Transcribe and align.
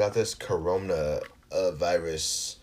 Got 0.00 0.14
this 0.14 0.34
Corona 0.34 1.20
uh, 1.52 1.72
virus 1.72 2.56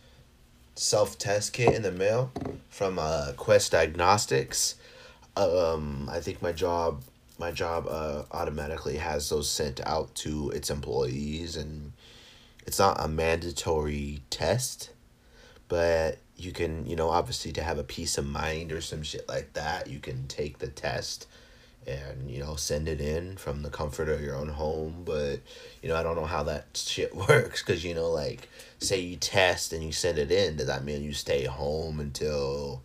self 0.73 1.19
test 1.19 1.53
kit 1.53 1.75
in 1.75 1.83
the 1.83 1.91
mail 1.91 2.31
from 2.67 2.97
uh, 2.97 3.33
Quest 3.37 3.73
Diagnostics. 3.73 4.73
Um, 5.35 6.09
I 6.11 6.19
think 6.19 6.41
my 6.41 6.51
job 6.51 7.03
my 7.37 7.51
job 7.51 7.85
uh, 7.87 8.23
automatically 8.31 8.97
has 8.97 9.29
those 9.29 9.47
sent 9.47 9.79
out 9.85 10.15
to 10.15 10.49
its 10.49 10.71
employees, 10.71 11.57
and 11.57 11.93
it's 12.65 12.79
not 12.79 12.97
a 12.99 13.07
mandatory 13.07 14.23
test, 14.31 14.89
but 15.67 16.17
you 16.37 16.51
can 16.51 16.87
you 16.87 16.95
know 16.95 17.09
obviously 17.09 17.51
to 17.51 17.61
have 17.61 17.77
a 17.77 17.83
peace 17.83 18.17
of 18.17 18.25
mind 18.25 18.71
or 18.71 18.81
some 18.81 19.03
shit 19.03 19.29
like 19.29 19.53
that, 19.53 19.85
you 19.85 19.99
can 19.99 20.25
take 20.25 20.57
the 20.57 20.69
test 20.69 21.27
and 21.87 22.29
you 22.29 22.39
know 22.39 22.55
send 22.55 22.87
it 22.87 22.99
in 22.99 23.37
from 23.37 23.63
the 23.63 23.69
comfort 23.69 24.09
of 24.09 24.21
your 24.21 24.35
own 24.35 24.49
home. 24.49 25.03
But 25.05 25.39
you 25.81 25.89
know 25.89 25.95
i 25.95 26.03
don't 26.03 26.15
know 26.15 26.25
how 26.25 26.43
that 26.43 26.65
shit 26.73 27.15
works 27.15 27.63
because 27.63 27.83
you 27.83 27.95
know 27.95 28.09
like 28.09 28.49
say 28.79 28.99
you 28.99 29.15
test 29.15 29.73
and 29.73 29.83
you 29.83 29.91
send 29.91 30.17
it 30.17 30.31
in 30.31 30.57
does 30.57 30.67
that 30.67 30.83
mean 30.83 31.03
you 31.03 31.13
stay 31.13 31.45
home 31.45 31.99
until 31.99 32.81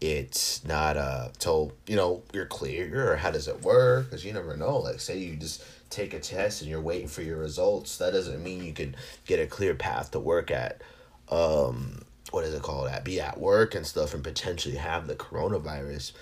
it's 0.00 0.64
not 0.64 0.96
uh 0.96 1.28
till 1.38 1.72
you 1.86 1.96
know 1.96 2.22
you're 2.32 2.46
clear? 2.46 3.12
Or 3.12 3.16
how 3.16 3.30
does 3.30 3.48
it 3.48 3.62
work? 3.62 4.06
Because 4.06 4.24
you 4.24 4.32
never 4.32 4.56
know. 4.56 4.78
Like 4.78 5.00
say 5.00 5.18
you 5.18 5.36
just 5.36 5.64
take 5.90 6.14
a 6.14 6.20
test 6.20 6.60
and 6.60 6.70
you're 6.70 6.80
waiting 6.80 7.08
for 7.08 7.22
your 7.22 7.38
results 7.38 7.96
that 7.96 8.12
doesn't 8.12 8.42
mean 8.42 8.62
you 8.62 8.74
can 8.74 8.94
get 9.26 9.40
a 9.40 9.46
clear 9.46 9.74
path 9.74 10.10
to 10.10 10.20
work 10.20 10.50
at 10.50 10.82
um 11.30 12.02
what 12.30 12.44
is 12.44 12.52
it 12.52 12.62
called? 12.62 12.88
At 12.88 13.04
be 13.04 13.20
at 13.20 13.40
work 13.40 13.74
and 13.74 13.86
stuff 13.86 14.12
and 14.12 14.22
potentially 14.22 14.76
have 14.76 15.06
the 15.06 15.16
coronavirus. 15.16 16.12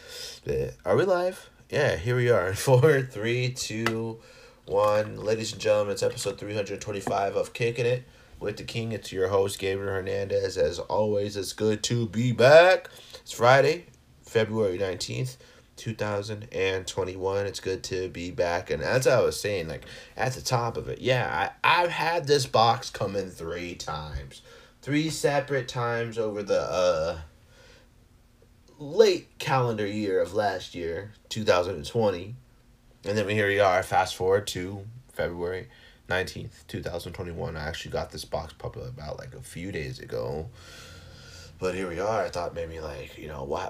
But 0.44 0.74
are 0.84 0.96
we 0.96 1.04
live 1.04 1.50
yeah, 1.68 1.96
here 1.96 2.16
we 2.16 2.30
are. 2.30 2.54
Four, 2.54 3.02
three, 3.02 3.50
two, 3.50 4.20
one. 4.66 5.16
Ladies 5.16 5.52
and 5.52 5.60
gentlemen, 5.60 5.92
it's 5.92 6.02
episode 6.02 6.38
325 6.38 7.34
of 7.36 7.52
Kicking 7.52 7.86
It 7.86 8.04
with 8.38 8.56
the 8.56 8.62
King. 8.62 8.92
It's 8.92 9.12
your 9.12 9.28
host, 9.28 9.58
Gabriel 9.58 9.92
Hernandez. 9.92 10.56
As 10.56 10.78
always, 10.78 11.36
it's 11.36 11.52
good 11.52 11.82
to 11.84 12.06
be 12.06 12.32
back. 12.32 12.88
It's 13.14 13.32
Friday, 13.32 13.86
February 14.22 14.78
19th, 14.78 15.38
2021. 15.76 17.46
It's 17.46 17.60
good 17.60 17.82
to 17.84 18.08
be 18.10 18.30
back. 18.30 18.70
And 18.70 18.82
as 18.82 19.06
I 19.08 19.20
was 19.20 19.40
saying, 19.40 19.66
like 19.66 19.86
at 20.16 20.34
the 20.34 20.42
top 20.42 20.76
of 20.76 20.88
it, 20.88 21.00
yeah, 21.00 21.50
I, 21.64 21.82
I've 21.82 21.90
had 21.90 22.28
this 22.28 22.46
box 22.46 22.90
come 22.90 23.16
in 23.16 23.30
three 23.30 23.74
times. 23.74 24.42
Three 24.82 25.10
separate 25.10 25.66
times 25.66 26.16
over 26.16 26.44
the, 26.44 26.60
uh, 26.60 27.18
late 28.78 29.38
calendar 29.38 29.86
year 29.86 30.20
of 30.20 30.34
last 30.34 30.74
year, 30.74 31.12
2020. 31.28 32.34
And 33.04 33.18
then 33.18 33.28
here 33.28 33.48
we 33.48 33.60
are, 33.60 33.82
fast 33.82 34.16
forward 34.16 34.46
to 34.48 34.84
February 35.12 35.68
19th, 36.08 36.66
2021. 36.68 37.56
I 37.56 37.66
actually 37.66 37.92
got 37.92 38.10
this 38.10 38.24
box 38.24 38.52
probably 38.52 38.88
about 38.88 39.18
like 39.18 39.34
a 39.34 39.40
few 39.40 39.72
days 39.72 39.98
ago. 40.00 40.48
But 41.58 41.74
here 41.74 41.88
we 41.88 41.98
are. 42.00 42.22
I 42.22 42.28
thought 42.28 42.54
maybe 42.54 42.80
like, 42.80 43.16
you 43.16 43.28
know, 43.28 43.44
why 43.44 43.68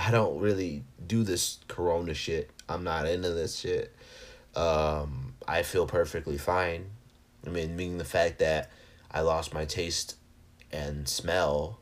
I 0.00 0.10
don't 0.10 0.40
really 0.40 0.82
do 1.06 1.22
this 1.22 1.58
corona 1.68 2.14
shit. 2.14 2.50
I'm 2.68 2.82
not 2.82 3.06
into 3.06 3.30
this 3.30 3.56
shit. 3.58 3.94
Um, 4.56 5.34
I 5.46 5.62
feel 5.62 5.86
perfectly 5.86 6.38
fine. 6.38 6.86
I 7.46 7.50
mean, 7.50 7.76
meaning 7.76 7.98
the 7.98 8.04
fact 8.04 8.40
that 8.40 8.70
I 9.10 9.20
lost 9.20 9.54
my 9.54 9.64
taste 9.64 10.16
and 10.72 11.08
smell 11.08 11.78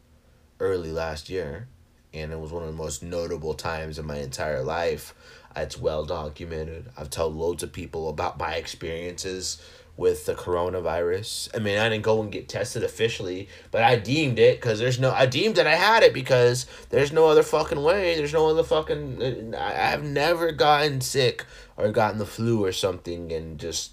early 0.60 0.92
last 0.92 1.30
year 1.30 1.68
and 2.14 2.32
it 2.32 2.38
was 2.38 2.52
one 2.52 2.62
of 2.62 2.68
the 2.68 2.74
most 2.76 3.02
notable 3.02 3.54
times 3.54 3.98
in 3.98 4.06
my 4.06 4.18
entire 4.18 4.62
life. 4.62 5.14
It's 5.56 5.78
well 5.78 6.04
documented. 6.04 6.90
I've 6.96 7.10
told 7.10 7.34
loads 7.34 7.62
of 7.62 7.72
people 7.72 8.08
about 8.08 8.38
my 8.38 8.54
experiences 8.54 9.62
with 9.96 10.26
the 10.26 10.34
coronavirus. 10.34 11.48
I 11.54 11.58
mean, 11.58 11.78
I 11.78 11.88
didn't 11.88 12.02
go 12.02 12.20
and 12.20 12.32
get 12.32 12.48
tested 12.48 12.82
officially, 12.82 13.48
but 13.70 13.82
I 13.82 13.96
deemed 13.96 14.38
it 14.38 14.60
because 14.60 14.78
there's 14.78 14.98
no. 14.98 15.12
I 15.12 15.26
deemed 15.26 15.56
that 15.56 15.66
I 15.66 15.76
had 15.76 16.02
it 16.02 16.12
because 16.12 16.66
there's 16.90 17.12
no 17.12 17.26
other 17.26 17.42
fucking 17.42 17.82
way. 17.82 18.16
There's 18.16 18.32
no 18.32 18.48
other 18.48 18.64
fucking. 18.64 19.54
I've 19.54 20.02
never 20.02 20.52
gotten 20.52 21.00
sick 21.00 21.44
or 21.76 21.90
gotten 21.90 22.18
the 22.18 22.26
flu 22.26 22.64
or 22.64 22.72
something 22.72 23.32
and 23.32 23.58
just 23.58 23.92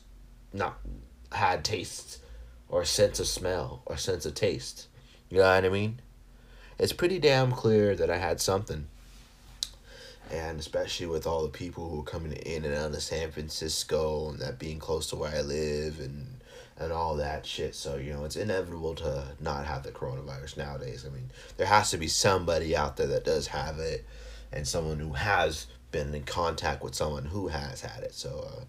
not 0.54 0.80
had 1.32 1.64
taste 1.64 2.20
or 2.68 2.84
sense 2.86 3.20
of 3.20 3.28
smell 3.28 3.84
or 3.86 3.98
sense 3.98 4.26
of 4.26 4.34
taste. 4.34 4.88
You 5.30 5.38
know 5.38 5.44
what 5.44 5.66
I 5.66 5.70
mean? 5.70 6.02
It's 6.82 6.94
pretty 6.94 7.20
damn 7.20 7.52
clear 7.52 7.96
that 7.96 8.10
I 8.10 8.18
had 8.18 8.42
something. 8.42 8.88
And 10.32 10.60
especially 10.60 11.06
with 11.06 11.28
all 11.28 11.44
the 11.44 11.50
people 11.50 11.88
who 11.88 12.00
are 12.00 12.04
coming 12.04 12.32
in 12.32 12.66
and 12.66 12.74
out 12.74 12.96
of 12.96 13.04
San 13.04 13.30
Francisco 13.30 14.30
and 14.30 14.40
that 14.40 14.58
being 14.58 14.80
close 14.80 15.08
to 15.12 15.16
where 15.16 15.34
I 15.34 15.42
live 15.42 16.00
and 16.00 16.26
and 16.80 16.92
all 16.92 17.18
that 17.18 17.46
shit. 17.46 17.76
So, 17.76 17.98
you 17.98 18.12
know, 18.12 18.26
it's 18.26 18.36
inevitable 18.36 18.96
to 18.96 19.28
not 19.40 19.68
have 19.68 19.84
the 19.84 19.92
coronavirus 19.92 20.58
nowadays. 20.58 21.06
I 21.08 21.14
mean, 21.14 21.30
there 21.58 21.68
has 21.68 21.92
to 21.92 21.98
be 21.98 22.08
somebody 22.08 22.76
out 22.76 22.98
there 22.98 23.06
that 23.08 23.26
does 23.26 23.46
have 23.48 23.78
it 23.78 24.04
and 24.52 24.68
someone 24.68 24.98
who 24.98 25.14
has 25.14 25.68
been 25.92 26.16
in 26.16 26.24
contact 26.24 26.82
with 26.82 26.96
someone 26.96 27.26
who 27.26 27.50
has 27.50 27.82
had 27.82 28.02
it. 28.04 28.16
So, 28.16 28.48
uh, 28.48 28.64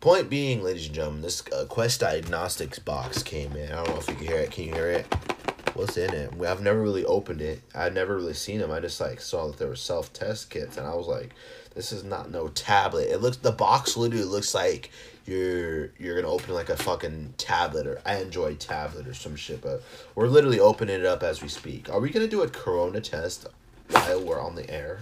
point 0.00 0.28
being, 0.28 0.62
ladies 0.62 0.86
and 0.86 0.94
gentlemen, 0.94 1.22
this 1.22 1.42
uh, 1.50 1.64
Quest 1.66 2.00
Diagnostics 2.00 2.78
box 2.78 3.22
came 3.22 3.56
in. 3.56 3.72
I 3.72 3.76
don't 3.76 3.88
know 3.88 3.96
if 3.96 4.08
you 4.08 4.16
can 4.16 4.26
hear 4.26 4.40
it. 4.40 4.50
Can 4.50 4.64
you 4.64 4.74
hear 4.74 4.90
it? 4.90 5.35
What's 5.76 5.96
in 5.96 6.12
it. 6.14 6.32
I've 6.42 6.62
never 6.62 6.80
really 6.80 7.04
opened 7.04 7.40
it. 7.40 7.60
I'd 7.74 7.94
never 7.94 8.16
really 8.16 8.34
seen 8.34 8.60
them. 8.60 8.70
I 8.70 8.80
just 8.80 9.00
like 9.00 9.20
saw 9.20 9.48
that 9.48 9.58
there 9.58 9.68
were 9.68 9.76
self 9.76 10.12
test 10.12 10.50
kits, 10.50 10.76
and 10.76 10.86
I 10.86 10.94
was 10.94 11.06
like, 11.06 11.34
this 11.74 11.92
is 11.92 12.04
not 12.04 12.30
no 12.30 12.48
tablet. 12.48 13.08
It 13.10 13.20
looks 13.20 13.36
the 13.36 13.52
box 13.52 13.96
literally 13.96 14.24
looks 14.24 14.54
like 14.54 14.90
you're 15.26 15.90
you're 15.98 16.14
gonna 16.20 16.32
open 16.32 16.54
like 16.54 16.68
a 16.70 16.76
fucking 16.76 17.34
tablet 17.36 17.86
or 17.86 18.00
Android 18.06 18.60
tablet 18.60 19.06
or 19.06 19.14
some 19.14 19.36
shit. 19.36 19.60
But 19.60 19.82
we're 20.14 20.28
literally 20.28 20.60
opening 20.60 21.00
it 21.00 21.06
up 21.06 21.22
as 21.22 21.42
we 21.42 21.48
speak. 21.48 21.90
Are 21.90 22.00
we 22.00 22.10
gonna 22.10 22.26
do 22.26 22.42
a 22.42 22.48
Corona 22.48 23.00
test 23.00 23.46
while 23.90 24.22
we're 24.24 24.40
on 24.40 24.54
the 24.54 24.68
air? 24.70 25.00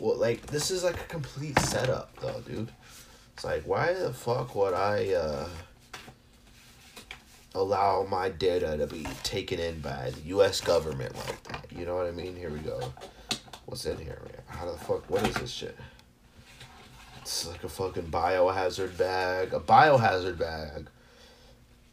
Well, 0.00 0.16
like 0.16 0.46
this 0.46 0.70
is 0.70 0.84
like 0.84 1.00
a 1.00 1.04
complete 1.04 1.58
setup 1.58 2.16
though, 2.20 2.40
dude. 2.46 2.70
It's 3.34 3.44
like 3.44 3.64
why 3.64 3.92
the 3.92 4.12
fuck 4.12 4.54
would 4.54 4.74
I? 4.74 5.12
uh 5.14 5.48
allow 7.54 8.06
my 8.08 8.28
data 8.28 8.76
to 8.76 8.86
be 8.86 9.06
taken 9.22 9.58
in 9.58 9.80
by 9.80 10.10
the 10.10 10.20
U.S. 10.28 10.60
government 10.60 11.14
like 11.14 11.42
that. 11.44 11.66
You 11.70 11.84
know 11.84 11.96
what 11.96 12.06
I 12.06 12.12
mean? 12.12 12.36
Here 12.36 12.50
we 12.50 12.58
go. 12.60 12.92
What's 13.66 13.86
in 13.86 13.98
here? 13.98 14.20
Man? 14.24 14.42
How 14.46 14.70
the 14.70 14.78
fuck? 14.78 15.08
What 15.08 15.26
is 15.26 15.34
this 15.34 15.50
shit? 15.50 15.76
It's 17.20 17.46
like 17.46 17.62
a 17.62 17.68
fucking 17.68 18.10
biohazard 18.10 18.96
bag. 18.98 19.52
A 19.52 19.60
biohazard 19.60 20.38
bag. 20.38 20.88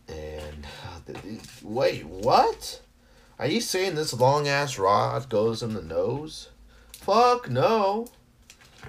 And 0.07 0.65
uh, 1.07 1.19
wait, 1.61 2.05
what? 2.05 2.81
Are 3.37 3.47
you 3.47 3.61
saying 3.61 3.95
this 3.95 4.13
long 4.13 4.47
ass 4.47 4.77
rod 4.79 5.29
goes 5.29 5.61
in 5.61 5.73
the 5.73 5.81
nose? 5.81 6.49
Fuck 6.91 7.49
no. 7.49 8.07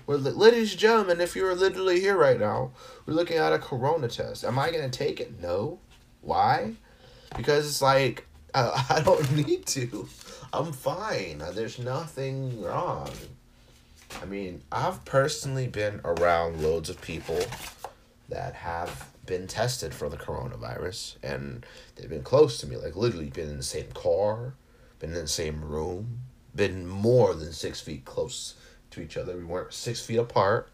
We're, 0.06 0.16
ladies 0.16 0.72
and 0.72 0.80
gentlemen, 0.80 1.20
if 1.20 1.36
you're 1.36 1.54
literally 1.54 2.00
here 2.00 2.16
right 2.16 2.38
now, 2.38 2.72
we're 3.06 3.14
looking 3.14 3.36
at 3.36 3.52
a 3.52 3.58
corona 3.58 4.08
test. 4.08 4.44
Am 4.44 4.58
I 4.58 4.70
to 4.70 4.88
take 4.88 5.20
it? 5.20 5.40
No. 5.40 5.78
Why? 6.22 6.74
Because 7.36 7.66
it's 7.66 7.82
like, 7.82 8.26
uh, 8.54 8.84
I 8.90 9.00
don't 9.00 9.32
need 9.32 9.66
to. 9.66 10.08
I'm 10.52 10.72
fine. 10.72 11.42
There's 11.54 11.78
nothing 11.78 12.62
wrong. 12.62 13.10
I 14.20 14.24
mean, 14.24 14.62
I've 14.72 15.04
personally 15.04 15.68
been 15.68 16.00
around 16.04 16.62
loads 16.62 16.90
of 16.90 17.00
people 17.00 17.40
that 18.28 18.54
have 18.54 19.08
been 19.26 19.46
tested 19.46 19.94
for 19.94 20.08
the 20.08 20.16
coronavirus 20.16 21.16
and 21.22 21.64
they've 21.94 22.10
been 22.10 22.22
close 22.22 22.58
to 22.58 22.66
me, 22.66 22.76
like 22.76 22.96
literally 22.96 23.30
been 23.30 23.48
in 23.48 23.56
the 23.56 23.62
same 23.62 23.90
car, 23.92 24.54
been 24.98 25.10
in 25.10 25.22
the 25.22 25.28
same 25.28 25.64
room, 25.64 26.20
been 26.54 26.86
more 26.86 27.34
than 27.34 27.52
six 27.52 27.80
feet 27.80 28.04
close 28.04 28.54
to 28.90 29.00
each 29.00 29.16
other. 29.16 29.36
We 29.36 29.44
weren't 29.44 29.72
six 29.72 30.04
feet 30.04 30.16
apart. 30.16 30.68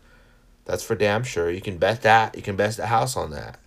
That's 0.64 0.82
for 0.82 0.94
damn 0.94 1.22
sure. 1.22 1.50
You 1.50 1.60
can 1.60 1.78
bet 1.78 2.02
that. 2.02 2.34
You 2.34 2.42
can 2.42 2.56
bet 2.56 2.76
the 2.76 2.86
house 2.86 3.16
on 3.16 3.30
that. 3.32 3.58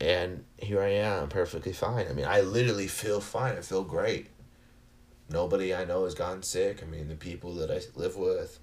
And 0.00 0.44
here 0.56 0.80
I 0.80 0.90
am, 0.90 1.28
perfectly 1.28 1.72
fine. 1.72 2.06
I 2.08 2.12
mean, 2.12 2.26
I 2.26 2.40
literally 2.42 2.86
feel 2.86 3.20
fine. 3.20 3.56
I 3.56 3.62
feel 3.62 3.82
great. 3.82 4.28
Nobody 5.30 5.74
I 5.74 5.84
know 5.84 6.04
has 6.04 6.14
gotten 6.14 6.42
sick. 6.42 6.82
I 6.82 6.86
mean, 6.86 7.08
the 7.08 7.16
people 7.16 7.54
that 7.54 7.70
I 7.70 7.80
live 7.98 8.16
with 8.16 8.60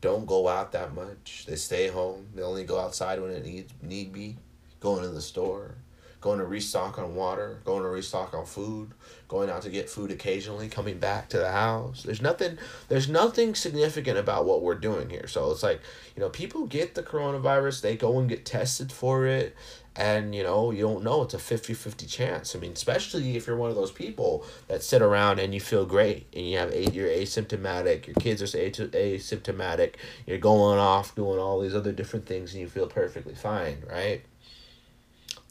don't 0.00 0.26
go 0.26 0.48
out 0.48 0.72
that 0.72 0.94
much. 0.94 1.46
They 1.46 1.56
stay 1.56 1.88
home. 1.88 2.26
They 2.34 2.42
only 2.42 2.64
go 2.64 2.78
outside 2.78 3.20
when 3.20 3.30
it 3.30 3.44
need 3.44 3.72
need 3.82 4.12
be. 4.12 4.36
Going 4.80 5.02
to 5.02 5.08
the 5.08 5.22
store, 5.22 5.76
going 6.20 6.40
to 6.40 6.44
restock 6.44 6.98
on 6.98 7.14
water, 7.14 7.62
going 7.64 7.82
to 7.82 7.88
restock 7.88 8.34
on 8.34 8.44
food, 8.44 8.90
going 9.28 9.48
out 9.48 9.62
to 9.62 9.70
get 9.70 9.88
food 9.88 10.10
occasionally, 10.10 10.68
coming 10.68 10.98
back 10.98 11.30
to 11.30 11.38
the 11.38 11.50
house. 11.50 12.02
There's 12.02 12.20
nothing 12.20 12.58
there's 12.88 13.08
nothing 13.08 13.54
significant 13.54 14.18
about 14.18 14.44
what 14.44 14.60
we're 14.60 14.74
doing 14.74 15.08
here. 15.08 15.26
So 15.26 15.50
it's 15.52 15.62
like, 15.62 15.80
you 16.14 16.20
know, 16.20 16.28
people 16.28 16.66
get 16.66 16.94
the 16.94 17.02
coronavirus, 17.02 17.80
they 17.80 17.96
go 17.96 18.18
and 18.18 18.28
get 18.28 18.44
tested 18.44 18.92
for 18.92 19.26
it, 19.26 19.56
and 19.96 20.34
you 20.34 20.42
know 20.42 20.70
you 20.70 20.82
don't 20.82 21.04
know 21.04 21.22
it's 21.22 21.34
a 21.34 21.38
50-50 21.38 22.08
chance. 22.08 22.56
I 22.56 22.58
mean 22.58 22.72
especially 22.72 23.36
if 23.36 23.46
you're 23.46 23.56
one 23.56 23.70
of 23.70 23.76
those 23.76 23.92
people 23.92 24.44
that 24.68 24.82
sit 24.82 25.02
around 25.02 25.38
and 25.38 25.54
you 25.54 25.60
feel 25.60 25.86
great 25.86 26.26
and 26.32 26.48
you 26.48 26.58
have 26.58 26.72
a, 26.72 26.90
you're 26.90 27.08
asymptomatic 27.08 28.06
your 28.06 28.14
kids 28.14 28.42
are 28.42 28.46
asymptomatic 28.46 29.94
you're 30.26 30.38
going 30.38 30.78
off 30.78 31.14
doing 31.14 31.38
all 31.38 31.60
these 31.60 31.74
other 31.74 31.92
different 31.92 32.26
things 32.26 32.52
and 32.52 32.60
you 32.60 32.68
feel 32.68 32.86
perfectly 32.86 33.34
fine 33.34 33.82
right? 33.88 34.22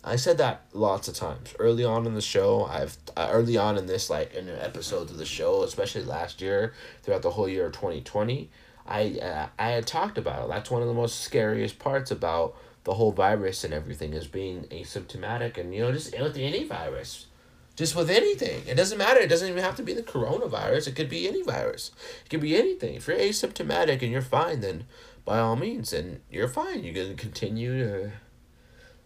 I 0.06 0.18
said 0.18 0.38
that 0.40 0.66
lots 0.74 1.08
of 1.08 1.16
times. 1.16 1.56
Early 1.58 1.86
on 1.86 2.06
in 2.06 2.14
the 2.14 2.22
show 2.22 2.66
i've 2.66 2.98
uh, 3.16 3.30
early 3.32 3.56
on 3.58 3.78
in 3.78 3.86
this 3.86 4.10
like 4.10 4.34
in 4.34 4.48
the 4.48 4.64
episodes 4.64 5.12
of 5.12 5.18
the 5.18 5.26
show 5.26 5.64
especially 5.64 6.04
last 6.04 6.42
year 6.42 6.74
throughout 7.02 7.22
the 7.22 7.32
whole 7.32 7.48
year 7.48 7.68
of 7.68 7.72
2020 7.72 8.50
i 8.86 9.18
uh, 9.22 9.48
i 9.58 9.70
had 9.70 9.88
talked 9.88 10.18
about 10.18 10.44
it. 10.44 10.50
That's 10.50 10.70
one 10.70 10.82
of 10.82 10.90
the 10.90 10.94
most 10.94 11.22
scariest 11.22 11.80
parts 11.80 12.12
about 12.12 12.56
the 12.84 12.94
whole 12.94 13.12
virus 13.12 13.64
and 13.64 13.74
everything 13.74 14.14
as 14.14 14.28
being 14.28 14.64
asymptomatic 14.66 15.58
and 15.58 15.74
you 15.74 15.82
know 15.82 15.92
just 15.92 16.18
with 16.20 16.38
any 16.38 16.64
virus. 16.64 17.28
Just 17.76 17.96
with 17.96 18.12
anything. 18.12 18.62
It 18.68 18.76
doesn't 18.76 19.00
matter. 19.00 19.20
It 19.20 19.30
doesn't 19.30 19.50
even 19.50 19.64
have 19.64 19.78
to 19.78 19.84
be 19.84 19.94
the 19.94 20.04
coronavirus. 20.04 20.90
It 20.90 20.96
could 20.96 21.10
be 21.10 21.28
any 21.28 21.42
virus. 21.42 21.90
It 22.24 22.30
could 22.30 22.42
be 22.42 22.56
anything. 22.56 22.94
If 22.96 23.08
you're 23.08 23.18
asymptomatic 23.18 24.04
and 24.04 24.12
you're 24.12 24.22
fine 24.22 24.62
then 24.62 24.86
by 25.26 25.40
all 25.40 25.56
means 25.56 25.92
and 25.92 26.22
you're 26.30 26.48
fine. 26.48 26.84
You 26.84 26.94
can 26.94 27.16
continue 27.16 27.80
to 27.80 28.12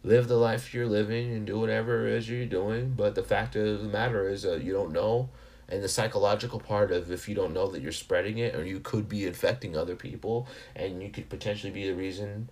live 0.03 0.27
the 0.27 0.35
life 0.35 0.73
you're 0.73 0.87
living 0.87 1.33
and 1.33 1.45
do 1.45 1.59
whatever 1.59 2.07
it 2.07 2.13
is 2.13 2.29
you're 2.29 2.45
doing. 2.45 2.93
But 2.97 3.15
the 3.15 3.23
fact 3.23 3.55
of 3.55 3.83
the 3.83 3.87
matter 3.87 4.27
is 4.27 4.45
uh, 4.45 4.55
you 4.55 4.73
don't 4.73 4.91
know. 4.91 5.29
And 5.69 5.83
the 5.83 5.89
psychological 5.89 6.59
part 6.59 6.91
of 6.91 7.11
if 7.11 7.27
you 7.27 7.35
don't 7.35 7.53
know 7.53 7.67
that 7.67 7.81
you're 7.81 7.91
spreading 7.91 8.37
it 8.37 8.55
or 8.55 8.65
you 8.65 8.79
could 8.79 9.07
be 9.07 9.25
infecting 9.25 9.75
other 9.75 9.95
people 9.95 10.47
and 10.75 11.01
you 11.03 11.09
could 11.09 11.29
potentially 11.29 11.71
be 11.71 11.87
the 11.87 11.95
reason 11.95 12.49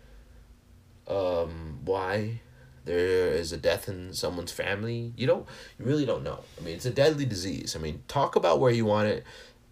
um, 1.08 1.80
why 1.84 2.42
there 2.86 3.30
is 3.30 3.52
a 3.52 3.58
death 3.58 3.90
in 3.90 4.14
someone's 4.14 4.52
family. 4.52 5.14
You 5.18 5.28
don't, 5.28 5.46
you 5.80 5.86
really 5.86 6.06
don't 6.06 6.24
know. 6.24 6.40
I 6.60 6.64
mean, 6.64 6.76
it's 6.76 6.86
a 6.86 6.92
deadly 6.92 7.26
disease. 7.26 7.76
I 7.76 7.80
mean, 7.80 8.04
talk 8.08 8.36
about 8.36 8.60
where 8.60 8.72
you 8.72 8.86
want 8.86 9.08
it, 9.08 9.24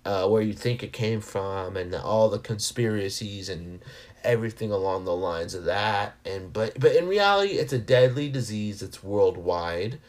uh, 0.03 0.27
where 0.27 0.41
you 0.41 0.53
think 0.53 0.83
it 0.83 0.91
came 0.91 1.21
from, 1.21 1.77
and 1.77 1.93
all 1.95 2.29
the 2.29 2.39
conspiracies 2.39 3.49
and 3.49 3.81
everything 4.23 4.71
along 4.71 5.05
the 5.05 5.15
lines 5.15 5.53
of 5.53 5.65
that. 5.65 6.15
And 6.25 6.51
but 6.51 6.79
but 6.79 6.95
in 6.95 7.07
reality, 7.07 7.53
it's 7.53 7.73
a 7.73 7.79
deadly 7.79 8.29
disease. 8.29 8.81
It's 8.81 9.03
worldwide, 9.03 9.99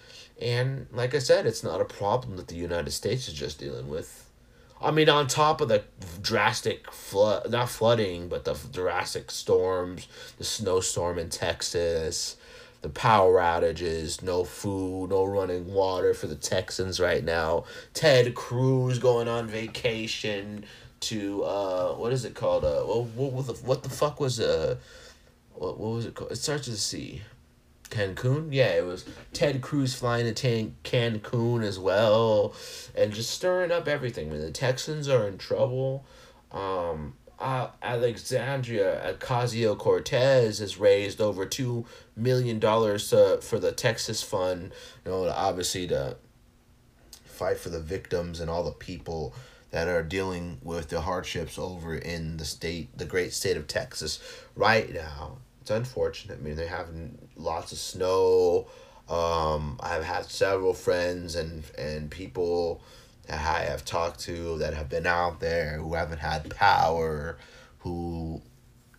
and 0.41 0.87
like 0.93 1.15
I 1.15 1.19
said, 1.19 1.47
it's 1.47 1.62
not 1.62 1.81
a 1.81 1.87
problem 1.87 2.37
that 2.37 2.49
the 2.49 2.56
United 2.56 2.91
States 2.91 3.29
is 3.29 3.35
just 3.35 3.59
dealing 3.59 3.88
with. 3.88 4.24
I 4.85 4.91
mean, 4.91 5.09
on 5.09 5.27
top 5.27 5.63
of 5.63 5.69
the 5.69 5.83
drastic 6.21 6.91
flood, 6.93 7.51
not 7.51 7.71
flooding, 7.71 8.29
but 8.29 8.45
the 8.45 8.55
drastic 8.71 9.31
storms, 9.31 10.09
the 10.37 10.45
snowstorm 10.45 11.19
in 11.19 11.31
Texas, 11.31 12.37
the 12.83 12.91
power 12.91 13.37
outages, 13.37 14.23
no 14.23 14.45
food, 14.45 15.09
no 15.09 15.25
running 15.25 15.73
water 15.73 16.13
for 16.13 16.27
the 16.27 16.35
Texans 16.35 17.01
right 17.01 17.25
now. 17.25 17.65
Ted 17.95 18.35
Cruz 18.35 18.99
going 18.99 19.27
on 19.27 19.47
vacation 19.47 20.67
to 21.01 21.43
uh, 21.45 21.95
what 21.95 22.13
is 22.13 22.27
it 22.27 22.35
called? 22.35 22.65
Uh, 22.65 22.83
what 22.83 23.33
what 23.33 23.47
the 23.47 23.55
what 23.67 23.83
the 23.83 23.89
fuck 23.89 24.21
was 24.21 24.39
uh, 24.39 24.77
what 25.55 25.79
what 25.79 25.93
was 25.93 26.05
it 26.05 26.15
called? 26.15 26.33
It 26.33 26.37
starts 26.37 26.67
with 26.67 26.77
a 26.77 26.79
C. 26.79 27.23
Cancun. 27.94 28.49
Yeah, 28.50 28.70
it 28.70 28.85
was 28.85 29.05
Ted 29.32 29.62
Cruz 29.62 29.94
flying 29.94 30.32
to 30.32 30.70
Cancun 30.82 31.62
as 31.62 31.79
well, 31.79 32.55
and 32.94 33.12
just 33.12 33.31
stirring 33.31 33.70
up 33.70 33.87
everything. 33.87 34.29
I 34.29 34.32
mean, 34.32 34.41
the 34.41 34.50
Texans 34.50 35.08
are 35.08 35.29
in 35.29 35.38
trouble. 35.38 36.05
Um, 36.50 37.14
uh, 37.38 37.69
Alexandria 37.82 39.14
Ocasio 39.14 39.76
Cortez 39.76 40.58
has 40.58 40.79
raised 40.79 41.20
over 41.20 41.46
two 41.46 41.85
million 42.17 42.58
dollars 42.58 43.12
uh, 43.12 43.38
for 43.41 43.58
the 43.58 43.73
Texas 43.73 44.23
Fund. 44.23 44.73
You 45.05 45.11
know, 45.11 45.29
obviously 45.29 45.87
to 45.88 46.17
fight 47.25 47.58
for 47.58 47.69
the 47.69 47.81
victims 47.81 48.41
and 48.41 48.49
all 48.49 48.65
the 48.65 48.70
people 48.70 49.34
that 49.70 49.89
are 49.89 50.05
dealing 50.05 50.58
with 50.63 50.89
the 50.89 51.01
hardships 51.01 51.58
over 51.58 51.96
in 51.96 52.36
the 52.36 52.44
state, 52.44 52.96
the 52.96 53.05
great 53.05 53.32
state 53.32 53.56
of 53.56 53.67
Texas, 53.67 54.20
right 54.55 54.93
now 54.94 55.39
it's 55.65 55.71
unfortunate. 55.71 56.41
I 56.41 56.43
mean, 56.43 56.56
they 56.56 56.67
have 56.67 56.89
lots 57.37 57.73
of 57.73 57.79
snow. 57.79 58.67
Um, 59.09 59.81
I've 59.81 60.05
had 60.05 60.27
several 60.27 60.75
friends 60.75 61.37
and 61.37 61.65
and 61.79 62.11
people 62.11 62.83
that 63.27 63.41
I 63.41 63.61
have 63.61 63.83
talked 63.83 64.21
to 64.21 64.59
that 64.59 64.75
have 64.75 64.91
been 64.91 65.06
out 65.06 65.41
there 65.41 65.79
who 65.79 65.94
haven't 65.94 66.19
had 66.19 66.55
power, 66.55 67.39
who 67.79 68.43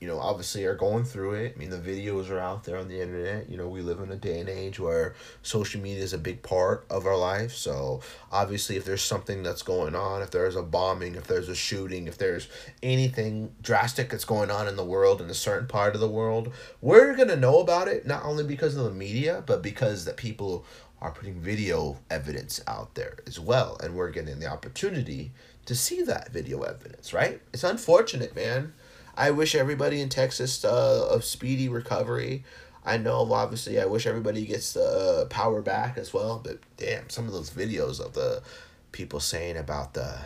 you 0.05 0.11
know, 0.11 0.19
obviously 0.19 0.63
are 0.65 0.75
going 0.75 1.03
through 1.03 1.33
it. 1.33 1.53
I 1.55 1.57
mean, 1.57 1.71
the 1.71 1.79
videos 1.79 2.29
are 2.29 2.37
out 2.37 2.63
there 2.63 2.77
on 2.77 2.89
the 2.89 3.01
internet. 3.01 3.49
You 3.49 3.57
know, 3.57 3.67
we 3.67 3.81
live 3.81 3.99
in 4.01 4.11
a 4.11 4.15
day 4.15 4.39
and 4.39 4.47
age 4.47 4.79
where 4.79 5.15
social 5.41 5.81
media 5.81 6.03
is 6.03 6.13
a 6.13 6.19
big 6.19 6.43
part 6.43 6.85
of 6.91 7.07
our 7.07 7.17
life. 7.17 7.53
So, 7.53 8.01
obviously, 8.31 8.75
if 8.75 8.85
there's 8.85 9.01
something 9.01 9.41
that's 9.41 9.63
going 9.63 9.95
on, 9.95 10.21
if 10.21 10.29
there's 10.29 10.55
a 10.55 10.61
bombing, 10.61 11.15
if 11.15 11.25
there's 11.25 11.49
a 11.49 11.55
shooting, 11.55 12.05
if 12.05 12.19
there's 12.19 12.47
anything 12.83 13.55
drastic 13.63 14.11
that's 14.11 14.25
going 14.25 14.51
on 14.51 14.67
in 14.67 14.75
the 14.75 14.85
world, 14.85 15.21
in 15.21 15.29
a 15.31 15.33
certain 15.33 15.67
part 15.67 15.95
of 15.95 16.01
the 16.01 16.07
world, 16.07 16.53
we're 16.81 17.15
going 17.15 17.29
to 17.29 17.35
know 17.35 17.59
about 17.59 17.87
it, 17.87 18.05
not 18.05 18.23
only 18.25 18.43
because 18.43 18.77
of 18.77 18.85
the 18.85 18.91
media, 18.91 19.43
but 19.47 19.63
because 19.63 20.05
that 20.05 20.17
people 20.17 20.67
are 21.01 21.13
putting 21.13 21.41
video 21.41 21.97
evidence 22.11 22.61
out 22.67 22.93
there 22.93 23.17
as 23.25 23.39
well. 23.39 23.75
And 23.81 23.95
we're 23.95 24.11
getting 24.11 24.39
the 24.39 24.51
opportunity 24.51 25.31
to 25.65 25.73
see 25.73 26.03
that 26.03 26.31
video 26.31 26.61
evidence, 26.61 27.11
right? 27.11 27.41
It's 27.53 27.63
unfortunate, 27.63 28.35
man. 28.35 28.73
I 29.17 29.31
wish 29.31 29.55
everybody 29.55 30.01
in 30.01 30.09
Texas 30.09 30.63
uh, 30.65 31.09
a 31.11 31.21
speedy 31.21 31.69
recovery. 31.69 32.43
I 32.85 32.97
know, 32.97 33.31
obviously, 33.31 33.79
I 33.79 33.85
wish 33.85 34.05
everybody 34.05 34.45
gets 34.45 34.73
the 34.73 34.83
uh, 34.83 35.25
power 35.25 35.61
back 35.61 35.97
as 35.97 36.13
well. 36.13 36.39
But 36.43 36.59
damn, 36.77 37.09
some 37.09 37.25
of 37.25 37.31
those 37.31 37.49
videos 37.49 37.99
of 37.99 38.13
the 38.13 38.43
people 38.91 39.19
saying 39.19 39.57
about 39.57 39.93
the 39.93 40.19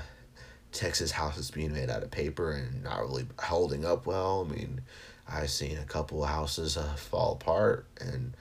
Texas 0.72 1.12
houses 1.12 1.52
being 1.52 1.74
made 1.74 1.90
out 1.90 2.04
of 2.04 2.12
paper 2.12 2.52
and 2.52 2.84
not 2.84 3.00
really 3.00 3.26
holding 3.40 3.86
up 3.86 4.06
well. 4.06 4.48
I 4.50 4.54
mean, 4.54 4.82
I've 5.28 5.50
seen 5.50 5.78
a 5.78 5.86
couple 5.86 6.24
of 6.24 6.30
houses 6.30 6.76
uh, 6.76 6.96
fall 6.96 7.34
apart, 7.34 7.86
and 8.02 8.34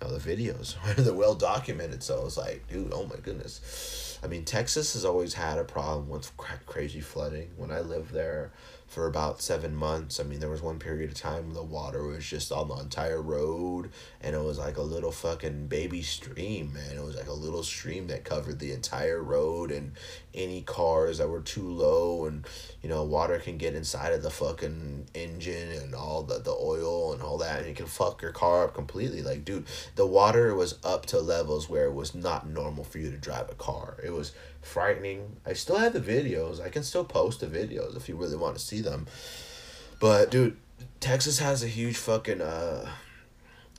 you 0.00 0.08
know 0.08 0.16
the 0.16 0.36
videos 0.36 0.76
they're 0.96 1.12
well 1.12 1.34
documented. 1.34 2.02
So 2.02 2.24
it's 2.26 2.36
like, 2.36 2.66
dude, 2.68 2.92
oh 2.94 3.06
my 3.06 3.16
goodness. 3.16 4.18
I 4.22 4.28
mean, 4.28 4.44
Texas 4.44 4.94
has 4.94 5.04
always 5.04 5.34
had 5.34 5.58
a 5.58 5.64
problem 5.64 6.08
with 6.08 6.32
crazy 6.64 7.00
flooding. 7.00 7.50
When 7.56 7.70
I 7.70 7.80
lived 7.80 8.12
there, 8.12 8.52
for 8.86 9.06
about 9.06 9.42
seven 9.42 9.74
months. 9.74 10.20
I 10.20 10.22
mean, 10.22 10.40
there 10.40 10.48
was 10.48 10.62
one 10.62 10.78
period 10.78 11.10
of 11.10 11.16
time 11.16 11.52
the 11.52 11.62
water 11.62 12.04
was 12.04 12.24
just 12.24 12.52
on 12.52 12.68
the 12.68 12.76
entire 12.76 13.20
road, 13.20 13.90
and 14.20 14.34
it 14.34 14.42
was 14.42 14.58
like 14.58 14.76
a 14.76 14.82
little 14.82 15.10
fucking 15.10 15.66
baby 15.66 16.02
stream, 16.02 16.72
man. 16.72 16.96
It 16.96 17.04
was 17.04 17.16
like 17.16 17.26
a 17.26 17.32
little 17.32 17.62
stream 17.62 18.06
that 18.06 18.24
covered 18.24 18.58
the 18.58 18.72
entire 18.72 19.22
road, 19.22 19.70
and 19.70 19.92
any 20.34 20.62
cars 20.62 21.18
that 21.18 21.28
were 21.28 21.40
too 21.40 21.68
low, 21.68 22.26
and 22.26 22.46
you 22.82 22.88
know, 22.88 23.02
water 23.02 23.38
can 23.38 23.58
get 23.58 23.74
inside 23.74 24.12
of 24.12 24.22
the 24.22 24.30
fucking 24.30 25.06
engine 25.14 25.72
and 25.72 25.94
all 25.94 26.22
the, 26.22 26.38
the 26.38 26.52
oil 26.52 27.12
and 27.12 27.22
all 27.22 27.38
that, 27.38 27.60
and 27.60 27.68
it 27.68 27.76
can 27.76 27.86
fuck 27.86 28.22
your 28.22 28.32
car 28.32 28.64
up 28.64 28.74
completely. 28.74 29.22
Like, 29.22 29.44
dude, 29.44 29.66
the 29.96 30.06
water 30.06 30.54
was 30.54 30.78
up 30.84 31.06
to 31.06 31.18
levels 31.18 31.68
where 31.68 31.86
it 31.86 31.94
was 31.94 32.14
not 32.14 32.48
normal 32.48 32.84
for 32.84 32.98
you 32.98 33.10
to 33.10 33.16
drive 33.16 33.50
a 33.50 33.54
car. 33.54 33.96
It 34.04 34.12
was 34.12 34.32
frightening. 34.66 35.36
I 35.46 35.52
still 35.54 35.76
have 35.76 35.92
the 35.92 36.00
videos. 36.00 36.60
I 36.60 36.68
can 36.68 36.82
still 36.82 37.04
post 37.04 37.40
the 37.40 37.46
videos 37.46 37.96
if 37.96 38.08
you 38.08 38.16
really 38.16 38.36
want 38.36 38.56
to 38.56 38.62
see 38.62 38.80
them. 38.80 39.06
But 40.00 40.30
dude, 40.30 40.56
Texas 41.00 41.38
has 41.38 41.62
a 41.62 41.68
huge 41.68 41.96
fucking 41.96 42.40
uh 42.40 42.88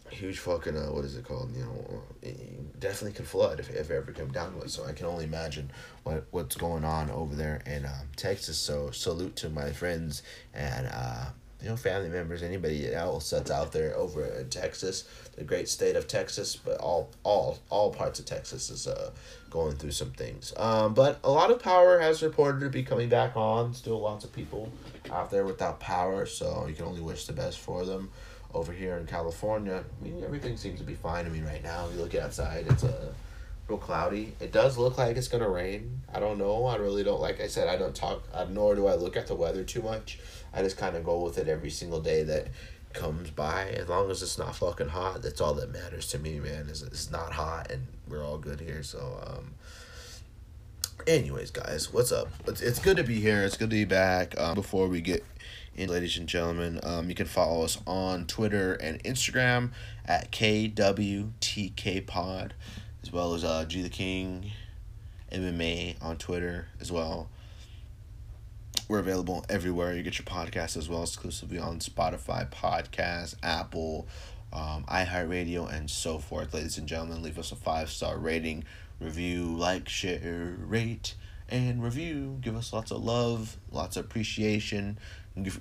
huge 0.10 0.40
fucking 0.40 0.76
uh, 0.76 0.88
what 0.88 1.06
is 1.06 1.16
it 1.16 1.26
called? 1.26 1.56
You 1.56 1.64
know, 1.64 2.04
it 2.22 2.80
definitely 2.80 3.14
can 3.14 3.26
flood 3.26 3.60
if, 3.60 3.70
if 3.70 3.92
it 3.92 3.94
ever 3.94 4.12
come 4.12 4.32
down 4.32 4.54
to 4.54 4.62
it. 4.62 4.72
So 4.72 4.86
I 4.86 4.94
can 4.94 5.06
only 5.06 5.26
imagine 5.26 5.72
what 6.04 6.26
what's 6.32 6.56
going 6.56 6.84
on 6.84 7.10
over 7.12 7.36
there 7.36 7.62
in 7.66 7.86
um, 7.86 8.10
Texas. 8.16 8.58
So 8.58 8.92
salute 8.92 9.36
to 9.38 9.50
my 9.50 9.72
friends 9.72 10.24
and 10.54 10.88
uh, 10.92 11.26
you 11.62 11.70
know 11.70 11.76
family 11.76 12.10
members, 12.10 12.44
anybody 12.44 12.94
else 12.94 13.30
that's 13.30 13.52
out 13.52 13.72
there 13.72 13.96
over 13.96 14.26
in 14.26 14.50
Texas, 14.50 15.06
the 15.36 15.44
great 15.44 15.68
state 15.68 15.96
of 15.96 16.08
Texas, 16.08 16.56
but 16.56 16.80
all 16.80 17.10
all 17.24 17.60
all 17.70 17.92
parts 17.92 18.20
of 18.20 18.26
Texas 18.26 18.70
is 18.70 18.88
uh 18.88 19.12
going 19.50 19.76
through 19.76 19.92
some 19.92 20.12
things. 20.12 20.54
Um, 20.58 20.94
but 20.94 21.20
a 21.24 21.32
lot 21.32 21.52
of 21.52 21.62
power 21.62 22.00
has 22.00 22.22
reported 22.22 22.60
to 22.62 22.70
be 22.70 22.84
coming 22.84 23.10
back 23.10 23.36
on. 23.36 23.74
Still 23.74 24.00
lots 24.00 24.26
of 24.26 24.34
people 24.34 24.72
out 25.12 25.32
there 25.32 25.46
without 25.46 25.80
power, 25.80 26.26
so 26.26 26.66
you 26.68 26.76
can 26.76 26.86
only 26.86 27.02
wish 27.02 27.26
the 27.26 27.34
best 27.34 27.60
for 27.60 27.86
them 27.86 28.12
over 28.54 28.72
here 28.72 28.98
in 28.98 29.06
California, 29.06 29.84
I 29.84 30.04
mean, 30.04 30.24
everything 30.24 30.58
seems 30.58 30.80
to 30.80 30.86
be 30.86 30.96
fine. 30.96 31.26
I 31.26 31.30
mean, 31.30 31.46
right 31.46 31.64
now, 31.64 31.88
you 31.94 32.00
look 32.02 32.16
outside, 32.16 32.66
it's 32.70 32.84
a 32.84 33.14
real 33.68 33.78
cloudy. 33.78 34.34
It 34.40 34.52
does 34.52 34.78
look 34.78 34.98
like 34.98 35.18
it's 35.18 35.28
gonna 35.28 35.50
rain. 35.50 36.02
I 36.14 36.20
don't 36.20 36.38
know. 36.38 36.66
I 36.66 36.78
really 36.78 37.04
don't. 37.04 37.22
Like 37.22 37.42
I 37.42 37.48
said, 37.48 37.68
I 37.68 37.78
don't 37.78 37.96
talk. 37.96 38.24
Uh, 38.34 38.46
nor 38.50 38.76
do 38.76 38.88
I 38.88 38.96
look 38.96 39.18
at 39.18 39.28
the 39.28 39.36
weather 39.36 39.64
too 39.64 39.82
much. 39.82 40.20
I 40.54 40.62
just 40.62 40.78
kind 40.78 40.96
of 40.96 41.04
go 41.04 41.22
with 41.22 41.38
it 41.38 41.48
every 41.48 41.70
single 41.70 42.00
day 42.00 42.24
that 42.24 42.48
comes 42.94 43.30
by. 43.30 43.70
As 43.70 43.90
long 43.90 44.10
as 44.10 44.22
it's 44.24 44.38
not 44.38 44.56
fucking 44.56 44.90
hot, 44.90 45.22
that's 45.22 45.42
all 45.42 45.54
that 45.56 45.72
matters 45.72 46.08
to 46.10 46.20
me, 46.20 46.40
man. 46.40 46.68
Is 46.70 46.82
it's 46.84 47.12
not 47.12 47.34
hot 47.34 47.72
and 47.72 47.88
we're 48.08 48.24
all 48.24 48.38
good 48.38 48.60
here. 48.60 48.84
So, 48.84 49.20
um, 49.26 49.54
anyways, 51.06 51.52
guys, 51.52 51.92
what's 51.94 52.12
up? 52.12 52.30
It's 52.48 52.62
it's 52.62 52.80
good 52.80 52.98
to 52.98 53.04
be 53.04 53.20
here. 53.20 53.44
It's 53.44 53.58
good 53.58 53.70
to 53.70 53.76
be 53.76 53.86
back. 53.86 54.40
Um, 54.40 54.56
before 54.56 54.88
we 54.88 55.02
get 55.02 55.24
in, 55.76 55.90
ladies 55.90 56.18
and 56.18 56.28
gentlemen, 56.28 56.80
um, 56.84 57.10
you 57.10 57.16
can 57.16 57.28
follow 57.28 57.64
us 57.64 57.78
on 57.86 58.26
Twitter 58.26 58.74
and 58.76 59.04
Instagram 59.04 59.72
at 60.06 60.32
KWTKPod, 60.32 61.32
as 63.08 63.14
well 63.14 63.34
as 63.34 63.46
uh, 63.46 63.64
G 63.64 63.82
the 63.82 63.90
King 63.90 64.52
MMA 65.32 65.96
on 66.04 66.18
Twitter 66.18 66.68
as 66.82 66.92
well. 66.92 67.30
We're 68.90 69.00
available 69.00 69.46
everywhere 69.48 69.94
you 69.94 70.04
get 70.04 70.20
your 70.20 70.26
podcast 70.26 70.76
as 70.76 70.90
well, 70.90 71.04
exclusively 71.04 71.58
on 71.58 71.80
Spotify, 71.80 72.50
Podcast, 72.52 73.36
Apple, 73.42 74.10
um, 74.52 74.84
iHeartRadio, 74.90 75.74
and 75.74 75.90
so 75.90 76.18
forth. 76.20 76.54
Ladies 76.54 76.78
and 76.78 76.86
gentlemen, 76.86 77.24
leave 77.24 77.40
us 77.40 77.54
a 77.54 77.56
five 77.56 77.90
star 77.90 78.18
rating, 78.18 78.66
review, 79.00 79.56
like, 79.56 79.88
share, 79.88 80.58
rate, 80.60 81.16
and 81.48 81.82
review. 81.82 82.40
Give 82.42 82.58
us 82.58 82.74
lots 82.74 82.92
of 82.92 83.02
love, 83.02 83.56
lots 83.72 83.96
of 83.96 84.04
appreciation 84.04 85.00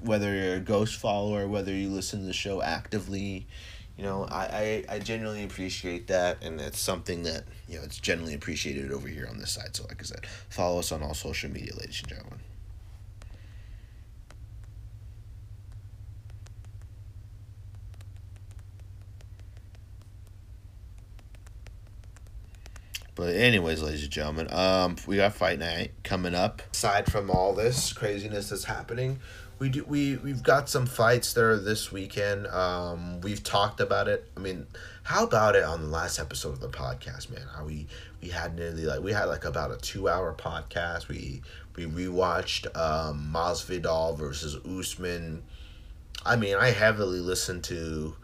whether 0.00 0.34
you're 0.34 0.56
a 0.56 0.60
ghost 0.60 0.96
follower, 0.96 1.46
whether 1.46 1.72
you 1.72 1.90
listen 1.90 2.20
to 2.20 2.26
the 2.26 2.32
show 2.32 2.62
actively, 2.62 3.46
you 3.96 4.04
know, 4.04 4.26
I, 4.30 4.84
I, 4.88 4.96
I 4.96 4.98
genuinely 4.98 5.44
appreciate 5.44 6.08
that, 6.08 6.42
and 6.42 6.60
it's 6.60 6.78
something 6.78 7.22
that, 7.22 7.44
you 7.66 7.78
know, 7.78 7.84
it's 7.84 7.98
generally 7.98 8.34
appreciated 8.34 8.92
over 8.92 9.08
here 9.08 9.26
on 9.30 9.38
this 9.38 9.52
side. 9.52 9.74
So, 9.74 9.84
like 9.84 10.00
I 10.00 10.04
said, 10.04 10.26
follow 10.50 10.80
us 10.80 10.92
on 10.92 11.02
all 11.02 11.14
social 11.14 11.50
media, 11.50 11.72
ladies 11.76 12.00
and 12.00 12.08
gentlemen. 12.08 12.40
But 23.14 23.34
anyways, 23.34 23.80
ladies 23.80 24.02
and 24.02 24.12
gentlemen, 24.12 24.52
um, 24.52 24.96
we 25.06 25.16
got 25.16 25.32
fight 25.32 25.58
night 25.58 25.92
coming 26.04 26.34
up. 26.34 26.60
Aside 26.74 27.10
from 27.10 27.30
all 27.30 27.54
this 27.54 27.94
craziness 27.94 28.50
that's 28.50 28.64
happening, 28.64 29.20
we 29.58 29.70
do 29.70 29.84
we 29.84 30.16
we've 30.16 30.42
got 30.42 30.68
some 30.68 30.86
fights 30.86 31.32
there 31.32 31.56
this 31.58 31.90
weekend. 31.90 32.46
Um, 32.48 33.20
we've 33.22 33.42
talked 33.42 33.80
about 33.80 34.06
it. 34.06 34.28
I 34.36 34.40
mean, 34.40 34.66
how 35.02 35.25
about 35.25 35.56
it 35.56 35.64
on 35.64 35.82
the 35.82 35.88
last 35.88 36.18
episode 36.18 36.50
of 36.50 36.60
the 36.60 36.68
podcast, 36.68 37.30
man? 37.30 37.46
How 37.54 37.64
we 37.64 37.86
we 38.20 38.28
had 38.28 38.54
nearly 38.54 38.84
like 38.84 39.00
we 39.00 39.12
had 39.12 39.25
like 39.25 39.44
about 39.44 39.70
a 39.70 39.76
two 39.78 40.08
hour 40.08 40.34
podcast. 40.34 41.08
We 41.08 41.42
we 41.75 41.86
rewatched 41.86 42.66
um, 42.76 43.30
Masvidal 43.32 44.18
versus 44.18 44.56
Usman. 44.66 45.42
I 46.25 46.36
mean, 46.36 46.56
I 46.56 46.70
heavily 46.70 47.20
listened 47.20 47.64
to 47.64 48.14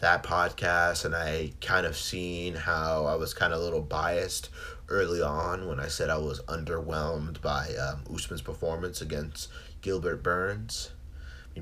that 0.00 0.24
podcast, 0.24 1.04
and 1.04 1.14
I 1.14 1.52
kind 1.60 1.86
of 1.86 1.96
seen 1.96 2.54
how 2.54 3.06
I 3.06 3.14
was 3.14 3.34
kind 3.34 3.52
of 3.52 3.60
a 3.60 3.62
little 3.62 3.82
biased 3.82 4.48
early 4.88 5.22
on 5.22 5.68
when 5.68 5.78
I 5.78 5.86
said 5.86 6.10
I 6.10 6.18
was 6.18 6.40
underwhelmed 6.42 7.40
by 7.40 7.72
um, 7.76 8.00
Usman's 8.12 8.42
performance 8.42 9.00
against 9.00 9.48
Gilbert 9.82 10.22
Burns. 10.22 10.90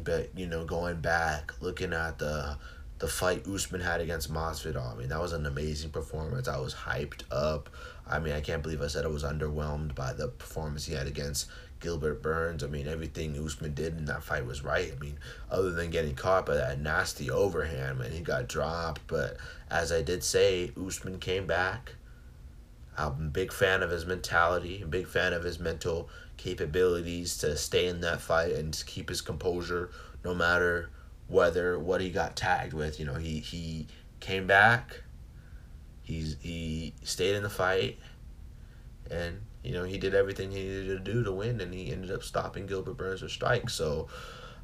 But 0.04 0.30
you 0.38 0.46
know, 0.46 0.64
going 0.64 1.00
back, 1.00 1.52
looking 1.60 1.92
at 1.92 2.18
the 2.18 2.56
the 3.00 3.08
fight 3.08 3.46
Usman 3.48 3.80
had 3.80 4.02
against 4.02 4.32
Masvidal, 4.32 4.94
I 4.94 4.96
mean, 4.96 5.08
that 5.08 5.20
was 5.20 5.32
an 5.32 5.46
amazing 5.46 5.90
performance. 5.90 6.46
I 6.46 6.60
was 6.60 6.74
hyped 6.74 7.22
up. 7.30 7.70
I 8.06 8.18
mean, 8.18 8.34
I 8.34 8.42
can't 8.42 8.62
believe 8.62 8.82
I 8.82 8.88
said 8.88 9.06
I 9.06 9.08
was 9.08 9.24
underwhelmed 9.24 9.94
by 9.94 10.12
the 10.12 10.28
performance 10.28 10.84
he 10.84 10.94
had 10.94 11.06
against 11.06 11.48
Gilbert 11.80 12.22
Burns. 12.22 12.62
I 12.62 12.66
mean, 12.66 12.86
everything 12.86 13.42
Usman 13.42 13.74
did 13.74 13.96
in 13.96 14.04
that 14.04 14.22
fight 14.22 14.44
was 14.44 14.62
right. 14.62 14.92
I 14.94 15.00
mean, 15.00 15.18
other 15.50 15.70
than 15.70 15.90
getting 15.90 16.14
caught 16.14 16.44
by 16.44 16.56
that 16.56 16.78
nasty 16.78 17.30
overhand, 17.30 17.98
man, 17.98 18.12
he 18.12 18.20
got 18.20 18.48
dropped. 18.48 19.06
But 19.06 19.38
as 19.70 19.90
I 19.90 20.02
did 20.02 20.22
say, 20.22 20.72
Usman 20.76 21.18
came 21.18 21.46
back. 21.46 21.94
I'm 22.96 23.06
a 23.06 23.30
big 23.30 23.52
fan 23.52 23.82
of 23.82 23.90
his 23.90 24.04
mentality, 24.04 24.82
a 24.82 24.86
big 24.86 25.06
fan 25.06 25.32
of 25.32 25.44
his 25.44 25.58
mental 25.58 26.08
capabilities 26.36 27.38
to 27.38 27.56
stay 27.56 27.86
in 27.86 28.00
that 28.00 28.20
fight 28.20 28.52
and 28.52 28.82
keep 28.86 29.08
his 29.08 29.20
composure 29.20 29.90
no 30.24 30.34
matter 30.34 30.90
whether 31.28 31.78
what 31.78 32.00
he 32.00 32.10
got 32.10 32.36
tagged 32.36 32.72
with. 32.72 32.98
You 32.98 33.06
know, 33.06 33.14
he 33.14 33.40
he 33.40 33.86
came 34.20 34.46
back. 34.46 35.02
He's 36.02 36.36
he 36.40 36.94
stayed 37.02 37.36
in 37.36 37.42
the 37.42 37.50
fight, 37.50 37.98
and 39.10 39.40
you 39.62 39.72
know 39.72 39.84
he 39.84 39.98
did 39.98 40.14
everything 40.14 40.50
he 40.50 40.64
needed 40.64 41.04
to 41.04 41.12
do 41.12 41.22
to 41.22 41.32
win, 41.32 41.60
and 41.60 41.72
he 41.72 41.92
ended 41.92 42.10
up 42.10 42.22
stopping 42.22 42.66
Gilbert 42.66 42.94
Burns 42.96 43.22
with 43.22 43.32
strikes. 43.32 43.74
So. 43.74 44.08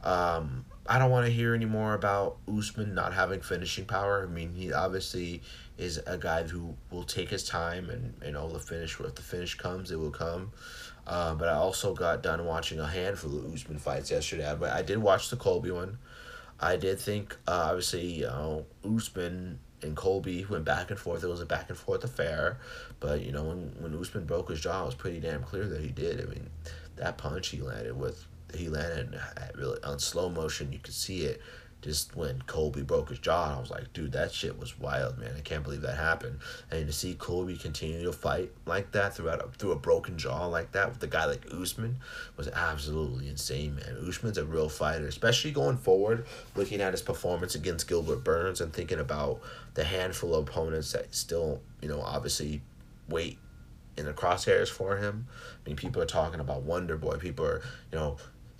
Um, 0.04 0.66
I 0.88 1.00
don't 1.00 1.10
want 1.10 1.26
to 1.26 1.32
hear 1.32 1.52
any 1.52 1.64
more 1.64 1.94
about 1.94 2.36
Usman 2.46 2.94
not 2.94 3.12
having 3.12 3.40
finishing 3.40 3.86
power. 3.86 4.22
I 4.22 4.32
mean, 4.32 4.54
he 4.54 4.72
obviously 4.72 5.42
is 5.78 6.00
a 6.06 6.16
guy 6.16 6.42
who 6.42 6.74
will 6.90 7.04
take 7.04 7.28
his 7.28 7.44
time, 7.44 7.90
and 7.90 8.14
you 8.24 8.32
know 8.32 8.48
the 8.48 8.58
finish. 8.58 8.98
If 8.98 9.14
the 9.14 9.22
finish 9.22 9.54
comes, 9.54 9.90
it 9.90 9.98
will 9.98 10.10
come. 10.10 10.52
Uh, 11.06 11.34
but 11.34 11.48
I 11.48 11.54
also 11.54 11.94
got 11.94 12.22
done 12.22 12.44
watching 12.44 12.80
a 12.80 12.86
handful 12.86 13.38
of 13.38 13.52
Usman 13.52 13.78
fights 13.78 14.10
yesterday. 14.10 14.54
But 14.58 14.72
I 14.72 14.82
did 14.82 14.98
watch 14.98 15.30
the 15.30 15.36
Colby 15.36 15.70
one. 15.70 15.98
I 16.58 16.76
did 16.76 16.98
think, 16.98 17.36
uh, 17.46 17.68
obviously, 17.68 18.06
you 18.06 18.26
know, 18.26 18.66
Usman 18.84 19.58
and 19.82 19.94
Colby 19.94 20.44
went 20.46 20.64
back 20.64 20.90
and 20.90 20.98
forth. 20.98 21.22
It 21.22 21.28
was 21.28 21.42
a 21.42 21.46
back 21.46 21.68
and 21.68 21.78
forth 21.78 22.02
affair. 22.02 22.58
But, 22.98 23.20
you 23.20 23.30
know, 23.30 23.44
when, 23.44 23.76
when 23.78 23.94
Usman 23.94 24.24
broke 24.24 24.48
his 24.48 24.60
jaw, 24.60 24.82
it 24.82 24.86
was 24.86 24.94
pretty 24.94 25.20
damn 25.20 25.42
clear 25.42 25.68
that 25.68 25.82
he 25.82 25.88
did. 25.88 26.20
I 26.20 26.24
mean, 26.24 26.48
that 26.96 27.18
punch 27.18 27.48
he 27.48 27.60
landed 27.60 27.96
with, 27.96 28.26
he 28.54 28.68
landed 28.68 29.20
really 29.54 29.82
on 29.84 29.98
slow 29.98 30.30
motion. 30.30 30.72
You 30.72 30.78
could 30.78 30.94
see 30.94 31.22
it 31.22 31.42
just 31.82 32.16
when 32.16 32.42
Colby 32.46 32.82
broke 32.82 33.10
his 33.10 33.18
jaw, 33.18 33.56
I 33.56 33.60
was 33.60 33.70
like, 33.70 33.92
dude, 33.92 34.12
that 34.12 34.32
shit 34.32 34.58
was 34.58 34.78
wild, 34.78 35.18
man. 35.18 35.34
I 35.36 35.40
can't 35.40 35.62
believe 35.62 35.82
that 35.82 35.96
happened. 35.96 36.40
And 36.70 36.86
to 36.86 36.92
see 36.92 37.14
Colby 37.14 37.56
continue 37.56 38.02
to 38.02 38.12
fight 38.12 38.50
like 38.64 38.90
that 38.92 39.14
throughout 39.14 39.44
a, 39.44 39.48
through 39.56 39.72
a 39.72 39.76
broken 39.76 40.18
jaw 40.18 40.46
like 40.46 40.72
that 40.72 40.88
with 40.88 41.02
a 41.02 41.06
guy 41.06 41.26
like 41.26 41.46
Usman 41.52 41.96
was 42.36 42.48
absolutely 42.48 43.28
insane, 43.28 43.76
man. 43.76 44.04
Usman's 44.08 44.38
a 44.38 44.44
real 44.44 44.68
fighter, 44.68 45.06
especially 45.06 45.52
going 45.52 45.76
forward, 45.76 46.26
looking 46.56 46.80
at 46.80 46.92
his 46.92 47.02
performance 47.02 47.54
against 47.54 47.86
Gilbert 47.86 48.24
Burns 48.24 48.60
and 48.60 48.72
thinking 48.72 48.98
about 48.98 49.40
the 49.74 49.84
handful 49.84 50.34
of 50.34 50.48
opponents 50.48 50.92
that 50.92 51.14
still, 51.14 51.60
you 51.80 51.88
know, 51.88 52.00
obviously 52.00 52.62
wait 53.08 53.38
in 53.96 54.06
the 54.06 54.12
crosshairs 54.12 54.68
for 54.68 54.96
him. 54.96 55.26
I 55.64 55.68
mean, 55.68 55.76
people 55.76 56.02
are 56.02 56.06
talking 56.06 56.40
about 56.40 56.62
Wonder 56.62 56.96
Boy. 56.96 57.16
People 57.16 57.46
are, 57.46 57.62
you 57.92 57.98
know, 57.98 58.16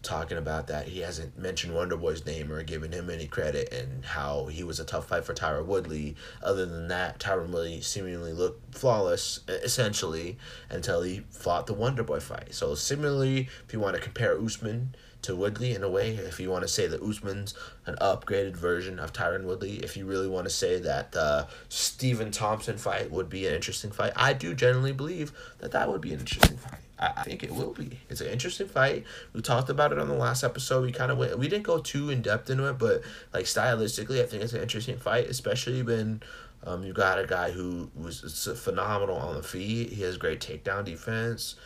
talking 0.07 0.39
about 0.39 0.69
that 0.69 0.87
he 0.87 1.01
hasn't 1.01 1.37
mentioned 1.37 1.75
Wonder 1.75 1.97
Boy's 1.97 2.25
name 2.25 2.53
or 2.53 2.63
given 2.63 2.93
him 2.93 3.11
any 3.11 3.27
credit 3.27 3.73
and 3.73 4.05
how 4.05 4.47
he 4.47 4.63
was 4.63 4.79
a 4.79 4.85
tough 4.85 5.09
fight 5.09 5.25
for 5.25 5.35
Tyron 5.35 5.67
Woodley. 5.67 6.15
Other 6.43 6.65
than 6.65 6.89
that, 6.89 7.19
Tyron 7.19 7.49
Woodley 7.49 7.81
seemingly 7.81 8.33
looked 8.33 8.75
flawless 8.75 9.41
essentially 9.49 10.39
until 10.71 11.03
he 11.03 11.25
fought 11.31 11.67
the 11.67 11.75
Wonder 11.75 12.05
Boy 12.05 12.21
fight. 12.21 12.55
So 12.55 12.75
similarly, 12.75 13.49
if 13.67 13.73
you 13.73 13.81
want 13.81 13.97
to 13.97 14.03
compare 14.03 14.41
Usman 14.41 14.95
to 15.23 15.35
Woodley 15.35 15.75
in 15.75 15.83
a 15.83 15.91
way, 15.91 16.11
if 16.15 16.39
you 16.39 16.51
want 16.51 16.63
to 16.63 16.69
say 16.69 16.87
that 16.87 17.03
Usman's 17.03 17.53
an 17.85 17.97
upgraded 18.01 18.55
version 18.55 19.01
of 19.01 19.13
Tyron 19.13 19.45
Woodley, 19.45 19.79
if 19.79 19.97
you 19.97 20.07
really 20.07 20.29
want 20.29 20.47
to 20.47 20.51
say 20.51 20.79
that 20.79 21.13
the 21.13 21.49
Stephen 21.69 22.31
Thompson 22.31 22.79
fight 22.79 23.11
would 23.11 23.29
be 23.29 23.47
an 23.47 23.55
interesting 23.55 23.91
fight, 23.91 24.13
I 24.15 24.35
do 24.35 24.55
generally 24.55 24.93
believe 24.93 25.33
that 25.59 25.73
that 25.73 25.91
would 25.91 26.01
be 26.01 26.13
an 26.13 26.21
interesting 26.21 26.59
fight. 26.59 26.86
I 26.99 27.23
think 27.25 27.43
it 27.43 27.50
will 27.50 27.75
be. 27.75 27.99
It's 28.09 28.23
an 28.23 28.29
interesting 28.29 28.69
fight. 28.69 29.05
We 29.35 29.43
talked 29.43 29.69
about 29.69 29.93
it 29.93 29.99
on 29.99 30.09
the 30.09 30.15
last 30.15 30.43
episode. 30.43 30.83
We 30.83 30.93
kind 30.93 31.12
of 31.12 31.19
went. 31.19 31.38
We 31.38 31.49
didn't 31.49 31.65
go 31.65 31.79
too 31.79 32.09
in 32.09 32.23
depth 32.23 32.49
into 32.49 32.69
it, 32.69 32.79
but 32.79 33.03
like 33.35 33.45
stylistically, 33.45 34.23
I 34.23 34.26
think 34.26 34.43
it's 34.43 34.55
an 34.55 34.62
interesting 34.62 34.97
fight, 34.97 35.29
especially 35.29 35.83
when 35.83 36.23
um, 36.65 36.85
you 36.85 36.95
got 36.95 37.19
a 37.19 37.26
guy 37.26 37.50
who 37.50 37.91
was 37.95 38.49
phenomenal 38.62 39.17
on 39.17 39.35
the 39.35 39.43
feet. 39.43 39.91
He 39.93 40.03
has 40.03 40.17
great 40.17 40.41
takedown 40.41 40.85
defense, 40.85 41.57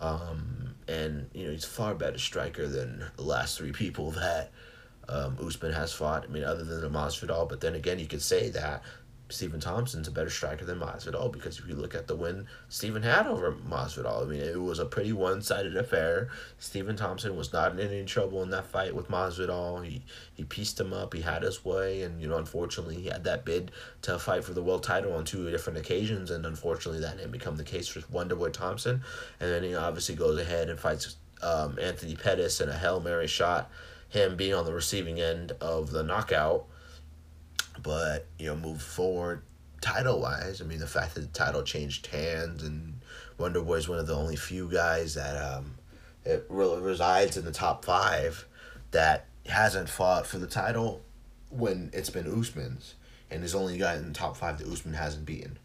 um, 0.00 0.74
and 0.86 1.28
you 1.34 1.44
know 1.44 1.52
he's 1.52 1.66
far 1.66 1.94
better 1.94 2.18
striker 2.18 2.66
than 2.66 3.04
the 3.16 3.22
last 3.22 3.58
three 3.58 3.72
people 3.72 4.12
that 4.12 4.52
um, 5.08 5.36
Usman 5.44 5.72
has 5.72 5.92
fought. 5.92 6.24
I 6.24 6.28
mean, 6.28 6.44
other 6.44 6.64
than 6.64 6.80
the 6.80 6.88
Masvidal, 6.88 7.48
but 7.48 7.60
then 7.60 7.74
again, 7.74 7.98
you 7.98 8.06
could 8.06 8.22
say 8.22 8.48
that 8.50 8.82
Stephen 9.30 9.60
Thompson's 9.60 10.08
a 10.08 10.10
better 10.10 10.30
striker 10.30 10.64
than 10.64 10.78
Masvidal 10.78 11.30
because 11.30 11.58
if 11.58 11.68
you 11.68 11.74
look 11.74 11.94
at 11.94 12.06
the 12.06 12.16
win 12.16 12.46
Stephen 12.68 13.02
had 13.02 13.26
over 13.26 13.52
Masvidal, 13.52 14.22
I 14.22 14.26
mean, 14.26 14.40
it 14.40 14.60
was 14.60 14.78
a 14.78 14.86
pretty 14.86 15.12
one 15.12 15.42
sided 15.42 15.76
affair. 15.76 16.28
Stephen 16.58 16.96
Thompson 16.96 17.36
was 17.36 17.52
not 17.52 17.72
in 17.72 17.80
any 17.80 18.04
trouble 18.04 18.42
in 18.42 18.50
that 18.50 18.66
fight 18.66 18.94
with 18.94 19.08
Masvidal. 19.08 19.84
He 19.84 20.02
he 20.32 20.44
pieced 20.44 20.80
him 20.80 20.92
up. 20.92 21.12
He 21.12 21.20
had 21.20 21.42
his 21.42 21.64
way, 21.64 22.02
and 22.02 22.20
you 22.20 22.28
know, 22.28 22.38
unfortunately, 22.38 22.96
he 22.96 23.08
had 23.08 23.24
that 23.24 23.44
bid 23.44 23.70
to 24.02 24.18
fight 24.18 24.44
for 24.44 24.54
the 24.54 24.62
world 24.62 24.82
title 24.82 25.12
on 25.12 25.24
two 25.24 25.50
different 25.50 25.78
occasions, 25.78 26.30
and 26.30 26.46
unfortunately, 26.46 27.00
that 27.00 27.16
didn't 27.16 27.32
become 27.32 27.56
the 27.56 27.64
case 27.64 27.88
for 27.88 28.00
Wonderboy 28.00 28.52
Thompson. 28.52 29.02
And 29.40 29.50
then 29.50 29.62
he 29.62 29.74
obviously 29.74 30.14
goes 30.14 30.38
ahead 30.38 30.70
and 30.70 30.78
fights 30.78 31.16
um, 31.42 31.78
Anthony 31.80 32.16
Pettis 32.16 32.60
in 32.60 32.68
a 32.68 32.76
hail 32.76 33.00
mary 33.00 33.26
shot, 33.26 33.70
him 34.08 34.36
being 34.36 34.54
on 34.54 34.64
the 34.64 34.72
receiving 34.72 35.20
end 35.20 35.52
of 35.60 35.90
the 35.90 36.02
knockout 36.02 36.66
but 37.82 38.26
you 38.38 38.46
know, 38.46 38.56
move 38.56 38.82
forward 38.82 39.42
title 39.80 40.20
wise, 40.20 40.60
I 40.60 40.64
mean, 40.64 40.78
the 40.78 40.86
fact 40.86 41.14
that 41.14 41.20
the 41.20 41.38
title 41.38 41.62
changed 41.62 42.06
hands 42.06 42.62
and 42.62 43.00
Wonder 43.38 43.62
Boy 43.62 43.74
is 43.74 43.88
one 43.88 43.98
of 43.98 44.06
the 44.06 44.16
only 44.16 44.36
few 44.36 44.68
guys 44.70 45.14
that 45.14 45.36
um, 45.36 45.74
it 46.24 46.44
really 46.48 46.80
resides 46.80 47.36
in 47.36 47.44
the 47.44 47.52
top 47.52 47.84
five 47.84 48.46
that 48.90 49.26
hasn't 49.46 49.88
fought 49.88 50.26
for 50.26 50.38
the 50.38 50.46
title 50.46 51.02
when 51.50 51.90
it's 51.92 52.10
been 52.10 52.26
Usman's, 52.26 52.94
and 53.30 53.42
is 53.42 53.54
only 53.54 53.78
guy 53.78 53.96
in 53.96 54.06
the 54.06 54.12
top 54.12 54.36
five 54.36 54.58
that 54.58 54.66
Usman 54.66 54.94
hasn't 54.94 55.24
beaten. 55.24 55.58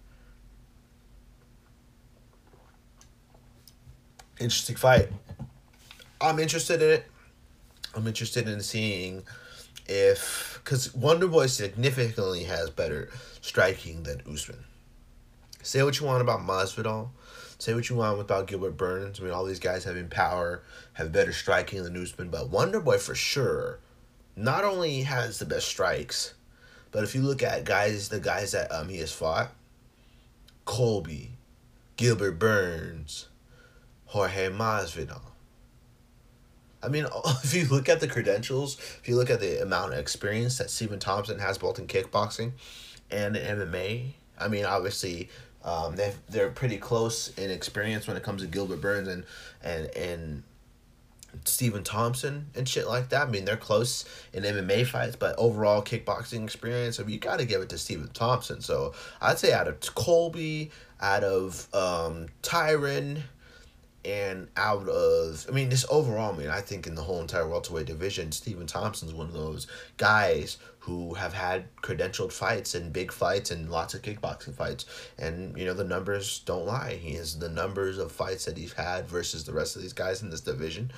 Interesting 4.39 4.75
fight. 4.75 5.10
I'm 6.22 6.39
interested 6.39 6.82
in 6.82 6.89
it. 6.89 7.05
I'm 7.96 8.08
interested 8.08 8.48
in 8.48 8.62
seeing 8.62 9.24
if 9.88 10.52
because 10.63 10.93
Wonder 10.96 11.27
Boy 11.27 11.48
significantly 11.48 12.46
has 12.46 12.70
better 12.70 13.10
striking 13.41 14.03
than 14.03 14.22
Usman. 14.32 14.63
Say 15.62 15.84
what 15.84 16.00
you 16.00 16.05
want 16.05 16.22
about 16.22 16.39
Masvidal. 16.39 17.10
Say 17.58 17.74
what 17.74 17.89
you 17.89 17.96
want 17.98 18.20
about 18.20 18.48
Gilbert 18.48 18.77
Burns. 18.77 19.20
I 19.20 19.24
mean, 19.24 19.34
all 19.34 19.46
these 19.46 19.60
guys 19.60 19.84
having 19.84 20.10
power, 20.10 20.63
have 20.93 21.12
better 21.12 21.32
striking 21.32 21.84
than 21.84 22.01
Usman, 22.01 22.29
but 22.29 22.50
Wonder 22.50 22.79
Boy 22.79 22.98
for 22.98 23.15
sure 23.15 23.79
not 24.36 24.63
only 24.63 25.03
has 25.03 25.39
the 25.39 25.46
best 25.46 25.67
strikes, 25.67 26.34
but 26.91 27.03
if 27.03 27.13
you 27.13 27.22
look 27.22 27.43
at 27.43 27.65
guys, 27.65 28.10
the 28.10 28.20
guys 28.20 28.51
that 28.51 28.72
um 28.72 28.89
he 28.89 28.98
has 28.98 29.12
fought, 29.12 29.51
Colby, 30.65 31.38
Gilbert 31.98 32.39
Burns, 32.39 33.27
Jorge 34.05 34.50
Masvidal. 34.50 35.33
I 36.84 36.90
mean, 36.90 37.06
if 37.44 37.54
you 37.54 37.66
look 37.66 37.90
at 37.90 38.00
the 38.00 38.08
credentials, 38.08 38.78
if 38.78 39.08
you 39.08 39.16
look 39.16 39.30
at 39.30 39.40
the 39.40 39.62
amount 39.62 39.94
of 39.94 40.00
experience 40.00 40.58
that 40.58 40.70
Stephen 40.70 41.00
Thompson 41.00 41.40
has 41.40 41.58
both 41.58 41.80
in 41.80 41.88
kickboxing 41.88 42.52
and 43.10 43.36
in 43.36 43.60
MMA, 43.60 44.13
I 44.40 44.48
mean, 44.48 44.66
obviously, 44.66 45.30
um, 45.63 45.96
they 45.96 46.13
they're 46.30 46.50
pretty 46.50 46.78
close 46.78 47.30
in 47.38 47.50
experience 47.50 48.08
when 48.08 48.18
it 48.18 48.24
comes 48.24 48.42
to 48.42 48.48
Gilbert 48.48 48.82
Burns 48.82 49.08
and 49.08 49.24
and 49.63 49.86
and 49.96 50.44
Stephen 51.46 51.84
Thompson 51.84 52.48
and 52.55 52.68
shit 52.68 52.88
like 52.88 53.10
that. 53.10 53.27
I 53.27 53.31
mean, 53.31 53.46
they're 53.46 53.57
close 53.57 54.05
in 54.34 54.44
MMA 54.44 54.86
fights, 54.86 55.16
but 55.16 55.36
overall 55.38 55.81
kickboxing 55.81 56.44
experience, 56.44 57.00
I 57.00 57.03
mean, 57.03 57.14
you 57.14 57.20
got 57.20 57.40
to 57.40 57.46
give 57.46 57.62
it 57.62 57.70
to 57.70 57.77
Stephen 57.77 58.10
Thompson. 58.10 58.62
So 58.62 58.94
I'd 59.22 59.40
say 59.40 59.53
out 59.53 59.68
of 59.68 59.79
Colby, 59.96 60.72
out 61.01 61.24
of 61.24 61.68
um, 61.74 62.27
Tyron, 62.42 63.24
and 64.05 64.50
out 64.57 64.87
of, 64.89 65.46
I 65.48 65.51
mean, 65.53 65.70
this 65.70 65.85
overall, 65.89 66.33
I 66.33 66.37
mean, 66.37 66.50
I 66.50 66.59
think 66.59 66.87
in 66.87 66.96
the 66.96 67.01
whole 67.01 67.22
entire 67.22 67.48
welterweight 67.48 67.85
division, 67.85 68.31
Stephen 68.31 68.68
Thompson's 68.68 69.13
one 69.13 69.27
of 69.27 69.33
those 69.33 69.68
guys 69.98 70.57
who 70.79 71.13
have 71.13 71.33
had 71.33 71.74
credentialed 71.77 72.33
fights 72.33 72.75
and 72.75 72.92
big 72.92 73.13
fights 73.13 73.51
and 73.51 73.72
lots 73.72 73.94
of 73.94 74.01
kickboxing 74.01 74.53
fights. 74.53 74.85
And, 75.18 75.57
you 75.57 75.63
know, 75.66 75.74
the 75.74 75.85
numbers 75.85 76.39
don't 76.39 76.66
lie. 76.66 77.00
He 77.01 77.13
has 77.13 77.39
the 77.39 77.48
numbers 77.48 77.98
of 77.98 78.11
fights 78.11 78.44
that 78.46 78.57
he's 78.57 78.74
had 78.74 79.07
versus 79.07 79.46
the 79.46 79.53
rest 79.53 79.77
of 79.77 79.81
these 79.81 79.94
guys 79.94 80.22
in 80.22 80.29
this 80.29 80.42
division. 80.42 80.92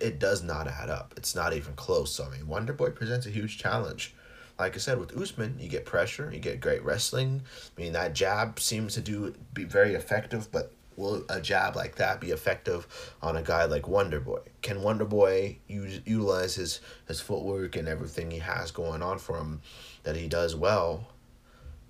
It 0.00 0.20
does 0.20 0.42
not 0.44 0.68
add 0.68 0.90
up. 0.90 1.14
It's 1.16 1.34
not 1.34 1.54
even 1.54 1.74
close. 1.74 2.14
So, 2.14 2.24
I 2.24 2.30
mean, 2.30 2.46
Wonderboy 2.46 2.94
presents 2.94 3.26
a 3.26 3.30
huge 3.30 3.58
challenge 3.58 4.14
like 4.58 4.76
I 4.76 4.78
said, 4.78 5.00
with 5.00 5.16
Usman, 5.16 5.56
you 5.58 5.68
get 5.68 5.84
pressure, 5.84 6.30
you 6.32 6.38
get 6.38 6.60
great 6.60 6.84
wrestling. 6.84 7.42
I 7.76 7.80
mean, 7.80 7.92
that 7.94 8.14
jab 8.14 8.60
seems 8.60 8.94
to 8.94 9.00
do 9.00 9.34
be 9.52 9.64
very 9.64 9.94
effective, 9.94 10.50
but 10.52 10.72
will 10.96 11.24
a 11.28 11.40
jab 11.40 11.76
like 11.76 11.96
that 11.96 12.20
be 12.20 12.30
effective 12.30 12.86
on 13.22 13.36
a 13.36 13.42
guy 13.42 13.64
like 13.64 13.88
Wonder 13.88 14.20
Boy? 14.20 14.40
Can 14.62 14.82
Wonder 14.82 15.04
Boy 15.04 15.58
use, 15.66 16.00
utilize 16.04 16.54
his, 16.54 16.80
his 17.06 17.20
footwork 17.20 17.76
and 17.76 17.88
everything 17.88 18.30
he 18.30 18.38
has 18.38 18.70
going 18.70 19.02
on 19.02 19.18
for 19.18 19.38
him 19.38 19.60
that 20.02 20.16
he 20.16 20.28
does 20.28 20.54
well? 20.54 21.08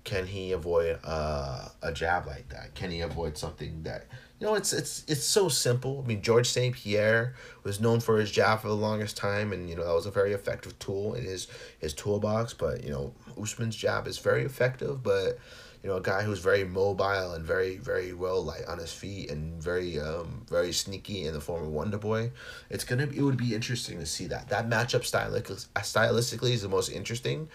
Can 0.03 0.27
he 0.27 0.51
avoid 0.51 0.99
uh, 1.03 1.69
a 1.81 1.91
jab 1.91 2.27
like 2.27 2.49
that? 2.49 2.75
Can 2.75 2.91
he 2.91 3.01
avoid 3.01 3.37
something 3.37 3.81
that 3.83 4.05
you 4.39 4.45
know? 4.45 4.53
It's 4.53 4.71
it's 4.71 5.03
it's 5.07 5.23
so 5.23 5.49
simple. 5.49 6.03
I 6.03 6.07
mean, 6.07 6.21
George 6.21 6.47
St. 6.47 6.75
Pierre 6.75 7.33
was 7.63 7.81
known 7.81 7.99
for 7.99 8.19
his 8.19 8.31
jab 8.31 8.61
for 8.61 8.67
the 8.67 8.75
longest 8.75 9.17
time, 9.17 9.51
and 9.51 9.67
you 9.67 9.75
know 9.75 9.83
that 9.83 9.95
was 9.95 10.05
a 10.05 10.11
very 10.11 10.33
effective 10.33 10.77
tool 10.77 11.15
in 11.15 11.23
his 11.23 11.47
his 11.79 11.95
toolbox. 11.95 12.53
But 12.53 12.83
you 12.83 12.91
know, 12.91 13.13
Usman's 13.41 13.75
jab 13.75 14.05
is 14.05 14.19
very 14.19 14.43
effective, 14.43 15.01
but 15.01 15.39
you 15.85 15.91
know, 15.91 15.97
a 15.97 16.01
guy 16.01 16.23
who's 16.23 16.39
very 16.39 16.63
mobile 16.63 17.33
and 17.33 17.45
very, 17.45 17.77
very 17.77 18.11
well 18.11 18.43
like 18.43 18.67
on 18.67 18.79
his 18.79 18.91
feet 18.91 19.29
and 19.29 19.61
very, 19.61 19.99
um, 19.99 20.43
very 20.49 20.73
sneaky 20.73 21.27
in 21.27 21.33
the 21.35 21.39
form 21.39 21.61
of 21.61 21.69
Wonder 21.69 21.99
Boy. 21.99 22.31
It's 22.71 22.83
gonna, 22.83 23.05
be, 23.05 23.19
it 23.19 23.21
would 23.21 23.37
be 23.37 23.53
interesting 23.53 23.99
to 23.99 24.05
see 24.07 24.25
that. 24.25 24.49
That 24.49 24.67
matchup 24.67 25.01
stylistically, 25.01 25.67
stylistically 25.75 26.53
is 26.53 26.63
the 26.63 26.69
most 26.69 26.89
interesting 26.89 27.49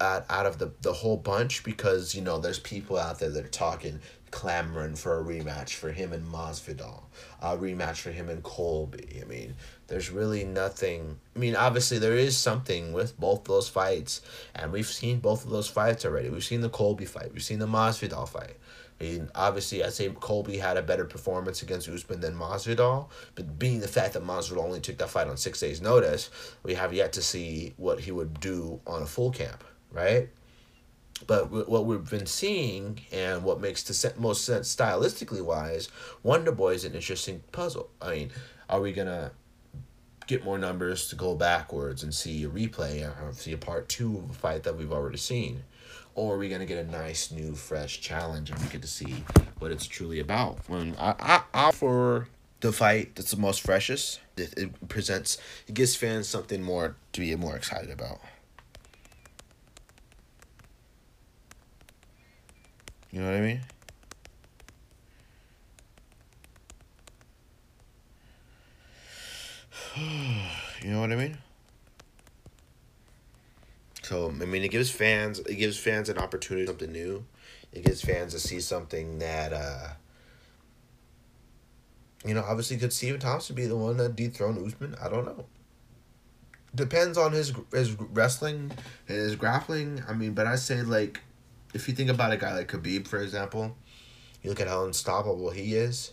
out, 0.00 0.26
out 0.28 0.46
of 0.46 0.58
the, 0.58 0.72
the 0.82 0.92
whole 0.92 1.16
bunch 1.16 1.62
because, 1.62 2.16
you 2.16 2.20
know, 2.20 2.38
there's 2.38 2.58
people 2.58 2.98
out 2.98 3.20
there 3.20 3.30
that 3.30 3.44
are 3.44 3.48
talking, 3.48 4.00
clamoring 4.32 4.96
for 4.96 5.20
a 5.20 5.24
rematch 5.24 5.74
for 5.74 5.92
him 5.92 6.12
and 6.12 6.26
Masvidal, 6.26 7.04
a 7.40 7.56
rematch 7.56 7.98
for 7.98 8.10
him 8.10 8.28
and 8.28 8.42
Colby. 8.42 9.20
I 9.22 9.24
mean, 9.24 9.54
there's 9.88 10.10
really 10.10 10.44
nothing. 10.44 11.18
I 11.34 11.38
mean, 11.38 11.54
obviously 11.54 11.98
there 11.98 12.16
is 12.16 12.36
something 12.36 12.92
with 12.92 13.18
both 13.18 13.44
those 13.44 13.68
fights, 13.68 14.20
and 14.54 14.72
we've 14.72 14.86
seen 14.86 15.20
both 15.20 15.44
of 15.44 15.50
those 15.50 15.68
fights 15.68 16.04
already. 16.04 16.28
We've 16.28 16.44
seen 16.44 16.60
the 16.60 16.68
Colby 16.68 17.04
fight. 17.04 17.32
We've 17.32 17.42
seen 17.42 17.58
the 17.58 17.66
Masvidal 17.66 18.28
fight. 18.28 18.56
I 19.00 19.04
mean, 19.04 19.30
obviously, 19.34 19.84
I'd 19.84 19.92
say 19.92 20.08
Colby 20.08 20.56
had 20.56 20.76
a 20.76 20.82
better 20.82 21.04
performance 21.04 21.62
against 21.62 21.88
Usman 21.88 22.20
than 22.20 22.34
Masvidal, 22.34 23.08
but 23.34 23.58
being 23.58 23.80
the 23.80 23.88
fact 23.88 24.14
that 24.14 24.24
Masvidal 24.24 24.64
only 24.64 24.80
took 24.80 24.96
that 24.98 25.10
fight 25.10 25.28
on 25.28 25.36
six 25.36 25.60
days' 25.60 25.82
notice, 25.82 26.30
we 26.62 26.74
have 26.74 26.94
yet 26.94 27.12
to 27.12 27.22
see 27.22 27.74
what 27.76 28.00
he 28.00 28.10
would 28.10 28.40
do 28.40 28.80
on 28.86 29.02
a 29.02 29.06
full 29.06 29.30
camp, 29.30 29.62
right? 29.92 30.30
But 31.26 31.50
what 31.68 31.86
we've 31.86 32.08
been 32.08 32.26
seeing 32.26 33.00
and 33.12 33.42
what 33.42 33.60
makes 33.60 33.82
the 33.82 34.12
most 34.18 34.44
sense 34.44 34.74
stylistically 34.74 35.42
wise, 35.42 35.88
Wonder 36.22 36.52
Boy 36.52 36.74
is 36.74 36.84
an 36.84 36.94
interesting 36.94 37.42
puzzle. 37.52 37.90
I 38.02 38.10
mean, 38.10 38.30
are 38.68 38.80
we 38.80 38.92
gonna 38.92 39.32
get 40.26 40.44
more 40.44 40.58
numbers 40.58 41.08
to 41.08 41.16
go 41.16 41.34
backwards 41.34 42.02
and 42.02 42.14
see 42.14 42.44
a 42.44 42.48
replay 42.48 43.02
or 43.02 43.32
see 43.32 43.52
a 43.52 43.58
part 43.58 43.88
two 43.88 44.18
of 44.18 44.30
a 44.30 44.34
fight 44.34 44.62
that 44.64 44.76
we've 44.76 44.92
already 44.92 45.18
seen? 45.18 45.62
Or 46.14 46.34
are 46.34 46.38
we 46.38 46.48
gonna 46.48 46.66
get 46.66 46.84
a 46.84 46.90
nice 46.90 47.30
new 47.30 47.54
fresh 47.54 48.00
challenge 48.00 48.50
and 48.50 48.58
we 48.60 48.68
get 48.68 48.82
to 48.82 48.88
see 48.88 49.24
what 49.58 49.70
it's 49.70 49.86
truly 49.86 50.20
about? 50.20 50.58
When 50.68 50.96
I 50.98 51.14
I, 51.18 51.42
I 51.68 51.70
for 51.72 52.28
the 52.60 52.72
fight 52.72 53.14
that's 53.14 53.30
the 53.30 53.36
most 53.36 53.60
freshest, 53.60 54.20
it, 54.36 54.54
it 54.56 54.88
presents 54.88 55.38
it 55.68 55.74
gives 55.74 55.94
fans 55.94 56.26
something 56.28 56.62
more 56.62 56.96
to 57.12 57.20
be 57.20 57.34
more 57.36 57.56
excited 57.56 57.90
about. 57.90 58.20
You 63.10 63.20
know 63.20 63.30
what 63.30 63.36
I 63.36 63.40
mean? 63.40 63.60
you 70.82 70.90
know 70.90 71.00
what 71.00 71.12
I 71.12 71.16
mean? 71.16 71.38
So 74.02 74.28
I 74.28 74.44
mean, 74.44 74.62
it 74.62 74.68
gives 74.70 74.90
fans 74.90 75.38
it 75.40 75.56
gives 75.56 75.78
fans 75.78 76.08
an 76.08 76.18
opportunity 76.18 76.66
something 76.66 76.92
new. 76.92 77.24
It 77.72 77.84
gives 77.84 78.02
fans 78.02 78.32
to 78.34 78.38
see 78.38 78.60
something 78.60 79.18
that 79.18 79.52
uh, 79.52 79.88
you 82.24 82.34
know. 82.34 82.44
Obviously, 82.46 82.76
could 82.76 82.92
Stephen 82.92 83.20
Thompson 83.20 83.56
be 83.56 83.66
the 83.66 83.76
one 83.76 83.96
that 83.96 84.14
dethroned 84.14 84.64
Usman? 84.64 84.94
I 85.02 85.08
don't 85.08 85.24
know. 85.24 85.46
Depends 86.74 87.16
on 87.16 87.32
his 87.32 87.52
his 87.72 87.98
wrestling, 87.98 88.72
his 89.06 89.34
grappling. 89.34 90.02
I 90.08 90.12
mean, 90.12 90.34
but 90.34 90.46
I 90.46 90.56
say 90.56 90.82
like, 90.82 91.20
if 91.74 91.88
you 91.88 91.94
think 91.94 92.10
about 92.10 92.32
a 92.32 92.36
guy 92.36 92.54
like 92.54 92.68
Khabib, 92.68 93.08
for 93.08 93.18
example, 93.18 93.76
you 94.42 94.50
look 94.50 94.60
at 94.60 94.68
how 94.68 94.84
unstoppable 94.84 95.50
he 95.50 95.74
is. 95.74 96.12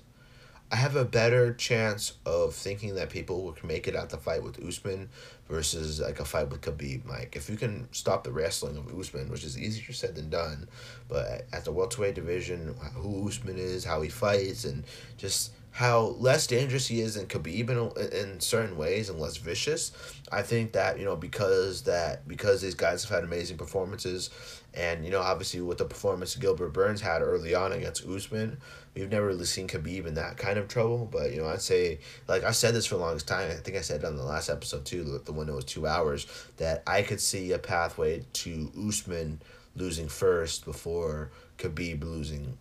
I 0.74 0.78
have 0.78 0.96
a 0.96 1.06
better 1.06 1.54
chance 1.54 2.14
of 2.26 2.56
thinking 2.56 2.96
that 2.96 3.12
people 3.12 3.52
can 3.52 3.68
make 3.68 3.88
it 3.88 3.96
out 3.96 4.10
the 4.10 4.18
fight 4.18 4.42
with 4.42 4.60
Usman 4.60 5.08
versus 5.48 6.00
like 6.00 6.20
a 6.20 6.26
fight 6.26 6.50
with 6.50 6.62
Khabib. 6.62 7.08
Like 7.08 7.36
if 7.36 7.48
you 7.48 7.58
can 7.58 7.88
stop 7.92 8.24
the 8.24 8.32
wrestling 8.32 8.78
of 8.78 8.92
Usman, 8.92 9.30
which 9.30 9.44
is 9.44 9.56
easier 9.56 9.94
said 9.94 10.16
than 10.16 10.32
done, 10.32 10.68
but 11.08 11.46
at 11.54 11.64
the 11.64 11.72
welterweight 11.72 12.16
division, 12.16 12.74
who 12.96 13.28
Usman 13.28 13.60
is, 13.60 13.86
how 13.86 14.02
he 14.02 14.10
fights, 14.10 14.66
and 14.66 14.84
just 15.16 15.52
how 15.74 16.16
less 16.20 16.46
dangerous 16.46 16.86
he 16.86 17.02
is 17.02 17.16
than 17.16 17.26
Khabib 17.26 17.68
in, 17.68 18.14
in 18.16 18.40
certain 18.40 18.78
ways 18.78 19.10
and 19.10 19.20
less 19.20 19.38
vicious. 19.38 19.92
I 20.32 20.44
think 20.44 20.74
that 20.74 21.00
you 21.00 21.06
know 21.06 21.16
because 21.16 21.82
that 21.84 22.28
because 22.28 22.62
these 22.62 22.76
guys 22.76 23.04
have 23.04 23.12
had 23.12 23.24
amazing 23.24 23.58
performances, 23.58 24.30
and 24.76 25.04
you 25.04 25.10
know 25.10 25.20
obviously 25.20 25.62
with 25.62 25.80
the 25.80 25.86
performance 25.86 26.36
Gilbert 26.36 26.74
Burns 26.74 27.02
had 27.02 27.24
early 27.24 27.56
on 27.56 27.72
against 27.72 28.06
Usman, 28.06 28.60
we've 28.94 29.10
never 29.10 29.26
really 29.26 29.46
seen 29.46 29.68
Khabib 29.68 30.06
in 30.06 30.14
that 30.14 30.38
kind 30.38 30.60
of 30.60 30.68
trouble. 30.68 31.10
But 31.12 31.32
you 31.32 31.42
know 31.42 31.48
I'd 31.48 31.62
say 31.62 31.98
like 32.28 32.44
I've 32.44 32.56
said 32.56 32.76
this 32.76 32.86
for 32.86 32.96
the 32.96 33.02
longest 33.02 33.28
time. 33.28 33.50
I 33.50 33.56
think 33.56 33.76
I 33.76 33.82
said 33.82 34.06
on 34.06 34.16
the 34.16 34.24
last 34.24 34.50
episode 34.50 34.86
too, 34.86 35.20
the 35.26 35.34
one 35.34 35.48
that 35.48 35.56
was 35.56 35.66
two 35.66 35.88
hours, 35.88 36.28
that 36.58 36.84
I 36.86 37.02
could 37.02 37.20
see 37.20 37.52
a 37.52 37.58
pathway 37.58 38.24
to 38.34 38.72
Usman 38.88 39.42
losing 39.76 40.08
first 40.08 40.66
before 40.66 41.32
Khabib 41.58 42.04
losing 42.04 42.60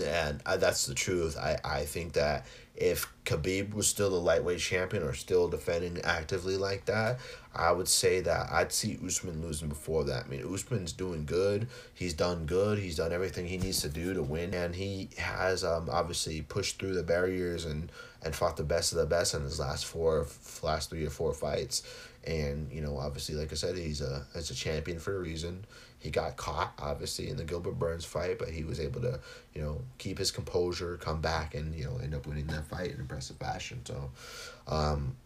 and 0.00 0.40
uh, 0.46 0.56
that's 0.56 0.86
the 0.86 0.94
truth. 0.94 1.36
I, 1.38 1.58
I 1.64 1.84
think 1.84 2.12
that 2.14 2.46
if 2.76 3.12
Khabib 3.24 3.74
was 3.74 3.86
still 3.86 4.14
a 4.14 4.18
lightweight 4.18 4.58
champion 4.58 5.02
or 5.02 5.12
still 5.12 5.48
defending 5.48 6.00
actively 6.02 6.56
like 6.56 6.86
that, 6.86 7.18
I 7.54 7.72
would 7.72 7.88
say 7.88 8.20
that 8.20 8.50
I'd 8.50 8.72
see 8.72 8.98
Usman 9.04 9.42
losing 9.42 9.68
before 9.68 10.04
that. 10.04 10.24
I 10.24 10.28
mean, 10.28 10.42
Usman's 10.52 10.92
doing 10.92 11.26
good. 11.26 11.68
He's 11.94 12.14
done 12.14 12.46
good. 12.46 12.78
He's 12.78 12.96
done 12.96 13.12
everything 13.12 13.46
he 13.46 13.58
needs 13.58 13.82
to 13.82 13.88
do 13.88 14.14
to 14.14 14.22
win, 14.22 14.54
and 14.54 14.74
he 14.74 15.10
has 15.18 15.64
um 15.64 15.88
obviously 15.90 16.42
pushed 16.42 16.78
through 16.78 16.94
the 16.94 17.02
barriers 17.02 17.64
and 17.64 17.90
and 18.22 18.34
fought 18.34 18.56
the 18.56 18.64
best 18.64 18.92
of 18.92 18.98
the 18.98 19.06
best 19.06 19.34
in 19.34 19.42
his 19.42 19.58
last 19.58 19.86
four, 19.86 20.26
last 20.62 20.90
three 20.90 21.04
or 21.04 21.10
four 21.10 21.32
fights. 21.32 21.82
And 22.24 22.70
you 22.72 22.80
know, 22.82 22.98
obviously, 22.98 23.34
like 23.34 23.52
I 23.52 23.56
said, 23.56 23.76
he's 23.76 24.00
a 24.00 24.26
he's 24.34 24.50
a 24.50 24.54
champion 24.54 24.98
for 24.98 25.16
a 25.16 25.20
reason. 25.20 25.64
He 26.00 26.10
got 26.10 26.36
caught, 26.36 26.72
obviously, 26.78 27.28
in 27.28 27.36
the 27.36 27.44
Gilbert 27.44 27.78
Burns 27.78 28.04
fight, 28.04 28.38
but 28.38 28.48
he 28.48 28.64
was 28.64 28.80
able 28.80 29.02
to, 29.02 29.20
you 29.54 29.60
know, 29.60 29.82
keep 29.98 30.18
his 30.18 30.30
composure, 30.30 30.96
come 30.96 31.20
back, 31.20 31.54
and 31.54 31.74
you 31.74 31.84
know, 31.84 31.98
end 32.02 32.14
up 32.14 32.26
winning 32.26 32.46
that 32.48 32.66
fight 32.66 32.90
in 32.90 33.00
impressive 33.00 33.36
fashion. 33.36 33.82
So, 33.84 34.10
um, 34.66 35.16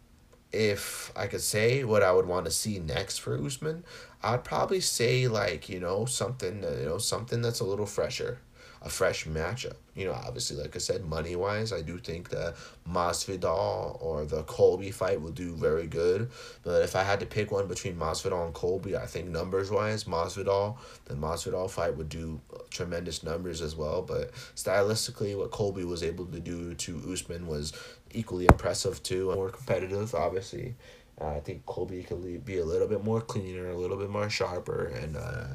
if 0.51 1.11
I 1.15 1.27
could 1.27 1.41
say 1.41 1.83
what 1.83 2.03
I 2.03 2.11
would 2.11 2.25
want 2.27 2.45
to 2.45 2.51
see 2.51 2.79
next 2.79 3.19
for 3.19 3.37
Usman, 3.37 3.83
I'd 4.21 4.43
probably 4.43 4.81
say 4.81 5.27
like 5.27 5.69
you 5.69 5.79
know 5.79 6.05
something 6.05 6.63
you 6.63 6.85
know 6.85 6.97
something 6.97 7.41
that's 7.41 7.61
a 7.61 7.65
little 7.65 7.85
fresher 7.85 8.39
a 8.85 8.89
fresh 8.89 9.25
matchup. 9.25 9.75
You 9.95 10.05
know, 10.05 10.13
obviously, 10.13 10.57
like 10.57 10.75
I 10.75 10.79
said, 10.79 11.03
money 11.05 11.35
wise, 11.35 11.73
I 11.73 11.81
do 11.81 11.97
think 11.97 12.29
the 12.29 12.53
Masvidal 12.87 13.97
or 13.99 14.25
the 14.25 14.43
Colby 14.43 14.91
fight 14.91 15.19
will 15.19 15.31
do 15.31 15.55
very 15.55 15.87
good. 15.87 16.29
But 16.63 16.83
if 16.83 16.95
I 16.95 17.03
had 17.03 17.19
to 17.21 17.25
pick 17.25 17.51
one 17.51 17.67
between 17.67 17.97
Masvidal 17.97 18.45
and 18.45 18.53
Colby, 18.53 18.95
I 18.95 19.07
think 19.07 19.27
numbers 19.27 19.71
wise, 19.71 20.03
Masvidal, 20.03 20.77
the 21.05 21.15
Masvidal 21.15 21.69
fight 21.69 21.97
would 21.97 22.09
do 22.09 22.39
tremendous 22.69 23.23
numbers 23.23 23.61
as 23.61 23.75
well. 23.75 24.03
But 24.03 24.31
stylistically, 24.55 25.35
what 25.35 25.49
Colby 25.49 25.83
was 25.83 26.03
able 26.03 26.27
to 26.27 26.39
do 26.39 26.75
to 26.75 27.11
Usman 27.11 27.47
was 27.47 27.73
equally 28.13 28.45
impressive 28.45 29.01
too. 29.01 29.33
More 29.33 29.49
competitive, 29.49 30.13
obviously. 30.13 30.75
Uh, 31.19 31.29
I 31.29 31.39
think 31.39 31.65
Colby 31.65 32.03
could 32.03 32.45
be 32.45 32.59
a 32.59 32.65
little 32.65 32.87
bit 32.87 33.03
more 33.03 33.21
cleaner, 33.21 33.69
a 33.69 33.75
little 33.75 33.97
bit 33.97 34.09
more 34.09 34.29
sharper, 34.29 34.87
and 34.87 35.15
uh, 35.15 35.47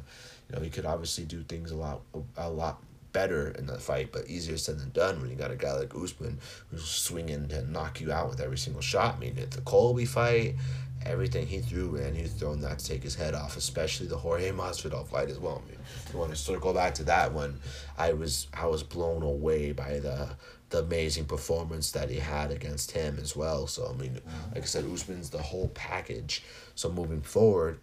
you 0.48 0.56
know 0.56 0.62
he 0.62 0.70
could 0.70 0.86
obviously 0.86 1.24
do 1.26 1.42
things 1.42 1.70
a 1.70 1.76
lot, 1.76 2.00
a 2.38 2.48
lot 2.48 2.82
better 3.12 3.50
in 3.50 3.66
the 3.66 3.78
fight, 3.78 4.10
but 4.12 4.28
easier 4.28 4.56
said 4.56 4.78
than 4.78 4.90
done 4.90 5.20
when 5.20 5.30
you 5.30 5.36
got 5.36 5.50
a 5.50 5.56
guy 5.56 5.72
like 5.72 5.94
Usman 5.94 6.38
who's 6.70 6.84
swinging 6.84 7.48
to 7.48 7.70
knock 7.70 8.00
you 8.00 8.12
out 8.12 8.28
with 8.28 8.40
every 8.40 8.58
single 8.58 8.82
shot. 8.82 9.16
I 9.16 9.18
mean, 9.18 9.34
it's 9.38 9.56
a 9.56 9.60
Colby 9.62 10.04
fight, 10.04 10.56
everything 11.04 11.46
he 11.46 11.58
threw, 11.60 11.92
man, 11.92 12.14
he 12.14 12.22
was 12.22 12.32
throwing 12.32 12.60
that 12.60 12.78
to 12.78 12.86
take 12.86 13.02
his 13.02 13.14
head 13.14 13.34
off, 13.34 13.56
especially 13.56 14.06
the 14.06 14.16
Jorge 14.16 14.50
Masvidal 14.50 15.06
fight 15.06 15.30
as 15.30 15.38
well. 15.38 15.62
I 15.64 15.70
mean, 15.70 15.78
you 16.12 16.18
want 16.18 16.30
to 16.30 16.36
circle 16.36 16.72
back 16.72 16.94
to 16.94 17.04
that 17.04 17.32
one, 17.32 17.58
I 17.96 18.12
was 18.12 18.48
I 18.52 18.66
was 18.66 18.82
blown 18.82 19.22
away 19.22 19.72
by 19.72 19.98
the 19.98 20.30
the 20.70 20.78
amazing 20.80 21.24
performance 21.24 21.90
that 21.92 22.10
he 22.10 22.18
had 22.18 22.52
against 22.52 22.92
him 22.92 23.18
as 23.20 23.34
well. 23.34 23.66
So 23.66 23.92
I 23.92 24.00
mean, 24.00 24.20
like 24.54 24.62
I 24.62 24.66
said, 24.66 24.84
Usman's 24.84 25.30
the 25.30 25.42
whole 25.42 25.68
package. 25.68 26.42
So 26.74 26.90
moving 26.90 27.22
forward, 27.22 27.80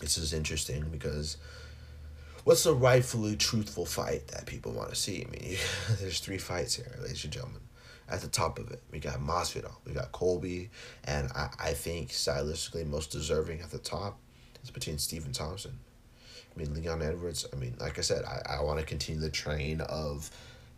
this 0.00 0.18
is 0.18 0.32
interesting 0.32 0.84
because 0.90 1.38
what's 2.44 2.64
the 2.64 2.74
rightfully 2.74 3.36
truthful 3.36 3.86
fight 3.86 4.28
that 4.28 4.46
people 4.46 4.72
want 4.72 4.90
to 4.90 4.96
see? 4.96 5.24
I 5.26 5.30
mean, 5.30 5.56
there's 6.00 6.20
three 6.20 6.38
fights 6.38 6.74
here, 6.74 6.94
ladies 7.00 7.24
and 7.24 7.32
gentlemen. 7.32 7.60
At 8.08 8.20
the 8.20 8.28
top 8.28 8.58
of 8.58 8.70
it, 8.70 8.82
we 8.90 8.98
got 8.98 9.20
Masvidal, 9.20 9.72
we 9.86 9.92
got 9.92 10.12
Colby, 10.12 10.70
and 11.04 11.30
I, 11.34 11.48
I 11.58 11.72
think 11.72 12.10
stylistically 12.10 12.86
most 12.86 13.10
deserving 13.10 13.60
at 13.60 13.70
the 13.70 13.78
top 13.78 14.18
is 14.62 14.70
between 14.70 14.98
Stephen 14.98 15.32
Thompson. 15.32 15.78
I 16.54 16.58
mean, 16.58 16.74
Leon 16.74 17.00
Edwards, 17.00 17.46
I 17.52 17.56
mean, 17.56 17.74
like 17.80 17.98
I 17.98 18.02
said, 18.02 18.24
I, 18.24 18.58
I 18.58 18.62
want 18.62 18.80
to 18.80 18.84
continue 18.84 19.20
the 19.20 19.30
train 19.30 19.80
of 19.80 20.30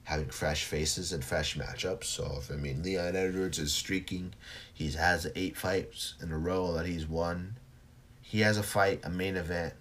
having 0.04 0.28
fresh 0.28 0.64
faces 0.64 1.12
and 1.12 1.24
fresh 1.24 1.56
matchups. 1.56 2.04
So, 2.04 2.36
if 2.38 2.52
I 2.52 2.54
mean, 2.54 2.82
Leon 2.82 3.16
Edwards 3.16 3.58
is 3.58 3.72
streaking, 3.72 4.34
he 4.72 4.90
has 4.92 5.26
eight 5.34 5.56
fights 5.56 6.14
in 6.22 6.30
a 6.30 6.38
row 6.38 6.74
that 6.74 6.86
he's 6.86 7.08
won. 7.08 7.56
He 8.20 8.40
has 8.40 8.58
a 8.58 8.62
fight, 8.62 9.00
a 9.02 9.10
main 9.10 9.36
event 9.36 9.74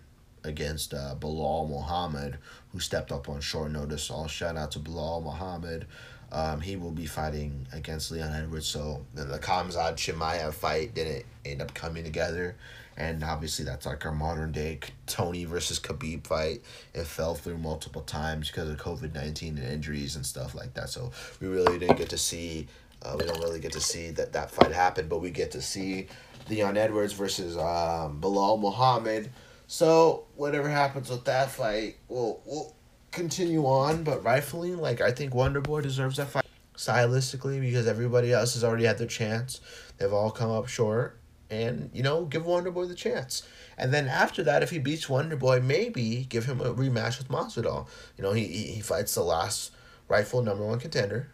against 0.43 0.93
uh, 0.93 1.15
Belal 1.19 1.69
Muhammad, 1.69 2.37
who 2.71 2.79
stepped 2.79 3.11
up 3.11 3.29
on 3.29 3.41
short 3.41 3.71
notice. 3.71 4.09
All 4.09 4.27
shout 4.27 4.57
out 4.57 4.71
to 4.71 4.79
Belal 4.79 5.23
Muhammad. 5.23 5.87
Um, 6.31 6.61
he 6.61 6.75
will 6.75 6.91
be 6.91 7.05
fighting 7.05 7.67
against 7.71 8.11
Leon 8.11 8.33
Edwards. 8.33 8.65
So 8.65 9.05
the, 9.13 9.23
the 9.23 9.37
Chimaev 9.37 10.53
fight 10.53 10.95
didn't 10.95 11.25
end 11.45 11.61
up 11.61 11.73
coming 11.73 12.03
together. 12.03 12.55
And 12.97 13.23
obviously, 13.23 13.65
that's 13.65 13.85
like 13.85 14.05
our 14.05 14.11
modern 14.11 14.51
day 14.51 14.79
Tony 15.07 15.45
versus 15.45 15.79
Khabib 15.79 16.25
fight. 16.27 16.61
It 16.93 17.05
fell 17.05 17.35
through 17.35 17.57
multiple 17.57 18.01
times 18.01 18.49
because 18.49 18.69
of 18.69 18.77
COVID 18.77 19.13
19 19.13 19.57
and 19.57 19.67
injuries 19.67 20.15
and 20.15 20.25
stuff 20.25 20.53
like 20.53 20.73
that. 20.75 20.89
So 20.89 21.11
we 21.39 21.47
really 21.47 21.79
didn't 21.79 21.97
get 21.97 22.09
to 22.09 22.17
see, 22.17 22.67
uh, 23.01 23.15
we 23.17 23.25
don't 23.25 23.39
really 23.39 23.59
get 23.59 23.71
to 23.73 23.81
see 23.81 24.11
that 24.11 24.33
that 24.33 24.51
fight 24.51 24.71
happen, 24.71 25.07
but 25.07 25.21
we 25.21 25.31
get 25.31 25.51
to 25.51 25.61
see 25.61 26.07
Leon 26.49 26.77
Edwards 26.77 27.13
versus 27.13 27.57
um, 27.57 28.19
Belal 28.21 28.59
Muhammad 28.59 29.31
so 29.67 30.25
whatever 30.35 30.69
happens 30.69 31.09
with 31.09 31.25
that 31.25 31.51
fight, 31.51 31.97
we'll 32.07 32.41
we'll 32.45 32.75
continue 33.11 33.65
on. 33.65 34.03
But 34.03 34.23
rightfully, 34.23 34.75
like 34.75 35.01
I 35.01 35.11
think 35.11 35.33
Wonder 35.33 35.61
Boy 35.61 35.81
deserves 35.81 36.17
that 36.17 36.29
fight 36.29 36.45
stylistically 36.75 37.61
because 37.61 37.87
everybody 37.87 38.33
else 38.33 38.53
has 38.55 38.63
already 38.63 38.85
had 38.85 38.97
their 38.97 39.07
chance. 39.07 39.61
They've 39.97 40.11
all 40.11 40.31
come 40.31 40.51
up 40.51 40.67
short, 40.67 41.19
and 41.49 41.89
you 41.93 42.03
know, 42.03 42.25
give 42.25 42.45
Wonder 42.45 42.71
Boy 42.71 42.85
the 42.85 42.95
chance. 42.95 43.43
And 43.77 43.93
then 43.93 44.07
after 44.07 44.43
that, 44.43 44.63
if 44.63 44.69
he 44.69 44.79
beats 44.79 45.09
Wonder 45.09 45.35
Boy, 45.35 45.59
maybe 45.59 46.25
give 46.29 46.45
him 46.45 46.61
a 46.61 46.73
rematch 46.73 47.17
with 47.17 47.29
Masvidal. 47.29 47.87
You 48.17 48.23
know, 48.23 48.33
he 48.33 48.45
he, 48.45 48.63
he 48.73 48.81
fights 48.81 49.15
the 49.15 49.23
last 49.23 49.71
rightful 50.07 50.41
number 50.41 50.65
one 50.65 50.79
contender 50.79 51.31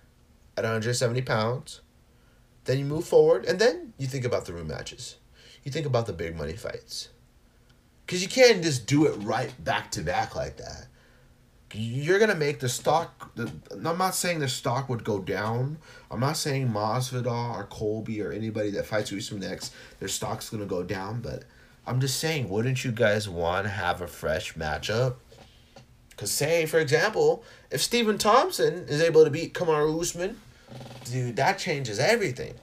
at 0.56 0.64
170 0.64 1.22
pounds. 1.24 1.82
Then 2.66 2.80
you 2.80 2.86
move 2.86 3.06
forward, 3.06 3.46
and 3.46 3.60
then 3.60 3.94
you 3.98 4.08
think 4.08 4.26
about 4.26 4.46
the 4.46 4.52
rematches. 4.52 5.16
You 5.64 5.72
think 5.72 5.86
about 5.86 6.06
the 6.06 6.14
big 6.14 6.38
money 6.38 6.54
fights. 6.54 7.10
Because 8.10 8.24
you 8.24 8.28
can't 8.28 8.64
just 8.64 8.88
do 8.88 9.06
it 9.06 9.12
right 9.18 9.54
back 9.64 9.92
to 9.92 10.02
back 10.02 10.36
like 10.36 10.58
that. 10.58 10.88
You're 11.72 12.18
gonna 12.18 12.34
make 12.34 12.60
the 12.60 12.68
stock. 12.68 13.36
The, 13.36 13.52
I'm 13.72 14.00
not 14.00 14.16
saying 14.16 14.40
the 14.40 14.48
stock 14.48 14.90
would 14.90 15.04
go 15.04 15.20
down. 15.20 15.78
I'm 16.10 16.20
not 16.20 16.36
saying 16.36 16.70
Masvidal 16.70 17.56
or 17.56 17.66
Colby 17.66 18.24
or 18.24 18.32
anybody 18.32 18.72
that 18.72 18.88
fights 18.88 19.14
Usman 19.14 19.42
next, 19.42 19.76
their 20.00 20.08
stock's 20.08 20.50
gonna 20.50 20.66
go 20.66 20.82
down. 20.82 21.22
But 21.22 21.44
I'm 21.86 22.02
just 22.02 22.20
saying, 22.20 22.50
wouldn't 22.50 22.84
you 22.84 22.92
guys 22.92 23.30
want 23.30 23.66
to 23.66 23.70
have 23.70 24.02
a 24.02 24.08
fresh 24.08 24.56
matchup? 24.56 25.18
Cause 26.18 26.32
say, 26.32 26.66
for 26.66 26.80
example, 26.80 27.44
if 27.70 27.80
Stephen 27.80 28.18
Thompson 28.18 28.88
is 28.88 29.04
able 29.04 29.24
to 29.24 29.30
beat 29.30 29.54
Kamaru 29.54 30.02
Usman, 30.02 30.42
dude, 31.06 31.36
that 31.36 31.60
changes 31.60 32.00
everything. 32.00 32.56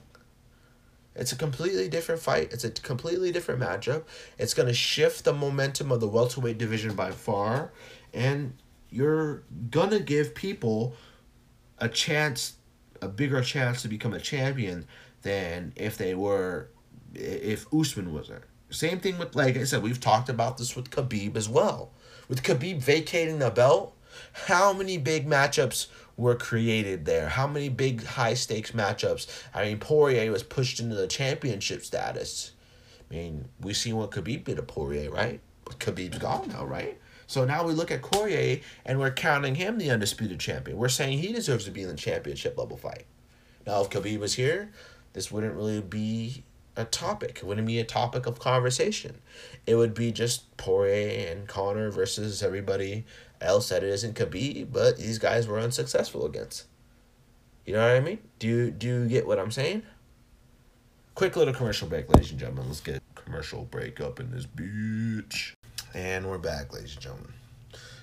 It's 1.17 1.33
a 1.33 1.37
completely 1.37 1.89
different 1.89 2.21
fight. 2.21 2.53
It's 2.53 2.65
a 2.65 2.71
completely 2.71 3.33
different 3.33 3.61
matchup. 3.61 4.05
It's 4.39 4.55
going 4.55 4.69
to 4.69 4.75
shift 4.75 5.25
the 5.25 5.33
momentum 5.33 5.91
of 5.91 6.01
the 6.01 6.09
welterweight 6.09 6.59
division 6.59 6.95
by 6.95 7.11
far. 7.11 7.73
And 8.13 8.55
you're 8.91 9.43
going 9.71 9.91
to 9.91 10.01
give 10.01 10.35
people 10.35 10.95
a 11.79 11.89
chance, 11.89 12.55
a 13.01 13.09
bigger 13.09 13.43
chance 13.43 13.83
to 13.83 13.89
become 13.89 14.13
a 14.13 14.21
champion 14.21 14.87
than 15.23 15.73
if 15.77 15.97
they 15.97 16.15
were, 16.15 16.69
if 17.15 17.73
Usman 17.73 18.13
was 18.13 18.29
there. 18.29 18.45
Same 18.71 19.01
thing 19.01 19.19
with, 19.19 19.35
like 19.35 19.57
I 19.57 19.65
said, 19.65 19.83
we've 19.83 20.01
talked 20.01 20.29
about 20.29 20.59
this 20.59 20.77
with 20.77 20.91
Khabib 20.91 21.37
as 21.37 21.49
well. 21.49 21.93
With 22.29 22.43
Khabib 22.43 22.79
vacating 22.79 23.39
the 23.39 23.51
belt, 23.51 23.97
how 24.33 24.73
many 24.73 24.99
big 24.99 25.27
matchups 25.27 25.87
were 26.17 26.35
created 26.35 27.05
there? 27.05 27.29
How 27.29 27.47
many 27.47 27.69
big 27.69 28.05
high 28.05 28.35
stakes 28.35 28.73
matchups? 28.73 29.27
I 29.55 29.65
mean, 29.65 29.79
Poirier 29.79 30.31
was 30.31 30.43
pushed 30.43 30.81
into 30.81 30.95
the 30.95 31.07
championship 31.07 31.85
status. 31.85 32.53
I 33.11 33.15
mean, 33.15 33.49
we 33.61 33.75
seen 33.75 33.97
what 33.97 34.11
Khabib 34.11 34.45
did 34.45 34.57
to 34.57 34.63
Poirier, 34.63 35.11
right? 35.11 35.41
But 35.65 35.79
Khabib's 35.79 36.19
gone 36.19 36.49
now, 36.49 36.65
right? 36.65 36.99
So 37.27 37.45
now 37.45 37.65
we 37.65 37.73
look 37.73 37.91
at 37.91 38.03
Poirier 38.03 38.61
and 38.85 38.99
we're 38.99 39.11
counting 39.11 39.57
him 39.57 39.79
the 39.79 39.91
undisputed 39.91 40.39
champion. 40.39 40.77
We're 40.77 40.89
saying 40.89 41.19
he 41.19 41.33
deserves 41.33 41.65
to 41.65 41.71
be 41.71 41.83
in 41.83 41.89
the 41.89 41.95
championship 41.95 42.57
level 42.57 42.77
fight. 42.77 43.05
Now, 43.67 43.83
if 43.83 43.91
Khabib 43.91 44.19
was 44.19 44.35
here, 44.35 44.71
this 45.13 45.33
wouldn't 45.33 45.55
really 45.55 45.81
be 45.81 46.45
a 46.77 46.85
topic. 46.85 47.39
It 47.39 47.45
wouldn't 47.45 47.67
be 47.67 47.81
a 47.81 47.85
topic 47.85 48.27
of 48.27 48.39
conversation. 48.39 49.21
It 49.67 49.75
would 49.75 49.95
be 49.95 50.13
just 50.13 50.57
Poirier 50.57 51.33
and 51.33 51.49
Conor 51.49 51.91
versus 51.91 52.43
everybody 52.43 53.05
else 53.41 53.67
said 53.67 53.83
it 53.83 53.91
isn't 53.91 54.17
Khabib, 54.17 54.73
but 54.73 54.97
these 54.97 55.19
guys 55.19 55.47
were 55.47 55.59
unsuccessful 55.59 56.27
against. 56.27 56.65
You 57.65 57.75
know 57.75 57.81
what 57.81 57.97
I 57.97 58.01
mean? 58.01 58.19
Do 58.39 58.47
you 58.47 58.71
do 58.71 58.87
you 58.87 59.09
get 59.09 59.27
what 59.27 59.39
I'm 59.39 59.51
saying? 59.51 59.83
Quick 61.15 61.37
little 61.37 61.55
commercial 61.55 61.89
break, 61.89 62.09
ladies 62.09 62.31
and 62.31 62.39
gentlemen. 62.39 62.69
Let's 62.69 62.81
get 62.81 63.03
commercial 63.15 63.65
break 63.65 64.01
up 64.01 64.21
in 64.21 64.31
this 64.31 64.47
bitch. 64.47 65.53
And 65.95 66.27
we're 66.29 66.39
back, 66.39 66.73
ladies 66.73 66.95
and 66.95 67.03
gentlemen. 67.03 67.33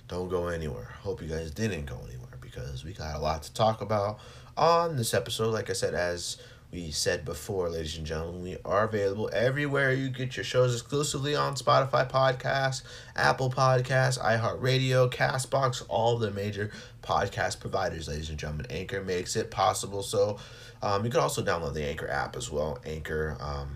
Don't 0.08 0.30
go 0.30 0.48
anywhere. 0.48 0.96
Hope 1.02 1.22
you 1.22 1.28
guys 1.28 1.52
didn't 1.52 1.86
go 1.86 2.00
anywhere 2.08 2.38
because 2.42 2.84
we 2.84 2.92
got 2.92 3.16
a 3.16 3.20
lot 3.20 3.44
to 3.44 3.54
talk 3.54 3.82
about 3.82 4.20
on 4.58 4.98
this 4.98 5.14
episode. 5.14 5.54
Like 5.54 5.70
I 5.70 5.74
said, 5.74 5.94
as 5.94 6.38
we 6.74 6.90
said 6.90 7.24
before, 7.24 7.70
ladies 7.70 7.98
and 7.98 8.06
gentlemen, 8.06 8.42
we 8.42 8.58
are 8.66 8.86
available 8.86 9.30
everywhere 9.32 9.94
you 9.94 10.10
get 10.10 10.36
your 10.36 10.44
shows 10.44 10.74
exclusively 10.74 11.36
on 11.36 11.54
Spotify 11.54 12.10
Podcasts, 12.10 12.82
Apple 13.16 13.52
Podcasts, 13.52 14.18
iHeartRadio, 14.20 15.12
Castbox, 15.12 15.86
all 15.88 16.18
the 16.18 16.32
major 16.32 16.72
podcast 17.04 17.60
providers, 17.60 18.08
ladies 18.08 18.30
and 18.32 18.40
gentlemen. 18.40 18.66
Anchor 18.72 19.04
makes 19.04 19.36
it 19.36 19.52
possible. 19.52 20.02
So 20.02 20.40
um, 20.82 21.06
you 21.06 21.12
can 21.12 21.20
also 21.20 21.44
download 21.44 21.76
the 21.76 21.88
Anchor 21.88 22.10
app 22.10 22.36
as 22.36 22.50
well. 22.50 22.80
Anchor 22.86 23.38
um, 23.40 23.70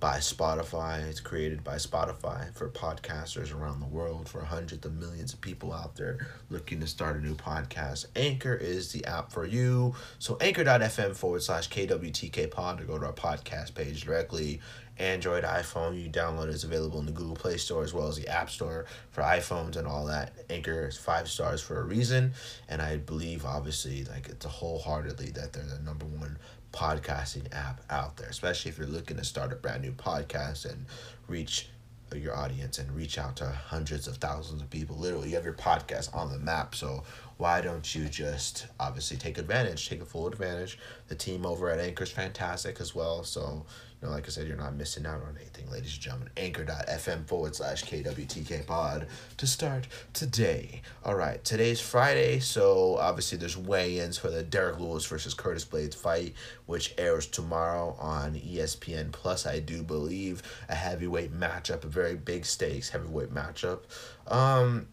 by 0.00 0.18
Spotify. 0.18 1.06
It's 1.08 1.20
created 1.20 1.64
by 1.64 1.76
Spotify 1.76 2.52
for 2.54 2.68
podcasters 2.68 3.54
around 3.54 3.80
the 3.80 3.86
world, 3.86 4.28
for 4.28 4.44
hundreds 4.44 4.84
of 4.84 4.94
millions 4.94 5.32
of 5.32 5.40
people 5.40 5.72
out 5.72 5.96
there 5.96 6.26
looking 6.50 6.80
to 6.80 6.86
start 6.86 7.16
a 7.16 7.20
new 7.20 7.34
podcast. 7.34 8.06
Anchor 8.16 8.54
is 8.54 8.92
the 8.92 9.04
app 9.06 9.32
for 9.32 9.46
you. 9.46 9.94
So 10.18 10.36
anchor.fm 10.40 11.14
forward 11.16 11.42
slash 11.42 11.68
KWTK 11.68 12.50
pod 12.50 12.78
to 12.78 12.84
go 12.84 12.98
to 12.98 13.06
our 13.06 13.12
podcast 13.12 13.74
page 13.74 14.04
directly. 14.04 14.60
Android, 14.96 15.42
iPhone, 15.42 16.00
you 16.00 16.08
download 16.08 16.48
it. 16.48 16.50
It's 16.50 16.62
available 16.62 17.00
in 17.00 17.06
the 17.06 17.12
Google 17.12 17.34
Play 17.34 17.56
Store 17.56 17.82
as 17.82 17.92
well 17.92 18.06
as 18.06 18.16
the 18.16 18.28
App 18.28 18.48
Store 18.48 18.86
for 19.10 19.22
iPhones 19.22 19.76
and 19.76 19.88
all 19.88 20.06
that. 20.06 20.32
Anchor 20.48 20.86
is 20.86 20.96
five 20.96 21.28
stars 21.28 21.60
for 21.60 21.80
a 21.80 21.84
reason. 21.84 22.32
And 22.68 22.80
I 22.80 22.98
believe, 22.98 23.44
obviously, 23.44 24.04
like 24.04 24.28
it's 24.28 24.46
wholeheartedly 24.46 25.30
that 25.30 25.52
they're 25.52 25.64
the 25.64 25.80
number 25.80 26.06
one 26.06 26.38
podcasting 26.74 27.46
app 27.54 27.80
out 27.88 28.16
there, 28.16 28.28
especially 28.28 28.70
if 28.70 28.78
you're 28.78 28.86
looking 28.86 29.16
to 29.16 29.24
start 29.24 29.52
a 29.52 29.56
brand 29.56 29.82
new 29.82 29.92
podcast 29.92 30.70
and 30.70 30.86
reach 31.28 31.68
your 32.14 32.36
audience 32.36 32.78
and 32.78 32.94
reach 32.94 33.18
out 33.18 33.36
to 33.36 33.46
hundreds 33.46 34.06
of 34.06 34.16
thousands 34.16 34.60
of 34.60 34.70
people. 34.70 34.96
Literally, 34.96 35.30
you 35.30 35.34
have 35.34 35.44
your 35.44 35.54
podcast 35.54 36.14
on 36.14 36.30
the 36.30 36.38
map. 36.38 36.74
So 36.74 37.02
why 37.38 37.60
don't 37.60 37.94
you 37.94 38.04
just 38.06 38.66
obviously 38.78 39.16
take 39.16 39.38
advantage, 39.38 39.88
take 39.88 40.02
a 40.02 40.04
full 40.04 40.26
advantage? 40.26 40.78
The 41.08 41.14
team 41.14 41.46
over 41.46 41.70
at 41.70 41.80
Anchor 41.80 42.04
is 42.04 42.10
fantastic 42.10 42.80
as 42.80 42.94
well. 42.94 43.24
So 43.24 43.66
know, 44.02 44.10
like 44.10 44.26
I 44.26 44.28
said, 44.28 44.46
you're 44.46 44.56
not 44.56 44.74
missing 44.74 45.06
out 45.06 45.22
on 45.22 45.36
anything, 45.40 45.70
ladies 45.70 45.94
and 45.94 46.02
gentlemen. 46.02 46.30
Anchor.fm 46.36 47.26
forward 47.26 47.56
slash 47.56 47.84
KWTK 47.84 48.66
pod 48.66 49.06
to 49.36 49.46
start 49.46 49.86
today. 50.12 50.82
All 51.04 51.14
right, 51.14 51.42
today's 51.44 51.80
Friday, 51.80 52.40
so 52.40 52.96
obviously 52.96 53.38
there's 53.38 53.56
weigh 53.56 53.98
ins 53.98 54.18
for 54.18 54.30
the 54.30 54.42
Derrick 54.42 54.78
Lewis 54.78 55.06
versus 55.06 55.34
Curtis 55.34 55.64
Blaydes 55.64 55.94
fight, 55.94 56.34
which 56.66 56.94
airs 56.98 57.26
tomorrow 57.26 57.96
on 57.98 58.34
ESPN 58.34 59.12
Plus. 59.12 59.46
I 59.46 59.60
do 59.60 59.82
believe 59.82 60.42
a 60.68 60.74
heavyweight 60.74 61.32
matchup, 61.32 61.84
a 61.84 61.88
very 61.88 62.16
big 62.16 62.44
stakes 62.44 62.90
heavyweight 62.90 63.32
matchup. 63.32 63.80
Um, 64.26 64.88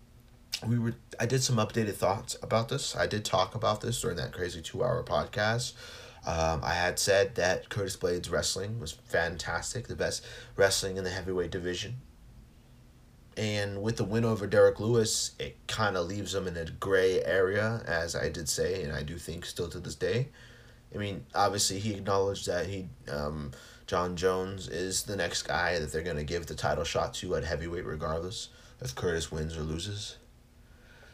we 0.67 0.77
were 0.77 0.93
I 1.19 1.25
did 1.25 1.43
some 1.43 1.57
updated 1.57 1.95
thoughts 1.95 2.37
about 2.41 2.69
this. 2.69 2.95
I 2.95 3.07
did 3.07 3.25
talk 3.25 3.55
about 3.55 3.81
this 3.81 3.99
during 4.01 4.17
that 4.17 4.31
crazy 4.31 4.61
two 4.61 4.83
hour 4.83 5.03
podcast. 5.03 5.73
Um, 6.25 6.62
I 6.63 6.73
had 6.73 6.99
said 6.99 7.36
that 7.36 7.69
Curtis 7.69 7.97
Blaydes' 7.97 8.31
wrestling 8.31 8.79
was 8.79 8.91
fantastic, 8.91 9.88
the 9.88 9.95
best 9.95 10.23
wrestling 10.55 10.97
in 10.97 11.03
the 11.03 11.10
heavyweight 11.10 11.51
division. 11.51 11.97
And 13.38 13.81
with 13.81 13.97
the 13.97 14.03
win 14.03 14.25
over 14.25 14.45
Derrick 14.45 14.79
Lewis, 14.79 15.31
it 15.39 15.57
kind 15.67 15.97
of 15.97 16.07
leaves 16.07 16.36
him 16.36 16.47
in 16.47 16.57
a 16.57 16.65
gray 16.65 17.23
area, 17.23 17.81
as 17.88 18.15
I 18.15 18.29
did 18.29 18.49
say, 18.49 18.84
and 18.84 18.93
I 18.93 19.03
do 19.03 19.17
think 19.17 19.45
still 19.45 19.69
to 19.69 19.79
this 19.79 19.95
day. 19.95 20.27
I 20.93 20.97
mean, 20.97 21.25
obviously, 21.34 21.79
he 21.79 21.93
acknowledged 21.93 22.47
that 22.47 22.67
he, 22.67 22.89
um, 23.10 23.51
Jon 23.88 24.15
Jones 24.15 24.67
is 24.67 25.03
the 25.03 25.15
next 25.15 25.43
guy 25.43 25.79
that 25.79 25.91
they're 25.91 26.03
going 26.03 26.17
to 26.17 26.23
give 26.23 26.45
the 26.45 26.55
title 26.55 26.84
shot 26.84 27.13
to 27.15 27.36
at 27.36 27.45
heavyweight, 27.45 27.86
regardless 27.86 28.49
if 28.81 28.93
Curtis 28.93 29.31
wins 29.31 29.57
or 29.57 29.62
loses. 29.62 30.17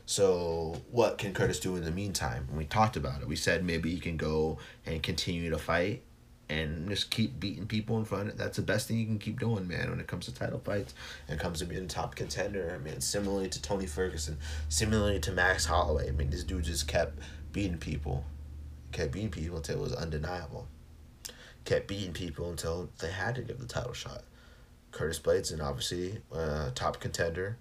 So 0.08 0.82
what 0.90 1.18
can 1.18 1.34
Curtis 1.34 1.60
do 1.60 1.76
in 1.76 1.84
the 1.84 1.92
meantime? 1.92 2.48
we 2.56 2.64
talked 2.64 2.96
about 2.96 3.22
it. 3.22 3.28
We 3.28 3.36
said 3.36 3.66
maybe 3.66 3.92
he 3.94 4.00
can 4.00 4.16
go 4.16 4.58
and 4.86 5.04
continue 5.04 5.50
to 5.50 5.58
fight 5.58 6.02
and 6.48 6.88
just 6.88 7.12
keep 7.12 7.42
beating 7.42 7.68
people 7.68 7.98
in 7.98 8.06
front. 8.06 8.30
Of 8.30 8.38
that's 8.38 8.56
the 8.56 8.64
best 8.64 8.88
thing 8.88 9.00
you 9.00 9.06
can 9.06 9.20
keep 9.20 9.38
doing, 9.38 9.68
man, 9.68 9.90
when 9.90 10.00
it 10.00 10.08
comes 10.08 10.26
to 10.28 10.34
title 10.34 10.62
fights 10.64 10.94
and 11.28 11.38
comes 11.38 11.60
to 11.60 11.66
being 11.66 11.84
a 11.84 11.88
top 11.88 12.16
contender. 12.16 12.74
I 12.74 12.82
mean, 12.82 13.02
similarly 13.02 13.50
to 13.50 13.62
Tony 13.62 13.86
Ferguson, 13.86 14.38
similarly 14.70 15.20
to 15.20 15.34
Max 15.34 15.66
Holloway. 15.66 16.08
I 16.08 16.12
mean, 16.12 16.30
this 16.30 16.46
dude 16.46 16.64
just 16.64 16.88
kept 16.88 17.20
beating 17.52 17.78
people, 17.78 18.24
kept 18.94 19.12
beating 19.12 19.30
people 19.30 19.58
until 19.58 19.80
it 19.80 19.82
was 19.82 19.94
undeniable. 19.94 20.70
Kept 21.66 21.90
beating 21.90 22.14
people 22.14 22.50
until 22.50 22.90
they 23.00 23.12
had 23.12 23.36
to 23.36 23.42
give 23.42 23.60
the 23.60 23.68
title 23.68 23.92
shot. 23.92 24.24
Curtis 24.92 25.20
Blaydes, 25.20 25.52
and 25.52 25.62
obviously 25.62 26.22
uh, 26.34 26.70
top 26.74 27.02
contender 27.02 27.58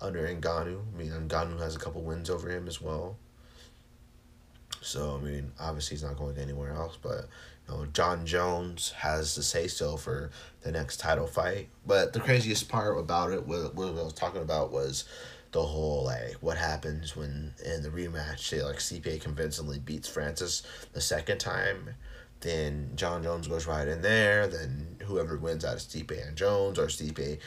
under 0.00 0.26
Ngannou. 0.26 0.80
I 0.94 0.98
mean, 0.98 1.10
Ngannou 1.10 1.58
has 1.60 1.76
a 1.76 1.78
couple 1.78 2.02
wins 2.02 2.30
over 2.30 2.50
him 2.50 2.68
as 2.68 2.80
well. 2.80 3.16
So, 4.82 5.18
I 5.20 5.24
mean, 5.24 5.52
obviously 5.58 5.96
he's 5.96 6.04
not 6.04 6.16
going 6.16 6.38
anywhere 6.38 6.72
else, 6.72 6.96
but, 7.00 7.28
you 7.68 7.74
know, 7.74 7.86
Jon 7.86 8.24
Jones 8.24 8.90
has 8.90 9.34
the 9.34 9.42
say 9.42 9.66
so 9.66 9.96
for 9.96 10.30
the 10.62 10.70
next 10.70 11.00
title 11.00 11.26
fight. 11.26 11.68
But 11.84 12.12
the 12.12 12.20
craziest 12.20 12.68
part 12.68 12.98
about 12.98 13.32
it, 13.32 13.46
what, 13.46 13.74
what 13.74 13.88
I 13.88 13.90
was 13.90 14.12
talking 14.12 14.42
about, 14.42 14.70
was 14.70 15.04
the 15.50 15.62
whole, 15.62 16.04
like, 16.04 16.34
what 16.40 16.56
happens 16.56 17.16
when 17.16 17.54
in 17.64 17.82
the 17.82 17.88
rematch, 17.88 18.40
say, 18.40 18.62
like, 18.62 18.76
Stipe 18.76 19.20
convincingly 19.20 19.78
beats 19.78 20.08
Francis 20.08 20.62
the 20.92 21.00
second 21.00 21.38
time. 21.38 21.94
Then 22.40 22.92
Jon 22.94 23.22
Jones 23.22 23.48
goes 23.48 23.66
right 23.66 23.88
in 23.88 24.02
there. 24.02 24.46
Then 24.46 24.98
whoever 25.04 25.36
wins 25.36 25.64
out 25.64 25.74
of 25.74 25.80
Stipe 25.80 26.28
and 26.28 26.36
Jones 26.36 26.78
or 26.78 26.86
Stipe 26.86 27.38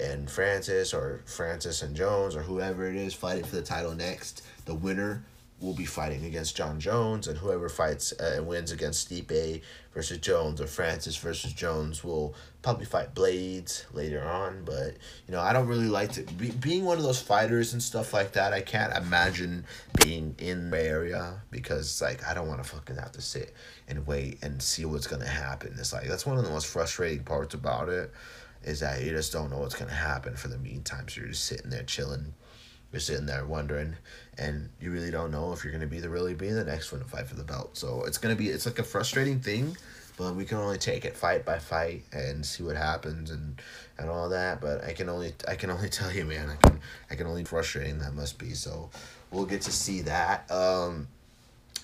and 0.00 0.30
Francis 0.30 0.92
or 0.92 1.22
Francis 1.26 1.82
and 1.82 1.94
Jones 1.94 2.36
or 2.36 2.42
whoever 2.42 2.88
it 2.88 2.96
is 2.96 3.14
fighting 3.14 3.44
for 3.44 3.56
the 3.56 3.62
title 3.62 3.94
next, 3.94 4.42
the 4.64 4.74
winner 4.74 5.24
will 5.60 5.74
be 5.74 5.84
fighting 5.84 6.24
against 6.24 6.56
Jon 6.56 6.78
Jones, 6.78 7.26
and 7.26 7.38
whoever 7.38 7.68
fights 7.68 8.12
uh, 8.20 8.34
and 8.36 8.46
wins 8.46 8.70
against 8.70 9.08
Stipe 9.08 9.62
versus 9.94 10.18
Jones 10.18 10.60
or 10.60 10.66
Francis 10.66 11.16
versus 11.16 11.52
Jones 11.52 12.04
will 12.04 12.34
probably 12.60 12.84
fight 12.84 13.14
Blaydes 13.14 13.84
later 13.92 14.22
on. 14.22 14.64
But 14.64 14.96
you 15.26 15.32
know, 15.32 15.40
I 15.40 15.52
don't 15.52 15.66
really 15.66 15.88
like 15.88 16.12
to 16.12 16.22
be 16.22 16.50
being 16.50 16.84
one 16.84 16.98
of 16.98 17.04
those 17.04 17.22
fighters 17.22 17.72
and 17.72 17.82
stuff 17.82 18.12
like 18.12 18.32
that. 18.32 18.52
I 18.52 18.60
can't 18.60 18.94
imagine 18.96 19.64
being 20.02 20.34
in 20.38 20.70
the 20.70 20.80
area 20.82 21.40
because 21.50 22.02
like 22.02 22.26
I 22.26 22.34
don't 22.34 22.48
want 22.48 22.62
to 22.62 22.68
fucking 22.68 22.96
have 22.96 23.12
to 23.12 23.22
sit 23.22 23.54
and 23.88 24.06
wait 24.06 24.42
and 24.42 24.62
see 24.62 24.84
what's 24.84 25.06
gonna 25.06 25.26
happen. 25.26 25.74
It's 25.78 25.92
like 25.92 26.08
that's 26.08 26.26
one 26.26 26.36
of 26.36 26.44
the 26.44 26.50
most 26.50 26.66
frustrating 26.66 27.24
parts 27.24 27.54
about 27.54 27.88
it 27.88 28.12
is 28.64 28.80
that 28.80 29.02
you 29.02 29.10
just 29.10 29.32
don't 29.32 29.50
know 29.50 29.58
what's 29.58 29.74
gonna 29.74 29.92
happen 29.92 30.36
for 30.36 30.48
the 30.48 30.58
meantime. 30.58 31.08
So 31.08 31.20
you're 31.20 31.30
just 31.30 31.44
sitting 31.44 31.70
there 31.70 31.82
chilling. 31.82 32.34
You're 32.92 33.00
sitting 33.00 33.26
there 33.26 33.44
wondering, 33.44 33.96
and 34.38 34.68
you 34.80 34.90
really 34.90 35.10
don't 35.10 35.32
know 35.32 35.52
if 35.52 35.64
you're 35.64 35.72
gonna 35.72 35.86
be 35.86 36.00
the 36.00 36.08
really 36.08 36.34
be 36.34 36.50
the 36.50 36.64
next 36.64 36.92
one 36.92 37.00
to 37.00 37.06
fight 37.06 37.26
for 37.26 37.34
the 37.34 37.44
belt. 37.44 37.76
So 37.76 38.04
it's 38.04 38.18
gonna 38.18 38.36
be 38.36 38.48
it's 38.48 38.66
like 38.66 38.78
a 38.78 38.84
frustrating 38.84 39.40
thing, 39.40 39.76
but 40.16 40.34
we 40.34 40.44
can 40.44 40.58
only 40.58 40.78
take 40.78 41.04
it 41.04 41.16
fight 41.16 41.44
by 41.44 41.58
fight 41.58 42.04
and 42.12 42.44
see 42.44 42.62
what 42.62 42.76
happens 42.76 43.30
and 43.30 43.60
and 43.98 44.08
all 44.08 44.28
that. 44.28 44.60
But 44.60 44.84
I 44.84 44.92
can 44.92 45.08
only 45.08 45.34
I 45.48 45.56
can 45.56 45.70
only 45.70 45.88
tell 45.90 46.12
you, 46.12 46.24
man, 46.24 46.50
I 46.50 46.56
can 46.56 46.80
I 47.10 47.14
can 47.16 47.26
only 47.26 47.44
frustrating 47.44 47.98
that 47.98 48.14
must 48.14 48.38
be. 48.38 48.54
So 48.54 48.90
we'll 49.30 49.46
get 49.46 49.62
to 49.62 49.72
see 49.72 50.02
that. 50.02 50.50
Um, 50.50 51.08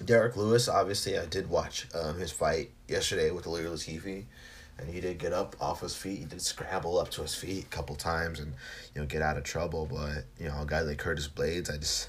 Derrick 0.04 0.36
Lewis, 0.36 0.68
obviously, 0.68 1.18
I 1.18 1.26
did 1.26 1.50
watch 1.50 1.86
um, 1.94 2.18
his 2.18 2.32
fight 2.32 2.70
yesterday 2.88 3.30
with 3.30 3.44
the 3.44 3.50
Ilir 3.50 3.66
Latifi 3.66 4.24
and 4.80 4.92
he 4.92 5.00
did 5.00 5.18
get 5.18 5.32
up 5.32 5.56
off 5.60 5.80
his 5.80 5.94
feet. 5.94 6.18
He 6.18 6.24
did 6.24 6.42
scramble 6.42 6.98
up 6.98 7.10
to 7.10 7.22
his 7.22 7.34
feet 7.34 7.64
a 7.64 7.68
couple 7.68 7.96
times 7.96 8.40
and 8.40 8.54
you 8.94 9.00
know 9.00 9.06
get 9.06 9.22
out 9.22 9.36
of 9.36 9.44
trouble. 9.44 9.86
But 9.90 10.24
you 10.38 10.48
know, 10.48 10.62
a 10.62 10.66
guy 10.66 10.80
like 10.80 10.98
Curtis 10.98 11.28
Blades, 11.28 11.70
I 11.70 11.76
just 11.76 12.08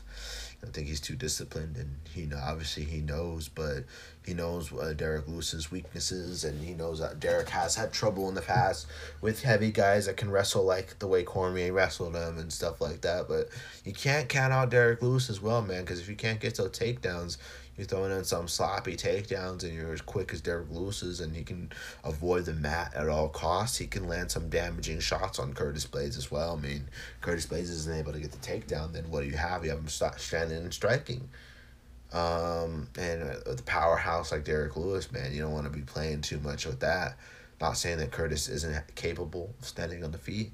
I 0.63 0.67
think 0.67 0.87
he's 0.87 1.01
too 1.01 1.15
disciplined, 1.15 1.75
and 1.75 1.95
he 2.13 2.25
know 2.25 2.39
obviously 2.41 2.83
he 2.83 3.01
knows, 3.01 3.49
but 3.49 3.83
he 4.25 4.35
knows 4.35 4.71
uh, 4.71 4.93
Derrick 4.95 5.27
Lewis's 5.27 5.71
weaknesses, 5.71 6.43
and 6.43 6.63
he 6.63 6.73
knows 6.73 6.99
that 6.99 7.19
Derrick 7.19 7.49
has 7.49 7.75
had 7.75 7.91
trouble 7.91 8.29
in 8.29 8.35
the 8.35 8.41
past 8.41 8.85
with 9.21 9.41
heavy 9.41 9.71
guys 9.71 10.05
that 10.05 10.17
can 10.17 10.29
wrestle 10.29 10.63
like 10.63 10.99
the 10.99 11.07
way 11.07 11.23
Cormier 11.23 11.73
wrestled 11.73 12.15
him 12.15 12.37
and 12.37 12.53
stuff 12.53 12.79
like 12.79 13.01
that. 13.01 13.27
But 13.27 13.49
you 13.83 13.93
can't 13.93 14.29
count 14.29 14.53
out 14.53 14.69
Derrick 14.69 15.01
Lewis 15.01 15.31
as 15.31 15.41
well, 15.41 15.63
man, 15.63 15.81
because 15.81 15.99
if 15.99 16.07
you 16.07 16.15
can't 16.15 16.39
get 16.39 16.55
those 16.55 16.69
takedowns, 16.71 17.37
you're 17.77 17.87
throwing 17.87 18.11
in 18.11 18.23
some 18.23 18.47
sloppy 18.47 18.95
takedowns 18.95 19.63
and 19.63 19.73
you're 19.73 19.93
as 19.93 20.01
quick 20.01 20.33
as 20.33 20.41
Derrick 20.41 20.69
Lewis 20.69 21.01
is 21.01 21.19
and 21.19 21.35
he 21.35 21.43
can 21.43 21.71
avoid 22.03 22.45
the 22.45 22.53
mat 22.53 22.93
at 22.95 23.07
all 23.07 23.29
costs. 23.29 23.77
He 23.77 23.87
can 23.87 24.07
land 24.07 24.31
some 24.31 24.49
damaging 24.49 24.99
shots 24.99 25.39
on 25.39 25.53
Curtis 25.53 25.87
Blaydes 25.87 26.17
as 26.17 26.29
well. 26.29 26.57
I 26.57 26.61
mean, 26.61 26.89
Curtis 27.21 27.45
Blaydes 27.45 27.71
isn't 27.71 27.97
able 27.97 28.13
to 28.13 28.19
get 28.19 28.31
the 28.31 28.37
takedown, 28.37 28.93
then 28.93 29.09
what 29.09 29.21
do 29.21 29.29
you 29.29 29.37
have? 29.37 29.63
You 29.63 29.71
have 29.71 29.79
him 29.79 29.87
standing 29.87 30.57
and 30.57 30.73
striking. 30.73 31.29
Um, 32.13 32.89
and 32.99 33.23
uh, 33.23 33.53
the 33.55 33.63
powerhouse 33.65 34.31
like 34.31 34.43
Derrick 34.43 34.75
Lewis, 34.75 35.11
man, 35.11 35.31
you 35.33 35.41
don't 35.41 35.53
want 35.53 35.65
to 35.65 35.71
be 35.71 35.81
playing 35.81 36.21
too 36.21 36.39
much 36.39 36.65
with 36.65 36.81
that. 36.81 37.17
Not 37.61 37.77
saying 37.77 37.99
that 37.99 38.11
Curtis 38.11 38.49
isn't 38.49 38.95
capable 38.95 39.53
of 39.59 39.65
standing 39.65 40.03
on 40.03 40.11
the 40.11 40.17
feet. 40.17 40.51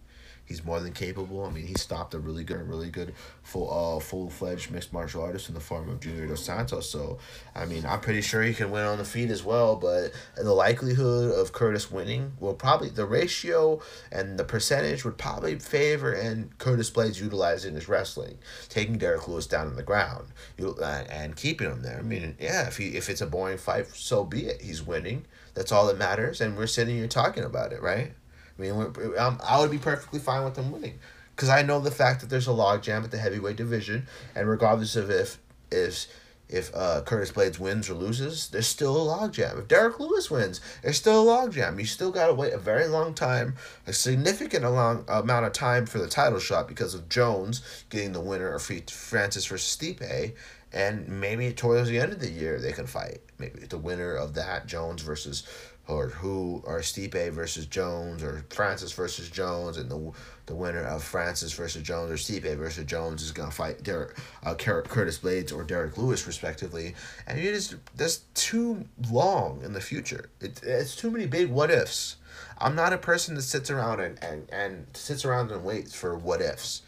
He's 0.47 0.63
more 0.63 0.79
than 0.79 0.93
capable. 0.93 1.43
I 1.43 1.49
mean, 1.49 1.67
he 1.67 1.73
stopped 1.73 2.13
a 2.13 2.19
really 2.19 2.45
good, 2.45 2.67
really 2.67 2.89
good 2.89 3.13
full, 3.43 3.69
uh, 3.69 3.99
full 3.99 4.29
fledged 4.29 4.71
mixed 4.71 4.93
martial 4.93 5.21
artist 5.21 5.49
in 5.49 5.55
the 5.55 5.61
form 5.61 5.89
of 5.89 5.99
Junior 5.99 6.25
Dos 6.25 6.43
Santos. 6.43 6.89
So, 6.89 7.17
I 7.53 7.65
mean, 7.65 7.85
I'm 7.85 7.99
pretty 7.99 8.21
sure 8.21 8.41
he 8.41 8.53
can 8.53 8.71
win 8.71 8.85
on 8.85 8.97
the 8.97 9.03
feet 9.03 9.29
as 9.29 9.43
well. 9.43 9.75
But 9.75 10.13
the 10.37 10.53
likelihood 10.53 11.37
of 11.37 11.51
Curtis 11.51 11.91
winning 11.91 12.31
will 12.39 12.53
probably 12.53 12.89
the 12.89 13.05
ratio 13.05 13.81
and 14.09 14.39
the 14.39 14.45
percentage 14.45 15.03
would 15.03 15.17
probably 15.17 15.59
favor 15.59 16.13
and 16.13 16.57
Curtis 16.57 16.89
Blaydes 16.89 17.21
utilizing 17.21 17.75
his 17.75 17.89
wrestling, 17.89 18.37
taking 18.69 18.97
Derrick 18.97 19.27
Lewis 19.27 19.47
down 19.47 19.67
on 19.67 19.75
the 19.75 19.83
ground, 19.83 20.29
you 20.57 20.75
uh, 20.81 21.03
and 21.09 21.35
keeping 21.35 21.69
him 21.69 21.81
there. 21.81 21.99
I 21.99 22.03
mean, 22.03 22.37
yeah, 22.39 22.67
if 22.67 22.77
he 22.77 22.95
if 22.95 23.09
it's 23.09 23.21
a 23.21 23.27
boring 23.27 23.57
fight, 23.57 23.87
so 23.87 24.23
be 24.23 24.45
it. 24.45 24.61
He's 24.61 24.81
winning. 24.81 25.25
That's 25.53 25.71
all 25.71 25.87
that 25.87 25.97
matters, 25.97 26.39
and 26.39 26.55
we're 26.55 26.67
sitting 26.67 26.95
here 26.95 27.07
talking 27.07 27.43
about 27.43 27.73
it, 27.73 27.81
right? 27.81 28.13
I 28.57 28.61
mean, 28.61 28.73
um, 29.17 29.39
I 29.43 29.59
would 29.59 29.71
be 29.71 29.77
perfectly 29.77 30.19
fine 30.19 30.43
with 30.43 30.55
them 30.55 30.71
winning 30.71 30.99
because 31.35 31.49
I 31.49 31.61
know 31.61 31.79
the 31.79 31.91
fact 31.91 32.21
that 32.21 32.29
there's 32.29 32.47
a 32.47 32.51
logjam 32.51 33.03
at 33.03 33.11
the 33.11 33.17
heavyweight 33.19 33.55
division, 33.55 34.07
and 34.35 34.49
regardless 34.49 34.95
of 34.95 35.09
if 35.11 35.37
if 35.71 36.07
if 36.49 36.73
uh, 36.73 37.01
Curtis 37.01 37.31
Blaydes 37.31 37.59
wins 37.59 37.89
or 37.89 37.93
loses, 37.93 38.49
there's 38.49 38.67
still 38.67 38.95
a 38.95 39.17
logjam. 39.17 39.59
If 39.59 39.67
Derrick 39.67 39.99
Lewis 39.99 40.31
wins, 40.31 40.61
there's 40.81 40.97
still 40.97 41.29
a 41.29 41.47
logjam. 41.47 41.77
You 41.77 41.85
still 41.85 42.11
got 42.11 42.27
to 42.27 42.33
wait 42.33 42.53
a 42.53 42.57
very 42.57 42.87
long 42.87 43.13
time, 43.13 43.55
a 43.85 43.93
significant 43.93 44.63
long 44.63 45.03
amount 45.07 45.45
of 45.45 45.53
time 45.53 45.85
for 45.85 45.99
the 45.99 46.07
title 46.07 46.39
shot 46.39 46.67
because 46.67 46.93
of 46.93 47.09
Jones 47.09 47.85
getting 47.89 48.13
the 48.13 48.21
winner 48.21 48.53
of 48.53 48.61
Francis 48.61 49.45
versus 49.45 49.77
Stipe, 49.77 50.33
and 50.71 51.07
maybe 51.07 51.51
towards 51.51 51.89
the 51.89 51.99
end 51.99 52.13
of 52.13 52.19
the 52.19 52.31
year 52.31 52.59
they 52.59 52.71
can 52.71 52.87
fight. 52.87 53.19
Maybe 53.37 53.59
the 53.59 53.77
winner 53.77 54.15
of 54.15 54.33
that 54.35 54.67
Jones 54.67 55.01
versus 55.01 55.43
or 55.87 56.09
who 56.09 56.61
or 56.65 56.79
Stipe 56.79 57.31
versus 57.31 57.65
Jones 57.65 58.21
or 58.21 58.45
Francis 58.49 58.91
versus 58.91 59.29
Jones 59.29 59.77
and 59.77 59.89
the 59.89 60.11
the 60.45 60.55
winner 60.55 60.83
of 60.83 61.03
Francis 61.03 61.53
versus 61.53 61.83
Jones 61.83 62.11
or 62.11 62.15
Stipe 62.15 62.57
versus 62.57 62.85
Jones 62.85 63.23
is 63.23 63.31
gonna 63.31 63.51
fight 63.51 63.83
Derrick 63.83 64.17
uh, 64.43 64.53
Curtis 64.55 65.19
Blaydes 65.19 65.53
or 65.53 65.63
Derrick 65.63 65.97
Lewis 65.97 66.27
respectively. 66.27 66.95
And 67.25 67.39
it 67.39 67.45
is 67.45 67.75
that's 67.95 68.21
too 68.33 68.85
long 69.09 69.61
in 69.63 69.73
the 69.73 69.81
future. 69.81 70.29
It, 70.41 70.61
it's 70.63 70.95
too 70.95 71.09
many 71.09 71.25
big 71.25 71.49
what 71.49 71.71
ifs. 71.71 72.17
I'm 72.59 72.75
not 72.75 72.93
a 72.93 72.97
person 72.97 73.35
that 73.35 73.43
sits 73.43 73.69
around 73.69 73.99
and, 73.99 74.21
and, 74.23 74.49
and 74.51 74.87
sits 74.93 75.25
around 75.25 75.51
and 75.51 75.63
waits 75.63 75.93
for 75.93 76.15
what 76.15 76.41
ifs. 76.41 76.81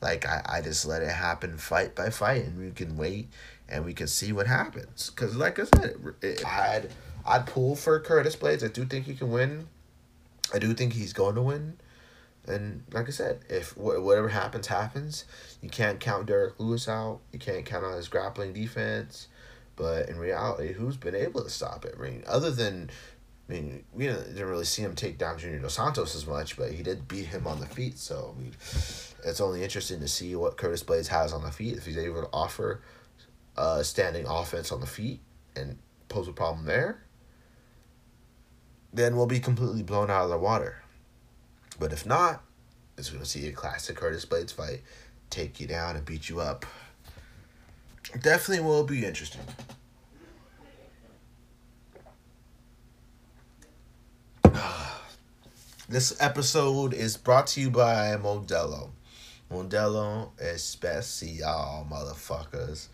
Like 0.00 0.26
I, 0.26 0.42
I 0.46 0.60
just 0.60 0.86
let 0.86 1.02
it 1.02 1.10
happen 1.10 1.56
fight 1.58 1.94
by 1.94 2.10
fight 2.10 2.44
and 2.44 2.58
we 2.58 2.70
can 2.70 2.96
wait 2.96 3.28
and 3.68 3.84
we 3.84 3.92
can 3.92 4.06
see 4.06 4.32
what 4.32 4.46
happens. 4.46 5.10
Because 5.10 5.36
like 5.36 5.58
I 5.58 5.64
said 5.64 5.84
it, 5.84 6.24
it 6.24 6.40
had 6.40 6.90
I'd 7.26 7.46
pull 7.46 7.76
for 7.76 7.98
Curtis 8.00 8.36
Blaydes. 8.36 8.64
I 8.64 8.68
do 8.68 8.84
think 8.84 9.06
he 9.06 9.14
can 9.14 9.30
win. 9.30 9.68
I 10.52 10.58
do 10.58 10.74
think 10.74 10.92
he's 10.92 11.12
going 11.12 11.34
to 11.36 11.42
win. 11.42 11.78
And 12.46 12.82
like 12.92 13.06
I 13.06 13.10
said, 13.10 13.40
if 13.48 13.72
wh- 13.72 14.02
whatever 14.02 14.28
happens, 14.28 14.66
happens. 14.66 15.24
You 15.60 15.68
can't 15.68 16.00
count 16.00 16.26
Derrick 16.26 16.58
Lewis 16.58 16.88
out. 16.88 17.20
You 17.32 17.38
can't 17.38 17.64
count 17.64 17.84
on 17.84 17.96
his 17.96 18.08
grappling 18.08 18.52
defense. 18.52 19.28
But 19.76 20.08
in 20.08 20.18
reality, 20.18 20.72
who's 20.72 20.96
been 20.96 21.14
able 21.14 21.42
to 21.42 21.50
stop 21.50 21.84
it? 21.84 21.94
I 21.98 22.02
mean, 22.02 22.24
other 22.26 22.50
than, 22.50 22.90
I 23.48 23.52
mean, 23.52 23.84
we 23.92 24.06
didn't 24.06 24.46
really 24.46 24.64
see 24.64 24.82
him 24.82 24.94
take 24.94 25.18
down 25.18 25.38
Junior 25.38 25.58
Dos 25.58 25.74
Santos 25.74 26.14
as 26.14 26.26
much, 26.26 26.56
but 26.56 26.72
he 26.72 26.82
did 26.82 27.08
beat 27.08 27.26
him 27.26 27.46
on 27.46 27.60
the 27.60 27.66
feet. 27.66 27.98
So, 27.98 28.34
I 28.36 28.40
mean, 28.40 28.52
it's 29.24 29.40
only 29.40 29.62
interesting 29.62 30.00
to 30.00 30.08
see 30.08 30.34
what 30.34 30.56
Curtis 30.56 30.82
Blaydes 30.82 31.08
has 31.08 31.32
on 31.32 31.42
the 31.42 31.50
feet. 31.50 31.76
If 31.76 31.86
he's 31.86 31.98
able 31.98 32.22
to 32.22 32.28
offer 32.32 32.82
uh, 33.56 33.82
standing 33.82 34.26
offense 34.26 34.72
on 34.72 34.80
the 34.80 34.86
feet 34.86 35.20
and 35.56 35.78
pose 36.08 36.28
a 36.28 36.32
problem 36.32 36.66
there, 36.66 37.02
then 38.92 39.16
we'll 39.16 39.26
be 39.26 39.40
completely 39.40 39.82
blown 39.82 40.10
out 40.10 40.24
of 40.24 40.30
the 40.30 40.38
water. 40.38 40.82
But 41.78 41.92
if 41.92 42.04
not, 42.04 42.42
it's 42.98 43.10
going 43.10 43.22
to 43.22 43.28
see 43.28 43.46
a 43.48 43.52
classic 43.52 43.96
Curtis 43.96 44.26
Blaydes 44.26 44.52
fight 44.52 44.82
take 45.30 45.60
you 45.60 45.66
down 45.66 45.96
and 45.96 46.04
beat 46.04 46.28
you 46.28 46.40
up. 46.40 46.66
Definitely 48.20 48.64
will 48.64 48.84
be 48.84 49.04
interesting. 49.04 49.42
This 55.88 56.16
episode 56.20 56.94
is 56.94 57.16
brought 57.16 57.48
to 57.48 57.60
you 57.60 57.68
by 57.68 58.16
Modelo. 58.22 58.90
Modelo 59.50 60.30
Especial, 60.38 61.84
motherfuckers. 61.90 62.86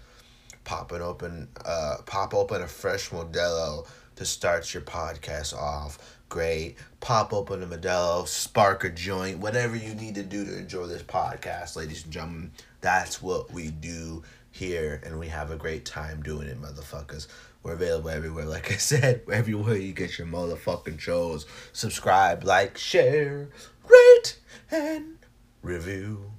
Popping 0.65 1.03
open, 1.03 1.49
uh, 1.63 1.97
pop 2.07 2.33
open 2.33 2.63
a 2.63 2.67
fresh 2.67 3.11
Modelo 3.11 3.87
to 4.17 4.25
start 4.25 4.73
your 4.75 4.83
podcast 4.83 5.55
off. 5.55 6.19
Great. 6.29 6.77
Pop 7.01 7.33
open 7.33 7.63
a 7.63 7.67
Modelo, 7.67 8.27
spark 8.27 8.83
a 8.83 8.91
joint, 8.91 9.39
whatever 9.39 9.77
you 9.77 9.95
need 9.95 10.17
to 10.17 10.23
do 10.23 10.45
to 10.45 10.59
enjoy 10.59 10.87
this 10.87 11.03
podcast, 11.03 11.77
ladies 11.77 12.03
and 12.05 12.13
gentlemen. 12.13 12.51
That's 12.81 13.23
what 13.23 13.53
we 13.53 13.71
do 13.71 14.25
here, 14.51 15.01
and 15.05 15.21
we 15.21 15.29
have 15.29 15.51
a 15.51 15.57
great 15.57 15.85
time 15.85 16.23
doing 16.23 16.49
it, 16.49 16.61
motherfuckers. 16.61 17.29
We're 17.63 17.75
available 17.75 18.11
everywhere, 18.11 18.47
like 18.47 18.73
I 18.73 18.77
said, 18.77 19.23
everywhere 19.33 19.77
you 19.77 19.93
get 19.93 20.19
your 20.19 20.27
motherfucking 20.27 20.99
shows. 20.99 21.47
Subscribe, 21.73 22.43
like, 22.43 22.79
share, 22.79 23.49
rate, 23.87 24.39
and 24.71 25.19
review. 25.63 26.33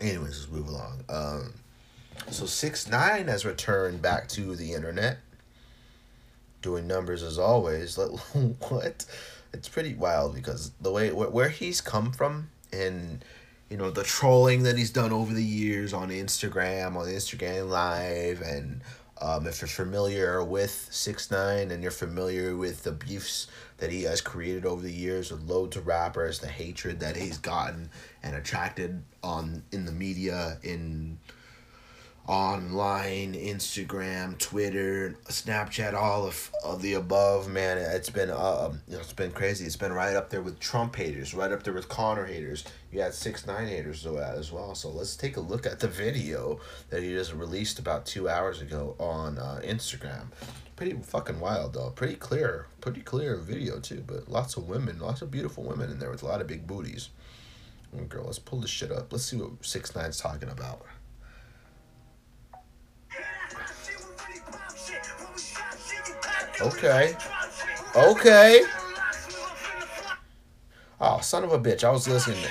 Anyways, 0.00 0.40
let's 0.40 0.50
move 0.50 0.68
along. 0.68 1.04
Um, 1.08 1.54
so 2.30 2.46
six 2.46 2.88
nine 2.88 3.26
has 3.26 3.44
returned 3.44 4.02
back 4.02 4.28
to 4.28 4.54
the 4.54 4.74
internet 4.74 5.18
doing 6.62 6.86
numbers 6.86 7.22
as 7.22 7.38
always. 7.38 7.96
what? 8.68 9.04
It's 9.52 9.68
pretty 9.68 9.94
wild 9.94 10.34
because 10.34 10.72
the 10.80 10.92
way 10.92 11.10
where, 11.10 11.48
he's 11.48 11.80
come 11.80 12.12
from 12.12 12.50
and 12.72 13.24
you 13.70 13.76
know 13.76 13.90
the 13.90 14.02
trolling 14.04 14.62
that 14.64 14.76
he's 14.76 14.90
done 14.90 15.12
over 15.12 15.32
the 15.32 15.42
years 15.42 15.92
on 15.92 16.10
Instagram, 16.10 16.96
on 16.96 17.06
Instagram 17.06 17.70
Live, 17.70 18.42
and 18.42 18.82
um, 19.20 19.46
if 19.46 19.60
you're 19.60 19.68
familiar 19.68 20.44
with 20.44 20.88
six 20.90 21.30
nine 21.30 21.70
and 21.70 21.82
you're 21.82 21.90
familiar 21.90 22.56
with 22.56 22.82
the 22.84 22.92
beefs 22.92 23.48
that 23.78 23.90
he 23.90 24.02
has 24.02 24.20
created 24.20 24.66
over 24.66 24.82
the 24.82 24.92
years 24.92 25.30
with 25.30 25.42
loads 25.48 25.76
of 25.76 25.86
rappers, 25.86 26.38
the 26.38 26.48
hatred 26.48 27.00
that 27.00 27.16
he's 27.16 27.38
gotten 27.38 27.90
and 28.22 28.36
attracted 28.36 29.02
on 29.22 29.62
in 29.72 29.86
the 29.86 29.92
media 29.92 30.58
in 30.62 31.18
online, 32.28 33.32
Instagram, 33.32 34.36
Twitter, 34.38 35.16
Snapchat, 35.28 35.94
all 35.94 36.26
of, 36.26 36.52
of 36.62 36.82
the 36.82 36.92
above, 36.92 37.48
man. 37.48 37.78
It's 37.78 38.10
been 38.10 38.30
um, 38.30 38.82
you 38.86 38.94
know, 38.94 39.00
it's 39.00 39.14
been 39.14 39.32
crazy. 39.32 39.64
It's 39.64 39.76
been 39.76 39.94
right 39.94 40.14
up 40.14 40.28
there 40.28 40.42
with 40.42 40.60
Trump 40.60 40.94
haters, 40.94 41.32
right 41.32 41.50
up 41.50 41.62
there 41.62 41.72
with 41.72 41.88
Conor 41.88 42.26
haters. 42.26 42.64
You 42.92 43.00
had 43.00 43.14
six 43.14 43.46
nine 43.46 43.66
haters 43.66 44.06
as 44.06 44.52
well. 44.52 44.74
So 44.74 44.90
let's 44.90 45.16
take 45.16 45.38
a 45.38 45.40
look 45.40 45.64
at 45.64 45.80
the 45.80 45.88
video 45.88 46.60
that 46.90 47.02
he 47.02 47.14
just 47.14 47.32
released 47.32 47.78
about 47.78 48.04
two 48.04 48.28
hours 48.28 48.60
ago 48.60 48.94
on 49.00 49.38
uh, 49.38 49.60
Instagram. 49.64 50.26
Pretty 50.76 50.92
fucking 51.02 51.40
wild 51.40 51.72
though. 51.72 51.90
Pretty 51.90 52.14
clear, 52.14 52.66
pretty 52.82 53.00
clear 53.00 53.36
video 53.36 53.80
too. 53.80 54.04
But 54.06 54.28
lots 54.28 54.58
of 54.58 54.68
women, 54.68 55.00
lots 55.00 55.22
of 55.22 55.30
beautiful 55.30 55.64
women 55.64 55.90
in 55.90 55.98
there 55.98 56.10
with 56.10 56.22
a 56.22 56.26
lot 56.26 56.42
of 56.42 56.46
big 56.46 56.66
booties. 56.66 57.08
Girl, 58.10 58.26
let's 58.26 58.38
pull 58.38 58.60
this 58.60 58.70
shit 58.70 58.92
up. 58.92 59.10
Let's 59.10 59.24
see 59.24 59.38
what 59.38 59.64
six 59.64 59.96
nine's 59.96 60.18
talking 60.18 60.50
about. 60.50 60.82
Okay. 66.60 67.16
Okay. 67.94 68.62
Oh, 71.00 71.20
son 71.20 71.44
of 71.44 71.52
a 71.52 71.58
bitch. 71.58 71.84
I 71.84 71.90
was 71.90 72.08
listening. 72.08 72.44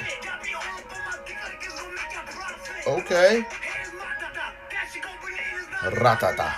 Okay. 2.88 3.46
Ratata. 5.84 6.54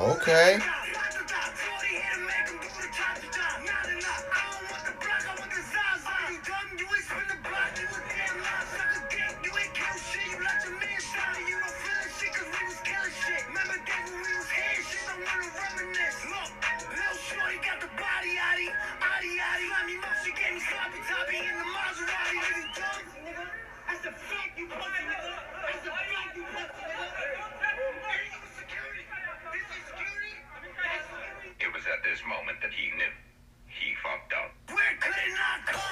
Okay. 0.00 0.58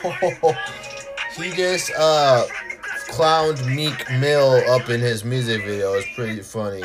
he 1.36 1.50
just 1.52 1.92
uh 1.96 2.44
clowned 3.08 3.64
Meek 3.72 4.10
Mill 4.18 4.62
up 4.68 4.90
in 4.90 5.00
his 5.00 5.24
music 5.24 5.64
video. 5.64 5.92
It's 5.94 6.12
pretty 6.16 6.42
funny. 6.42 6.82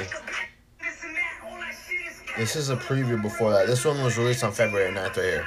This 2.38 2.56
is 2.56 2.70
a 2.70 2.76
preview 2.76 3.20
before 3.20 3.52
that. 3.52 3.66
This 3.66 3.84
one 3.84 4.04
was 4.04 4.20
released 4.20 4.44
on 4.44 4.52
February 4.52 4.94
9th 4.94 5.18
right 5.18 5.26
here. 5.26 5.46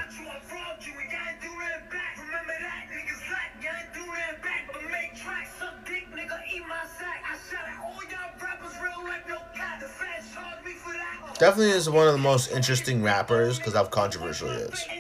Definitely 11.39 11.71
is 11.71 11.89
one 11.89 12.07
of 12.09 12.13
the 12.13 12.19
most 12.19 12.51
interesting 12.51 13.03
rappers 13.03 13.59
because 13.59 13.75
how 13.75 13.85
controversial 13.85 14.49
he 14.51 14.57
is. 14.57 15.00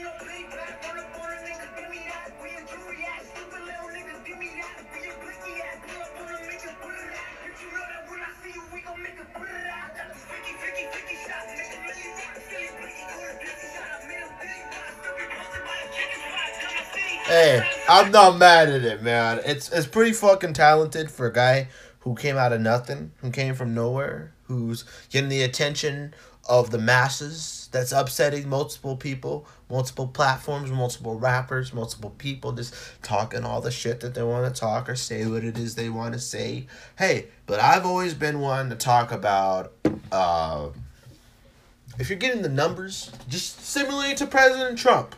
I'm 17.90 18.12
not 18.12 18.38
mad 18.38 18.68
at 18.68 18.84
it, 18.84 19.02
man. 19.02 19.40
It's 19.44 19.68
it's 19.72 19.88
pretty 19.88 20.12
fucking 20.12 20.52
talented 20.52 21.10
for 21.10 21.26
a 21.26 21.32
guy 21.32 21.66
who 21.98 22.14
came 22.14 22.36
out 22.36 22.52
of 22.52 22.60
nothing, 22.60 23.10
who 23.16 23.32
came 23.32 23.56
from 23.56 23.74
nowhere, 23.74 24.32
who's 24.44 24.84
getting 25.10 25.28
the 25.28 25.42
attention 25.42 26.14
of 26.48 26.70
the 26.70 26.78
masses. 26.78 27.68
That's 27.72 27.90
upsetting 27.90 28.48
multiple 28.48 28.96
people, 28.96 29.44
multiple 29.68 30.06
platforms, 30.06 30.70
multiple 30.70 31.18
rappers, 31.18 31.74
multiple 31.74 32.10
people 32.10 32.52
just 32.52 32.76
talking 33.02 33.42
all 33.42 33.60
the 33.60 33.72
shit 33.72 33.98
that 34.00 34.14
they 34.14 34.22
want 34.22 34.54
to 34.54 34.60
talk 34.60 34.88
or 34.88 34.94
say 34.94 35.26
what 35.26 35.42
it 35.42 35.58
is 35.58 35.74
they 35.74 35.88
want 35.88 36.12
to 36.12 36.20
say. 36.20 36.68
Hey, 36.96 37.26
but 37.46 37.58
I've 37.58 37.84
always 37.84 38.14
been 38.14 38.38
one 38.38 38.70
to 38.70 38.76
talk 38.76 39.10
about 39.10 39.72
uh, 40.12 40.68
if 41.98 42.08
you're 42.08 42.20
getting 42.20 42.42
the 42.42 42.48
numbers, 42.48 43.10
just 43.28 43.66
similarly 43.66 44.14
to 44.14 44.26
President 44.26 44.78
Trump 44.78 45.16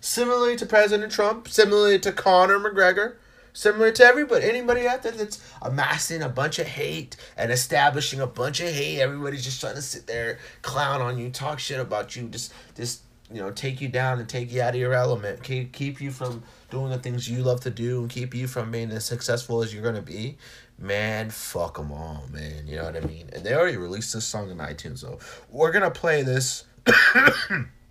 similarly 0.00 0.56
to 0.56 0.66
President 0.66 1.12
Trump, 1.12 1.48
similarly 1.48 1.98
to 2.00 2.12
Conor 2.12 2.58
McGregor, 2.58 3.16
similar 3.56 3.90
to 3.90 4.04
everybody, 4.04 4.44
anybody 4.44 4.86
out 4.86 5.02
there 5.02 5.12
that's 5.12 5.42
amassing 5.62 6.22
a 6.22 6.28
bunch 6.28 6.58
of 6.58 6.66
hate 6.66 7.16
and 7.36 7.50
establishing 7.50 8.20
a 8.20 8.26
bunch 8.26 8.60
of 8.60 8.68
hate. 8.68 9.00
Everybody's 9.00 9.44
just 9.44 9.60
trying 9.60 9.74
to 9.74 9.82
sit 9.82 10.06
there, 10.06 10.38
clown 10.62 11.00
on 11.00 11.18
you, 11.18 11.30
talk 11.30 11.58
shit 11.58 11.80
about 11.80 12.14
you, 12.14 12.28
just 12.28 12.52
just 12.74 13.02
you 13.32 13.40
know 13.40 13.50
take 13.50 13.80
you 13.80 13.88
down 13.88 14.20
and 14.20 14.28
take 14.28 14.52
you 14.52 14.60
out 14.62 14.74
of 14.74 14.80
your 14.80 14.92
element, 14.92 15.42
keep 15.42 15.72
keep 15.72 16.00
you 16.00 16.10
from 16.10 16.42
doing 16.70 16.90
the 16.90 16.98
things 16.98 17.28
you 17.28 17.42
love 17.42 17.60
to 17.62 17.70
do, 17.70 18.00
and 18.00 18.10
keep 18.10 18.34
you 18.34 18.46
from 18.46 18.70
being 18.70 18.90
as 18.90 19.04
successful 19.04 19.62
as 19.62 19.72
you're 19.72 19.82
gonna 19.82 20.02
be. 20.02 20.36
Man, 20.78 21.30
fuck 21.30 21.78
them 21.78 21.90
all, 21.90 22.24
man. 22.30 22.66
You 22.66 22.76
know 22.76 22.84
what 22.84 22.96
I 22.96 23.00
mean? 23.00 23.30
And 23.32 23.42
they 23.42 23.54
already 23.54 23.78
released 23.78 24.12
this 24.12 24.26
song 24.26 24.50
in 24.50 24.58
iTunes, 24.58 24.98
so 24.98 25.18
we're 25.50 25.72
gonna 25.72 25.90
play 25.90 26.22
this. 26.22 26.64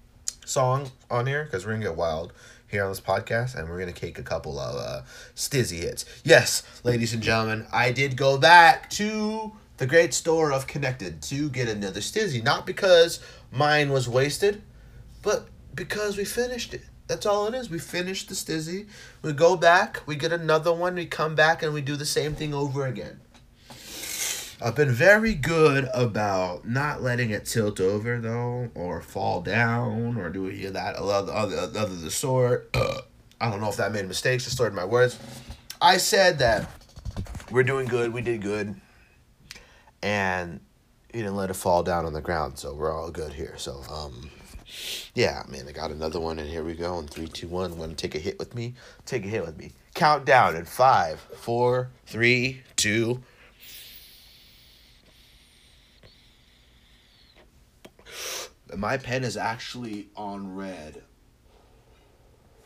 song 0.46 0.92
on 1.10 1.28
here 1.28 1.44
because 1.46 1.66
we're 1.66 1.74
gonna 1.74 1.86
get 1.86 1.96
wild 1.96 2.34
here 2.68 2.84
on 2.84 2.90
this 2.90 3.02
podcast 3.02 3.56
and 3.56 3.70
we're 3.70 3.80
gonna 3.80 3.92
take 3.92 4.18
a 4.18 4.24
couple 4.24 4.60
of 4.60 4.76
uh, 4.76 5.02
stizzy 5.36 5.80
hits. 5.80 6.06
Yes, 6.24 6.64
ladies 6.84 7.14
and 7.14 7.22
gentlemen, 7.22 7.68
I 7.72 7.92
did 7.92 8.18
go 8.18 8.38
back 8.38 8.90
to 8.92 9.54
the 9.78 9.86
great 9.86 10.14
store 10.14 10.52
of 10.52 10.68
Connected 10.68 11.22
to 11.24 11.50
get 11.50 11.68
another 11.68 12.00
stizzy, 12.00 12.44
not 12.44 12.66
because 12.66 13.20
mine 13.52 13.92
was 13.92 14.08
wasted, 14.08 14.62
but 15.22 15.48
because 15.74 16.18
we 16.18 16.26
finished 16.26 16.74
it. 16.74 16.84
That's 17.08 17.26
all 17.26 17.48
it 17.48 17.54
is. 17.54 17.70
We 17.70 17.80
finished 17.80 18.30
the 18.30 18.36
stizzy. 18.36 18.88
We 19.22 19.34
go 19.34 19.56
back, 19.56 20.02
we 20.06 20.16
get 20.16 20.32
another 20.32 20.74
one, 20.74 20.96
we 20.96 21.06
come 21.06 21.36
back, 21.36 21.62
and 21.62 21.74
we 21.74 21.82
do 21.82 21.96
the 21.96 22.06
same 22.06 22.34
thing 22.34 22.54
over 22.54 22.86
again. 22.86 23.20
I've 24.62 24.76
been 24.76 24.92
very 24.92 25.34
good 25.34 25.90
about 25.94 26.66
not 26.66 27.02
letting 27.02 27.32
it 27.32 27.46
tilt 27.46 27.82
over 27.82 28.20
though, 28.20 28.70
or 28.74 29.02
fall 29.02 29.42
down, 29.42 30.18
or 30.18 30.30
do 30.30 30.48
any 30.48 30.66
of 30.66 30.74
that 30.74 30.96
other 30.96 31.32
other 31.32 31.58
other 31.58 31.96
the 31.96 32.10
sort. 32.10 32.70
I 33.42 33.52
don't 33.52 33.60
know 33.60 33.70
if 33.70 33.78
that 33.78 33.92
made 33.92 34.08
mistakes. 34.08 34.46
I 34.46 34.48
Distorted 34.48 34.74
my 34.74 34.86
words. 34.86 35.20
I 35.82 35.98
said 35.98 36.40
that 36.40 36.70
we're 37.52 37.64
doing 37.64 37.88
good. 37.88 38.14
We 38.14 38.22
did 38.22 38.42
good, 38.42 38.80
and 40.02 40.62
you 41.14 41.22
didn't 41.24 41.36
let 41.36 41.50
it 41.50 41.56
fall 41.56 41.84
down 41.84 42.06
on 42.06 42.14
the 42.14 42.22
ground, 42.22 42.58
so 42.58 42.74
we're 42.74 42.94
all 42.94 43.12
good 43.12 43.34
here. 43.34 43.56
So 43.58 43.82
um, 43.92 44.30
yeah, 45.14 45.44
man, 45.50 45.68
I 45.68 45.74
got 45.74 45.92
another 45.92 46.22
one, 46.22 46.40
and 46.40 46.50
here 46.50 46.64
we 46.64 46.76
go. 46.76 46.98
In 47.00 47.08
three, 47.08 47.28
two, 47.28 47.50
one. 47.50 47.78
Want 47.78 47.98
to 47.98 48.02
take 48.02 48.16
a 48.16 48.20
hit 48.20 48.40
with 48.40 48.56
me? 48.56 48.76
Take 49.06 49.26
a 49.26 49.28
hit 49.28 49.46
with 49.46 49.58
me. 49.58 49.74
Count 49.96 50.26
down 50.26 50.56
in 50.56 50.64
five, 50.64 51.20
four, 51.20 51.90
three, 52.06 52.64
two. 52.78 53.22
My 58.74 58.98
pen 58.98 59.24
is 59.24 59.38
actually 59.38 60.10
on 60.16 60.56
red. 60.56 61.04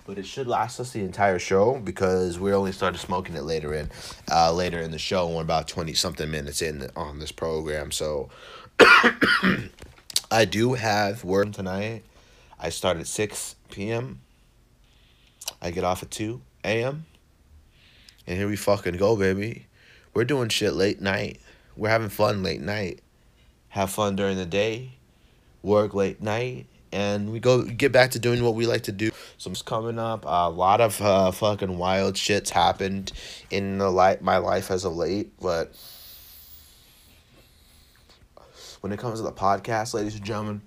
But 0.06 0.18
it 0.18 0.26
should 0.26 0.48
last 0.48 0.80
us 0.80 0.92
the 0.92 1.02
entire 1.02 1.38
show 1.38 1.80
because 1.80 2.40
we 2.40 2.52
only 2.54 2.72
started 2.72 2.98
smoking 2.98 3.36
it 3.36 3.44
later 3.44 3.74
in 3.74 3.92
uh, 4.32 4.52
later 4.52 4.80
in 4.80 4.92
the 4.92 4.98
show. 4.98 5.28
We're 5.28 5.42
about 5.42 5.68
twenty 5.68 5.94
something 5.94 6.32
minutes 6.32 6.62
in 6.62 6.90
on 6.96 7.20
this 7.20 7.32
program. 7.32 7.92
So 7.92 8.30
I 10.32 10.46
do 10.46 10.74
have 10.74 11.24
work 11.24 11.52
tonight. 11.52 12.04
I 12.60 12.70
start 12.70 12.98
at 12.98 13.06
six 13.06 13.56
PM. 13.70 14.22
I 15.62 15.70
get 15.70 15.84
off 15.84 16.02
at 16.02 16.10
two 16.10 16.42
AM. 16.64 17.06
And 18.26 18.38
here 18.38 18.48
we 18.48 18.56
fucking 18.56 18.98
go, 18.98 19.16
baby. 19.16 19.68
We're 20.16 20.24
doing 20.24 20.50
shit 20.50 20.74
late 20.74 21.02
night. 21.02 21.40
We're 21.76 21.90
having 21.90 22.10
fun 22.10 22.42
late 22.42 22.62
night. 22.62 23.02
Have 23.70 23.92
fun 23.92 24.16
during 24.16 24.38
the 24.38 24.46
day 24.46 24.94
work 25.64 25.94
late 25.94 26.22
night, 26.22 26.68
and 26.92 27.32
we 27.32 27.40
go 27.40 27.64
get 27.64 27.92
back 27.92 28.12
to 28.12 28.20
doing 28.20 28.44
what 28.44 28.56
we 28.56 28.66
like 28.66 28.84
to 28.84 28.92
do. 28.92 29.12
So 29.38 29.52
it's 29.52 29.62
coming 29.62 30.00
up. 30.00 30.26
a 30.26 30.50
lot 30.50 30.82
of 30.82 31.02
uh, 31.02 31.32
fucking 31.32 31.78
wild 31.78 32.16
shits 32.16 32.50
happened 32.50 33.12
in 33.50 33.78
the 33.78 33.90
light 33.90 34.22
my 34.22 34.38
life 34.38 34.72
as 34.72 34.86
of 34.86 34.96
late, 34.96 35.32
but 35.40 35.74
when 38.82 38.92
it 38.92 39.00
comes 39.00 39.20
to 39.20 39.24
the 39.24 39.32
podcast, 39.32 39.94
ladies 39.94 40.16
and 40.16 40.26
gentlemen, 40.26 40.62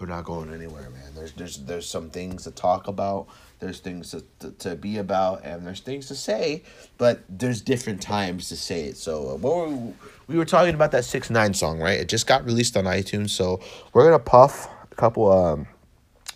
we're 0.00 0.06
not 0.06 0.24
going 0.24 0.52
anywhere, 0.52 0.90
man. 0.90 1.14
There's 1.14 1.32
there's 1.32 1.58
there's 1.58 1.88
some 1.88 2.10
things 2.10 2.44
to 2.44 2.50
talk 2.50 2.88
about. 2.88 3.28
There's 3.58 3.80
things 3.80 4.12
to, 4.12 4.24
to, 4.40 4.50
to 4.52 4.76
be 4.76 4.98
about, 4.98 5.44
and 5.44 5.66
there's 5.66 5.80
things 5.80 6.06
to 6.08 6.14
say, 6.14 6.62
but 6.96 7.22
there's 7.28 7.60
different 7.60 8.00
times 8.00 8.48
to 8.50 8.56
say 8.56 8.84
it. 8.84 8.96
So 8.96 9.30
uh, 9.30 9.36
what 9.36 9.56
were 9.56 9.68
we, 9.68 9.94
we 10.28 10.36
were 10.36 10.44
talking 10.44 10.74
about 10.74 10.92
that 10.92 11.04
six 11.04 11.30
nine 11.30 11.54
song, 11.54 11.78
right? 11.80 11.98
It 11.98 12.08
just 12.08 12.26
got 12.26 12.44
released 12.44 12.76
on 12.76 12.84
iTunes, 12.84 13.30
so 13.30 13.60
we're 13.92 14.04
gonna 14.04 14.18
puff 14.18 14.68
a 14.90 14.94
couple 14.94 15.30
um 15.32 15.66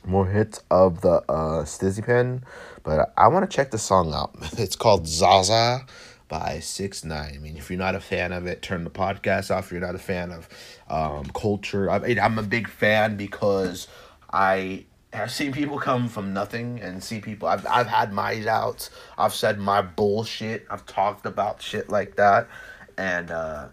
more 0.04 0.26
hits 0.26 0.62
of 0.70 1.00
the 1.00 1.22
uh 1.28 1.64
Stizzy 1.64 2.04
Pen, 2.04 2.44
but 2.82 3.12
I 3.16 3.28
want 3.28 3.48
to 3.48 3.54
check 3.56 3.70
the 3.70 3.78
song 3.78 4.12
out. 4.12 4.34
It's 4.58 4.76
called 4.76 5.06
Zaza 5.06 5.86
by 6.28 6.60
six 6.60 7.04
nine. 7.04 7.34
I 7.36 7.38
mean, 7.38 7.56
if 7.56 7.70
you're 7.70 7.78
not 7.78 7.94
a 7.94 8.00
fan 8.00 8.32
of 8.32 8.46
it, 8.46 8.62
turn 8.62 8.84
the 8.84 8.90
podcast 8.90 9.54
off. 9.54 9.66
If 9.66 9.72
you're 9.72 9.80
not 9.80 9.94
a 9.94 9.98
fan 9.98 10.32
of 10.32 10.48
um, 10.88 11.26
culture, 11.34 11.90
I 11.90 12.16
I'm 12.20 12.38
a 12.38 12.42
big 12.42 12.68
fan 12.68 13.16
because 13.16 13.86
I 14.32 14.86
have 15.12 15.30
seen 15.30 15.52
people 15.52 15.78
come 15.78 16.08
from 16.08 16.32
nothing 16.32 16.80
and 16.80 17.02
see 17.02 17.20
people. 17.20 17.48
I've 17.48 17.66
I've 17.66 17.86
had 17.86 18.12
my 18.12 18.38
doubts. 18.40 18.90
I've 19.18 19.34
said 19.34 19.58
my 19.58 19.82
bullshit. 19.82 20.66
I've 20.70 20.86
talked 20.86 21.26
about 21.26 21.60
shit 21.60 21.90
like 21.90 22.16
that, 22.16 22.48
and 22.96 23.30
uh, 23.30 23.68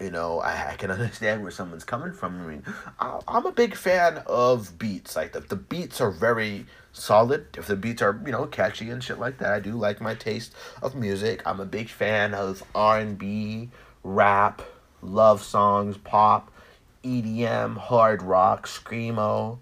you 0.00 0.10
know 0.10 0.38
I, 0.38 0.72
I 0.72 0.76
can 0.76 0.90
understand 0.96 1.42
where 1.42 1.50
someone's 1.50 1.84
coming 1.84 2.12
from. 2.12 2.40
I 2.40 2.46
mean, 2.46 2.64
I, 3.00 3.20
I'm 3.26 3.46
a 3.46 3.52
big 3.52 3.74
fan 3.74 4.22
of 4.26 4.78
beats. 4.78 5.16
Like 5.16 5.32
the 5.32 5.40
the 5.40 5.56
beats 5.56 6.00
are 6.00 6.12
very 6.12 6.66
solid. 6.92 7.46
If 7.56 7.66
the 7.66 7.76
beats 7.76 8.00
are 8.00 8.20
you 8.24 8.32
know 8.32 8.46
catchy 8.46 8.90
and 8.90 9.02
shit 9.02 9.18
like 9.18 9.38
that, 9.38 9.52
I 9.52 9.60
do 9.60 9.72
like 9.72 10.00
my 10.00 10.14
taste 10.14 10.54
of 10.82 10.94
music. 10.94 11.42
I'm 11.44 11.58
a 11.58 11.66
big 11.66 11.88
fan 11.88 12.32
of 12.32 12.62
R 12.76 13.00
and 13.00 13.18
B, 13.18 13.70
rap, 14.04 14.62
love 15.02 15.42
songs, 15.42 15.96
pop, 15.96 16.52
EDM, 17.02 17.76
hard 17.76 18.22
rock, 18.22 18.68
screamo 18.68 19.58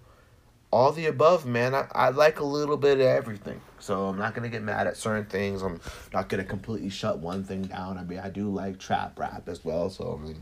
all 0.71 0.91
the 0.91 1.07
above, 1.07 1.45
man. 1.45 1.73
I, 1.73 1.87
I 1.91 2.09
like 2.09 2.39
a 2.39 2.45
little 2.45 2.77
bit 2.77 2.99
of 2.99 3.05
everything. 3.05 3.61
So 3.79 4.07
I'm 4.07 4.17
not 4.17 4.35
gonna 4.35 4.49
get 4.49 4.61
mad 4.61 4.87
at 4.87 4.97
certain 4.97 5.25
things. 5.25 5.61
I'm 5.61 5.79
not 6.13 6.29
gonna 6.29 6.43
completely 6.43 6.89
shut 6.89 7.19
one 7.19 7.43
thing 7.43 7.63
down. 7.63 7.97
I 7.97 8.03
mean, 8.03 8.19
I 8.19 8.29
do 8.29 8.49
like 8.49 8.77
trap 8.77 9.17
rap 9.17 9.47
as 9.47 9.63
well. 9.63 9.89
So 9.89 10.19
I 10.19 10.25
mean, 10.25 10.41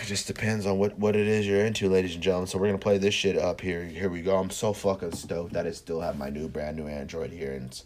it 0.00 0.06
just 0.06 0.26
depends 0.26 0.66
on 0.66 0.78
what 0.78 0.98
what 0.98 1.16
it 1.16 1.26
is 1.26 1.46
you're 1.46 1.64
into, 1.64 1.88
ladies 1.88 2.14
and 2.14 2.22
gentlemen. 2.22 2.46
So 2.46 2.58
we're 2.58 2.66
gonna 2.66 2.78
play 2.78 2.98
this 2.98 3.14
shit 3.14 3.36
up 3.36 3.60
here. 3.60 3.84
Here 3.84 4.10
we 4.10 4.22
go. 4.22 4.36
I'm 4.36 4.50
so 4.50 4.72
fucking 4.72 5.12
stoked 5.12 5.54
that 5.54 5.66
I 5.66 5.72
still 5.72 6.00
have 6.00 6.18
my 6.18 6.30
new 6.30 6.48
brand 6.48 6.76
new 6.76 6.86
Android 6.86 7.32
here, 7.32 7.54
and 7.54 7.66
it's 7.66 7.84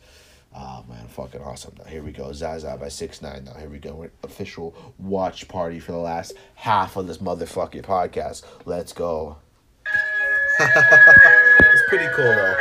oh 0.55 0.85
man, 0.89 1.07
fucking 1.09 1.41
awesome. 1.41 1.75
Now 1.79 1.85
here 1.85 2.03
we 2.03 2.13
go. 2.13 2.33
Zaza 2.33 2.77
by 2.79 2.89
six 2.89 3.23
nine. 3.23 3.45
Now 3.45 3.55
here 3.55 3.71
we 3.71 3.79
go. 3.79 3.95
We're 3.95 4.11
official 4.25 4.75
watch 4.99 5.49
party 5.49 5.79
for 5.79 5.93
the 5.93 5.99
last 5.99 6.35
half 6.57 6.97
of 6.97 7.07
this 7.07 7.19
motherfucking 7.19 7.83
podcast. 7.83 8.43
Let's 8.65 8.93
go. 8.93 9.39
it's 10.59 11.83
pretty 11.89 12.09
cool 12.15 12.25
though. 12.25 12.57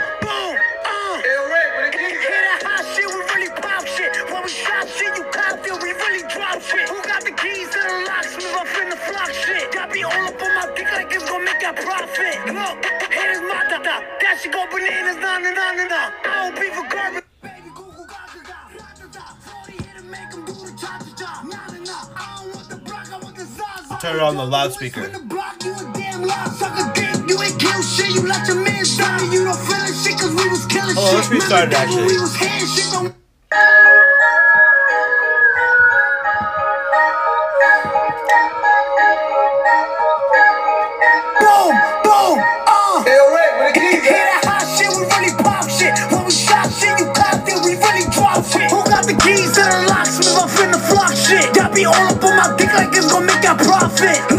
Profit. 0.00 1.26
Look, 1.36 1.94
haters 1.94 2.00
my 2.00 2.00
da 2.00 2.08
da. 2.08 2.40
That 2.40 2.62
hot 2.64 2.84
shit 2.96 3.06
we 3.08 3.20
really 3.34 3.52
box 3.60 3.92
it. 4.00 4.12
When 4.32 4.42
we 4.44 4.48
stop 4.48 4.88
shit, 4.88 5.12
you 5.18 5.24
come 5.28 5.58
feel 5.60 5.76
we 5.84 5.92
really 5.92 6.24
dropped 6.32 6.64
shit. 6.64 6.88
Who 6.88 6.96
got 7.04 7.24
the 7.24 7.32
keys 7.32 7.68
to 7.68 7.80
the 7.80 8.04
locks 8.08 8.36
move 8.36 8.56
up 8.56 8.68
in 8.80 8.88
the 8.88 8.96
flock 8.96 9.30
shit? 9.32 9.72
Got 9.72 9.92
me 9.92 10.02
all 10.04 10.12
up 10.12 10.40
on 10.40 10.54
my 10.54 10.66
pick 10.74 10.92
I 10.92 11.04
can 11.04 11.44
make 11.44 11.62
a 11.62 11.72
profit. 11.76 12.36
Look, 12.56 12.84
hit 13.12 13.28
his 13.36 13.40
matata, 13.44 14.00
Cash 14.20 14.44
you 14.46 14.52
go 14.52 14.64
bananas, 14.72 15.16
nah 15.20 15.38
nah 15.38 15.50
nah 15.52 15.72
nah 15.76 15.84
nah. 15.92 16.19
Turn 24.00 24.16
it 24.16 24.22
on 24.22 24.34
the 24.34 24.46
loudspeaker. 24.46 25.10
Oh, 30.96 31.12
let's 31.14 31.30
restart 31.30 31.68
it, 31.68 31.74
actually. 31.74 33.19
Make 54.00 54.29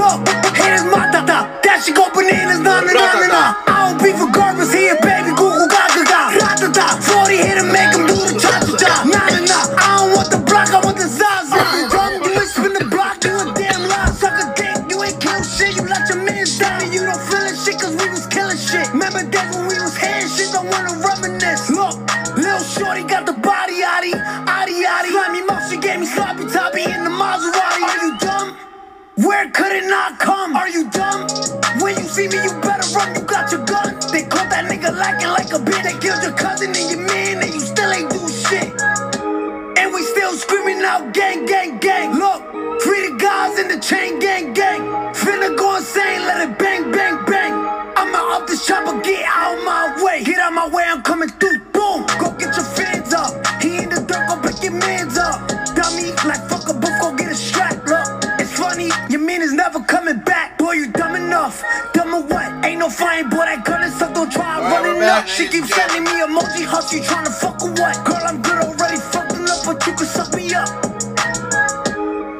bitch. 36.21 36.27
Your 36.27 36.37
cousin 36.37 36.69
and 36.75 36.89
your 36.89 37.07
man, 37.07 37.43
and 37.43 37.53
you 37.53 37.59
still 37.59 37.91
ain't 37.91 38.09
do 38.09 38.27
shit. 38.29 38.81
And 39.77 39.93
we 39.93 40.03
still 40.03 40.33
screaming 40.33 40.83
out 40.83 41.13
gang, 41.13 41.45
gang, 41.45 41.77
gang. 41.79 42.17
Look, 42.17 42.41
free 42.81 43.09
the 43.09 43.17
guys 43.17 43.59
in 43.59 43.67
the 43.67 43.79
chain 43.79 44.19
gang, 44.19 44.53
gang. 44.53 44.81
Finna 45.13 45.57
go 45.57 45.77
insane, 45.77 46.21
let 46.21 46.49
it 46.49 46.57
bang, 46.57 46.91
bang, 46.91 47.23
bang. 47.25 47.53
I'ma 47.97 48.35
up 48.35 48.47
this 48.47 48.65
chopper, 48.65 48.99
get 49.01 49.25
out 49.27 49.63
my 49.65 49.70
She 65.27 65.47
keeps 65.47 65.73
sending 65.73 66.03
me 66.03 66.11
emoji, 66.21 66.65
how 66.65 66.81
she 66.81 66.99
tryna 66.99 67.33
fuck 67.33 67.61
or 67.63 67.71
what? 67.71 68.05
Girl, 68.05 68.21
I'm 68.23 68.41
good 68.41 68.57
already, 68.63 68.97
fucking 68.97 69.47
up, 69.49 69.65
but 69.65 69.85
you 69.87 69.93
can 69.93 70.05
suck 70.05 70.33
me 70.35 70.53
up. 70.53 70.69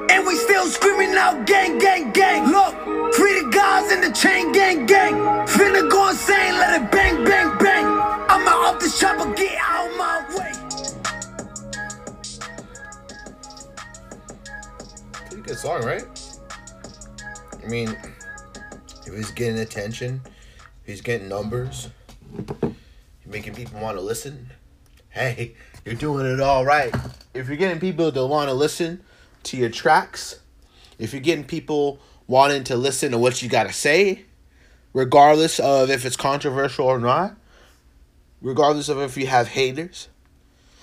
And 0.09 0.25
we 0.25 0.36
still 0.36 0.65
screaming 0.65 1.15
out 1.15 1.45
gang, 1.45 1.77
gang, 1.79 2.11
gang. 2.11 2.51
Look, 2.51 2.73
free 3.15 3.41
the 3.41 3.49
guys 3.51 3.91
in 3.91 4.01
the 4.01 4.11
chain 4.11 4.51
gang, 4.51 4.86
gang. 4.86 5.13
Finna 5.47 5.89
go 5.89 6.09
insane, 6.09 6.53
let 6.53 6.82
it 6.82 6.91
bang, 6.91 7.23
bang, 7.23 7.57
bang. 7.59 7.86
I'ma 7.86 8.69
up 8.69 8.79
this 8.79 8.99
chopper, 8.99 9.34
get 9.36 9.57
out 9.61 9.89
my 9.97 10.25
way. 10.38 10.51
Pretty 15.27 15.43
good 15.43 15.57
song, 15.57 15.84
right? 15.84 16.05
I 17.63 17.67
mean, 17.67 17.95
if 19.05 19.13
he's 19.13 19.32
getting 19.32 19.59
attention, 19.59 20.21
he's 20.86 21.01
getting 21.01 21.29
numbers, 21.29 21.89
making 23.25 23.55
people 23.55 23.79
want 23.79 23.97
to 23.97 24.01
listen, 24.01 24.49
hey, 25.09 25.55
you're 25.86 25.95
doing 25.95 26.25
it 26.25 26.39
all 26.39 26.65
right. 26.65 26.93
If 27.34 27.47
you're 27.47 27.57
getting 27.57 27.79
people 27.79 28.11
to 28.11 28.25
want 28.25 28.49
to 28.49 28.53
listen 28.53 29.03
to 29.43 29.57
your 29.57 29.69
tracks, 29.69 30.39
if 30.99 31.13
you're 31.13 31.21
getting 31.21 31.45
people 31.45 31.99
wanting 32.27 32.63
to 32.65 32.75
listen 32.75 33.11
to 33.11 33.17
what 33.17 33.41
you 33.41 33.49
got 33.49 33.63
to 33.63 33.73
say, 33.73 34.25
regardless 34.93 35.59
of 35.59 35.89
if 35.89 36.05
it's 36.05 36.15
controversial 36.15 36.86
or 36.86 36.99
not, 36.99 37.36
regardless 38.41 38.89
of 38.89 38.99
if 38.99 39.17
you 39.17 39.27
have 39.27 39.49
haters, 39.49 40.09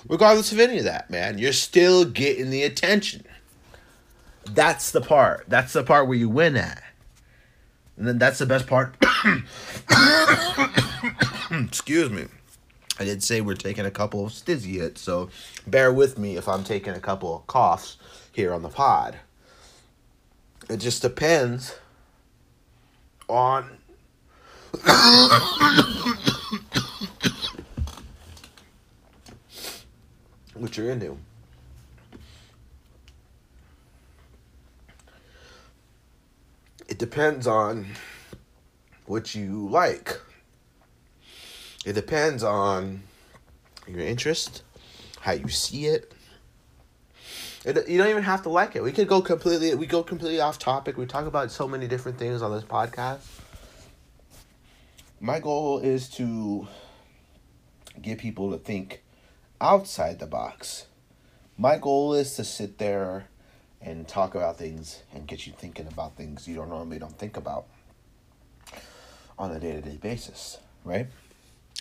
regardless 0.09 0.53
of 0.53 0.59
any 0.59 0.79
of 0.79 0.85
that, 0.85 1.11
man, 1.11 1.39
you're 1.39 1.53
still 1.53 2.05
getting 2.05 2.51
the 2.51 2.63
attention. 2.63 3.25
That's 4.47 4.91
the 4.91 5.01
part. 5.03 5.45
That's 5.49 5.75
the 5.75 5.85
part 5.85 6.09
where 6.09 6.17
you 6.17 6.29
win 6.29 6.57
at. 6.57 6.83
And 7.97 8.07
then 8.07 8.19
that's 8.19 8.39
the 8.39 8.47
best 8.47 8.67
part. 8.67 8.97
Excuse 11.67 12.11
me. 12.11 12.27
I 13.01 13.05
did 13.05 13.23
say 13.23 13.41
we're 13.41 13.55
taking 13.55 13.87
a 13.87 13.91
couple 13.91 14.27
of 14.27 14.33
stizzy 14.33 14.75
hits, 14.75 15.01
so 15.01 15.31
bear 15.67 15.93
with 15.93 16.19
me 16.19 16.37
if 16.37 16.49
I'm 16.49 16.65
taking 16.65 16.95
a 16.95 17.01
couple 17.01 17.37
of 17.37 17.47
coughs 17.47 17.97
here 18.33 18.53
on 18.53 18.63
the 18.63 18.69
pod. 18.69 19.17
It 20.69 20.79
just 20.79 21.03
depends 21.03 21.77
on 23.29 23.79
what 30.55 30.77
you're 30.77 30.91
into. 30.91 31.19
it 36.89 36.99
depends 36.99 37.47
on 37.47 37.87
what 39.07 39.35
you 39.35 39.69
like. 39.69 40.19
It 41.89 41.95
depends 41.95 42.45
on 42.45 43.03
your 43.87 44.01
interest, 44.01 44.63
how 45.21 45.33
you 45.33 45.49
see 45.49 45.87
it. 45.87 46.13
it. 47.65 47.89
You 47.89 47.97
don't 47.97 48.11
even 48.11 48.25
have 48.25 48.43
to 48.43 48.51
like 48.51 48.77
it. 48.77 48.83
We 48.83 48.93
could 48.93 49.09
go 49.09 49.23
completely. 49.23 49.75
We 49.75 49.87
go 49.87 50.03
completely 50.03 50.39
off 50.39 50.59
topic. 50.59 50.99
We 50.99 51.07
talk 51.07 51.25
about 51.25 51.51
so 51.51 51.67
many 51.67 51.89
different 51.89 52.19
things 52.19 52.43
on 52.43 52.53
this 52.53 52.63
podcast. 52.63 53.21
My 55.19 55.41
goal 55.41 55.79
is 55.79 56.11
to 56.11 56.69
get 58.03 58.19
people 58.19 58.51
to 58.51 58.59
think 58.59 59.03
outside 59.59 60.19
the 60.19 60.27
box. 60.27 60.89
My 61.57 61.79
goal 61.79 62.13
is 62.13 62.37
to 62.37 62.45
sit 62.45 62.77
there 62.77 63.29
and 63.81 64.07
talk 64.07 64.35
about 64.35 64.59
things 64.59 65.05
and 65.15 65.27
get 65.27 65.47
you 65.47 65.55
thinking 65.57 65.87
about 65.87 66.19
things 66.19 66.47
you 66.47 66.55
don't 66.55 66.69
normally 66.69 66.99
don't 66.99 67.19
think 67.19 67.39
about 67.39 67.65
on 69.39 69.53
a 69.53 69.59
day 69.59 69.73
to 69.73 69.81
day 69.81 69.97
basis, 69.97 70.59
right? 70.85 71.07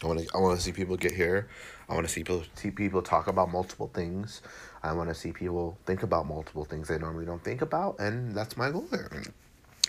I 0.03 0.07
want 0.07 0.19
to 0.19 0.27
I 0.35 0.37
want 0.37 0.57
to 0.57 0.63
see 0.63 0.71
people 0.71 0.95
get 0.95 1.11
here. 1.11 1.47
I 1.89 1.95
want 1.95 2.05
to 2.05 2.13
see 2.13 2.21
people 2.21 2.43
see 2.53 2.69
people 2.69 3.01
talk 3.01 3.27
about 3.27 3.51
multiple 3.51 3.89
things. 3.93 4.41
I 4.83 4.93
want 4.93 5.09
to 5.09 5.15
see 5.15 5.31
people 5.31 5.77
think 5.85 6.03
about 6.03 6.27
multiple 6.27 6.65
things 6.65 6.87
they 6.87 6.99
normally 6.99 7.25
don't 7.25 7.43
think 7.43 7.61
about, 7.61 7.99
and 7.99 8.35
that's 8.35 8.55
my 8.55 8.69
goal 8.69 8.85
there. 8.91 9.09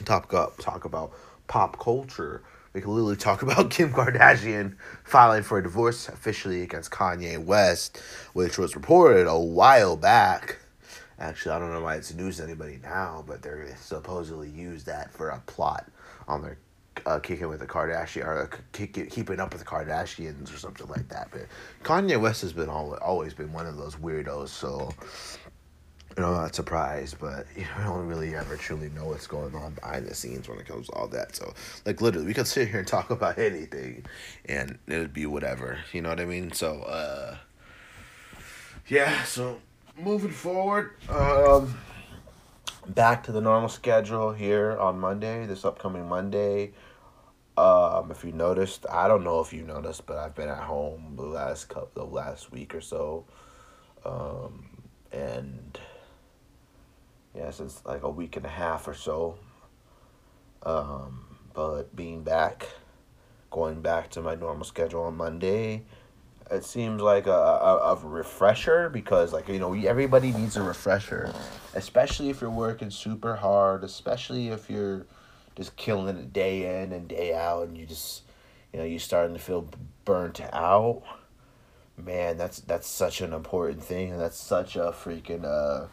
Up, 0.09 0.57
talk 0.59 0.85
about 0.87 1.13
pop 1.47 1.79
culture. 1.79 2.43
We 2.73 2.81
can 2.81 2.91
literally 2.91 3.17
talk 3.17 3.43
about 3.43 3.71
Kim 3.71 3.93
Kardashian 3.93 4.77
filing 5.05 5.43
for 5.43 5.59
a 5.59 5.63
divorce 5.63 6.09
officially 6.09 6.63
against 6.63 6.91
Kanye 6.91 7.45
West, 7.45 8.01
which 8.33 8.57
was 8.57 8.77
reported 8.77 9.27
a 9.27 9.39
while 9.39 9.97
back. 9.97 10.57
Actually, 11.19 11.57
I 11.57 11.59
don't 11.59 11.73
know 11.73 11.83
why 11.83 11.97
it's 11.97 12.15
news 12.15 12.37
to 12.37 12.45
anybody 12.45 12.79
now, 12.83 13.25
but 13.27 13.43
they're 13.43 13.77
supposedly 13.81 14.49
used 14.49 14.87
that 14.87 15.13
for 15.13 15.29
a 15.31 15.41
plot 15.41 15.91
on 16.29 16.43
their 16.43 16.59
uh, 17.07 17.19
kicking 17.19 17.49
with 17.49 17.61
the 17.61 17.67
Kardashian 17.67 18.25
or 18.25 18.43
uh, 18.43 18.57
kick, 18.73 19.11
keeping 19.11 19.41
up 19.41 19.53
with 19.53 19.63
the 19.63 19.67
Kardashians 19.67 20.55
or 20.55 20.59
something 20.59 20.89
like 20.89 21.09
that. 21.09 21.29
But 21.31 21.47
Kanye 21.85 22.21
West 22.21 22.43
has 22.43 22.53
been 22.53 22.69
al- 22.69 22.99
always 23.03 23.35
been 23.35 23.53
one 23.53 23.67
of 23.67 23.77
those 23.77 23.97
weirdos, 23.97 24.49
so 24.49 24.91
you 26.19 26.25
know, 26.25 26.31
I'm 26.31 26.43
not 26.43 26.55
surprised, 26.55 27.19
but 27.21 27.47
you 27.57 27.63
know, 27.63 27.69
I 27.77 27.85
don't 27.85 28.07
really 28.07 28.35
ever 28.35 28.57
truly 28.57 28.89
know 28.91 29.07
what's 29.07 29.27
going 29.27 29.55
on 29.55 29.75
behind 29.75 30.07
the 30.07 30.15
scenes 30.15 30.49
when 30.49 30.59
it 30.59 30.67
comes 30.67 30.89
to 30.89 30.93
all 30.95 31.09
that. 31.09 31.37
So, 31.37 31.55
like, 31.87 32.01
literally, 32.01 32.27
we 32.27 32.35
could 32.35 32.47
sit 32.47 32.69
here 32.69 32.81
and 32.81 32.89
talk 32.89 33.11
about 33.19 33.39
anything, 33.39 34.05
and 34.47 34.79
it'd 34.87 35.15
be 35.15 35.27
whatever. 35.27 35.79
You 35.93 36.03
know 36.03 36.09
what 36.09 36.21
I 36.21 36.25
mean? 36.25 36.53
So, 36.53 36.83
uh, 36.83 37.37
yeah. 38.89 39.23
So, 39.25 39.61
moving 39.97 40.33
forward, 40.33 40.93
um, 41.09 41.79
back 42.89 43.23
to 43.25 43.33
the 43.33 43.41
normal 43.41 43.69
schedule 43.69 44.33
here 44.33 44.77
on 44.79 44.99
Monday. 44.99 45.47
This 45.47 45.65
upcoming 45.65 46.09
Monday. 46.09 46.73
Um, 47.59 48.13
if 48.13 48.25
you 48.25 48.31
noticed, 48.31 48.87
I 48.89 49.09
don't 49.09 49.25
know 49.25 49.41
if 49.41 49.53
you 49.53 49.63
noticed, 49.63 50.07
but 50.07 50.17
I've 50.17 50.37
been 50.37 50.49
at 50.49 50.63
home 50.63 51.15
the 51.17 51.25
last 51.25 51.69
couple, 51.69 51.91
the 51.95 52.05
last 52.05 52.53
week 52.53 52.73
or 52.73 52.81
so, 52.81 53.25
um, 54.05 54.65
and 55.11 55.77
yeah, 57.35 57.51
since 57.51 57.83
like 57.85 58.05
a 58.05 58.11
week 58.11 58.37
and 58.37 58.47
a 58.47 58.49
half 58.49 58.87
or 58.87 58.95
so. 58.95 59.39
Um, 60.63 61.37
but 61.53 61.97
being 61.97 62.23
back, 62.23 62.69
going 63.51 63.83
back 63.83 64.11
to 64.11 64.21
my 64.21 64.37
normal 64.37 64.65
schedule 64.65 65.03
on 65.03 65.17
Monday, 65.17 65.83
it 66.53 66.65
seems 66.65 67.03
like 67.03 67.27
a, 67.27 67.31
a, 67.31 67.93
a 67.93 67.97
refresher 67.97 68.89
because 68.89 69.33
like 69.33 69.49
you 69.49 69.59
know 69.59 69.75
everybody 69.75 70.33
needs 70.33 70.57
a 70.57 70.63
refresher 70.63 71.31
especially 71.75 72.31
if 72.31 72.41
you're 72.41 72.49
working 72.49 72.91
super 72.91 73.37
hard 73.37 73.85
especially 73.85 74.49
if 74.49 74.71
you're 74.71 75.05
just 75.59 75.77
killing 75.77 76.17
it 76.17 76.33
day 76.33 76.83
in 76.83 76.93
and 76.93 77.07
day 77.09 77.35
out 77.35 77.69
and 77.69 77.77
you 77.77 77.85
just 77.85 78.23
you 78.73 78.79
know 78.79 78.85
you're 78.85 78.99
starting 78.99 79.35
to 79.35 79.43
feel 79.43 79.69
burnt 80.07 80.41
out 80.55 81.03
man 81.99 82.39
that's 82.39 82.61
that's 82.61 82.89
such 82.89 83.21
an 83.21 83.35
important 83.35 83.83
thing 83.83 84.13
and 84.13 84.21
that's 84.21 84.41
such 84.41 84.77
a 84.77 84.93
freaking 84.93 85.45
uh 85.45 85.87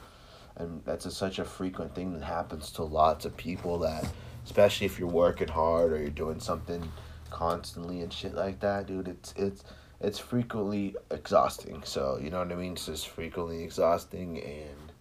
and 0.57 0.82
that's 0.86 1.05
a, 1.05 1.11
such 1.11 1.39
a 1.39 1.43
frequent 1.43 1.93
thing 1.93 2.13
that 2.13 2.24
happens 2.24 2.72
to 2.72 2.84
lots 2.84 3.26
of 3.26 3.36
people 3.36 3.80
that 3.80 4.07
especially 4.45 4.86
if 4.86 4.97
you're 4.97 5.09
working 5.09 5.49
hard 5.49 5.91
or 5.91 5.97
you're 5.97 6.09
doing 6.09 6.39
something 6.39 6.82
constantly 7.30 8.01
and 8.01 8.13
shit 8.13 8.34
like 8.34 8.61
that 8.61 8.86
dude 8.86 9.09
it's 9.09 9.34
it's 9.36 9.63
it's 10.01 10.20
frequently 10.20 10.95
exhausting. 11.11 11.82
So 11.84 12.20
you 12.22 12.30
know 12.30 12.39
what 12.39 12.51
I 12.51 12.55
mean. 12.55 12.74
It's 12.74 12.86
just 12.86 13.07
frequently 13.07 13.63
exhausting, 13.63 14.41
and 14.41 14.91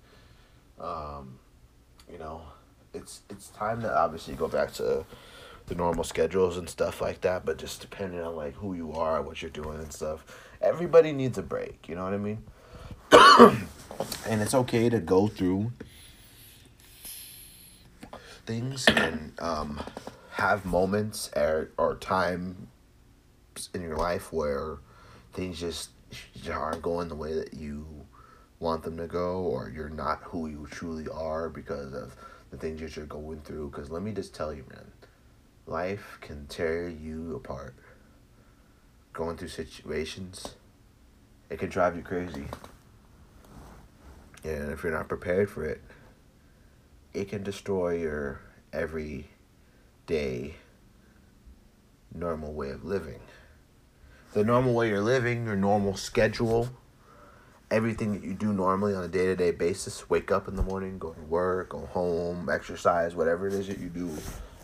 um, 0.80 1.38
you 2.10 2.18
know, 2.18 2.42
it's 2.94 3.22
it's 3.28 3.48
time 3.48 3.82
to 3.82 3.96
obviously 3.96 4.34
go 4.34 4.48
back 4.48 4.72
to 4.74 5.04
the 5.66 5.74
normal 5.74 6.04
schedules 6.04 6.56
and 6.56 6.68
stuff 6.68 7.00
like 7.00 7.20
that. 7.22 7.44
But 7.44 7.58
just 7.58 7.80
depending 7.80 8.20
on 8.20 8.36
like 8.36 8.54
who 8.54 8.74
you 8.74 8.92
are, 8.92 9.22
what 9.22 9.42
you're 9.42 9.50
doing, 9.50 9.78
and 9.78 9.92
stuff. 9.92 10.24
Everybody 10.60 11.12
needs 11.12 11.36
a 11.38 11.42
break. 11.42 11.88
You 11.88 11.96
know 11.96 12.04
what 12.04 12.14
I 12.14 12.18
mean. 12.18 12.42
and 14.26 14.42
it's 14.42 14.54
okay 14.54 14.88
to 14.88 14.98
go 14.98 15.28
through 15.28 15.72
things 18.46 18.86
and 18.88 19.32
um, 19.40 19.80
have 20.32 20.64
moments 20.64 21.30
or, 21.36 21.70
or 21.76 21.96
time 21.96 22.68
in 23.72 23.82
your 23.82 23.96
life 23.96 24.32
where 24.32 24.78
things 25.32 25.60
just 25.60 25.90
aren't 26.50 26.82
going 26.82 27.08
the 27.08 27.14
way 27.14 27.34
that 27.34 27.54
you 27.54 27.86
want 28.60 28.82
them 28.82 28.96
to 28.96 29.06
go 29.06 29.42
or 29.42 29.70
you're 29.74 29.88
not 29.88 30.20
who 30.22 30.46
you 30.46 30.66
truly 30.70 31.06
are 31.08 31.48
because 31.48 31.92
of 31.92 32.16
the 32.54 32.60
things 32.60 32.80
that 32.80 32.96
you're 32.96 33.06
going 33.06 33.40
through 33.40 33.68
because 33.68 33.90
let 33.90 34.02
me 34.02 34.12
just 34.12 34.34
tell 34.34 34.52
you 34.52 34.64
man 34.70 34.86
life 35.66 36.18
can 36.20 36.46
tear 36.46 36.88
you 36.88 37.34
apart. 37.36 37.74
Going 39.12 39.36
through 39.36 39.48
situations 39.48 40.54
it 41.50 41.58
can 41.58 41.68
drive 41.68 41.96
you 41.96 42.02
crazy. 42.02 42.46
And 44.44 44.72
if 44.72 44.82
you're 44.82 44.92
not 44.92 45.08
prepared 45.08 45.50
for 45.50 45.64
it 45.64 45.82
it 47.12 47.28
can 47.28 47.42
destroy 47.42 47.98
your 47.98 48.40
every 48.72 49.28
day 50.06 50.54
normal 52.14 52.52
way 52.52 52.70
of 52.70 52.84
living. 52.84 53.20
The 54.32 54.44
normal 54.44 54.74
way 54.74 54.88
you're 54.88 55.00
living, 55.00 55.46
your 55.46 55.56
normal 55.56 55.96
schedule, 55.96 56.70
everything 57.74 58.12
that 58.12 58.22
you 58.22 58.34
do 58.34 58.52
normally 58.52 58.94
on 58.94 59.02
a 59.02 59.08
day 59.08 59.26
to 59.26 59.34
day 59.34 59.50
basis 59.50 60.08
wake 60.08 60.30
up 60.30 60.46
in 60.46 60.54
the 60.54 60.62
morning, 60.62 60.96
go 60.96 61.12
to 61.12 61.20
work, 61.22 61.70
go 61.70 61.86
home, 61.86 62.48
exercise, 62.48 63.16
whatever 63.16 63.48
it 63.48 63.52
is 63.52 63.66
that 63.66 63.78
you 63.78 63.88
do 63.88 64.16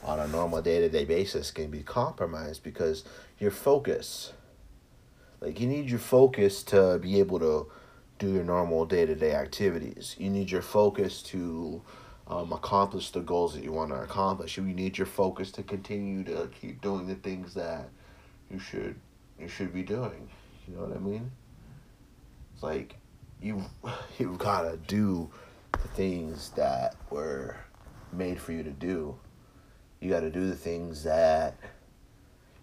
on 0.04 0.20
a 0.20 0.28
normal 0.28 0.62
day 0.62 0.78
to 0.78 0.88
day 0.88 1.04
basis 1.04 1.50
can 1.50 1.70
be 1.70 1.82
compromised 1.82 2.62
because 2.62 3.04
your 3.40 3.50
focus, 3.50 4.32
like 5.40 5.58
you 5.58 5.66
need 5.66 5.90
your 5.90 5.98
focus 5.98 6.62
to 6.62 7.00
be 7.02 7.18
able 7.18 7.40
to 7.40 7.66
do 8.20 8.32
your 8.32 8.44
normal 8.44 8.84
day 8.84 9.04
to 9.04 9.16
day 9.16 9.32
activities. 9.34 10.14
You 10.16 10.30
need 10.30 10.48
your 10.48 10.62
focus 10.62 11.20
to 11.24 11.82
um, 12.28 12.52
accomplish 12.52 13.10
the 13.10 13.20
goals 13.20 13.54
that 13.54 13.64
you 13.64 13.72
want 13.72 13.90
to 13.90 13.96
accomplish. 13.96 14.56
You 14.56 14.62
need 14.62 14.98
your 14.98 15.08
focus 15.08 15.50
to 15.52 15.64
continue 15.64 16.22
to 16.24 16.48
keep 16.60 16.80
doing 16.80 17.08
the 17.08 17.16
things 17.16 17.54
that 17.54 17.88
you 18.48 18.60
should 18.60 18.94
you 19.40 19.48
should 19.48 19.74
be 19.74 19.82
doing. 19.82 20.28
You 20.68 20.76
know 20.76 20.82
what 20.82 20.96
I 20.96 21.00
mean? 21.00 21.32
It's 22.54 22.62
like 22.62 22.99
you 23.42 23.64
you've 24.18 24.38
gotta 24.38 24.78
do 24.86 25.30
the 25.72 25.88
things 25.88 26.50
that 26.50 26.94
were 27.10 27.56
made 28.12 28.40
for 28.40 28.52
you 28.52 28.62
to 28.62 28.70
do. 28.70 29.16
You 30.00 30.10
gotta 30.10 30.30
do 30.30 30.46
the 30.48 30.56
things 30.56 31.04
that 31.04 31.56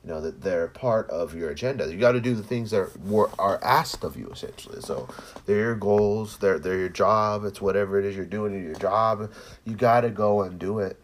you 0.04 0.10
know 0.10 0.22
that 0.22 0.42
they're 0.42 0.68
part 0.68 1.10
of 1.10 1.36
your 1.36 1.50
agenda. 1.50 1.92
You 1.92 2.00
got 2.00 2.14
to 2.14 2.22
do 2.22 2.34
the 2.34 2.44
things 2.44 2.72
that 2.72 2.98
were 3.02 3.30
are 3.38 3.60
asked 3.64 4.04
of 4.04 4.16
you 4.16 4.30
essentially. 4.30 4.80
So 4.82 5.10
they're 5.46 5.58
your 5.58 5.76
goals. 5.76 6.38
They're 6.38 6.60
they're 6.60 6.78
your 6.78 6.90
job. 6.90 7.44
It's 7.44 7.60
whatever 7.60 8.00
it 8.00 8.06
is 8.06 8.16
you're 8.16 8.26
doing 8.26 8.54
in 8.54 8.64
your 8.64 8.76
job. 8.76 9.32
You 9.66 9.76
got 9.76 10.02
to 10.02 10.10
go 10.10 10.44
and 10.44 10.58
do 10.58 10.80
it. 10.80 10.98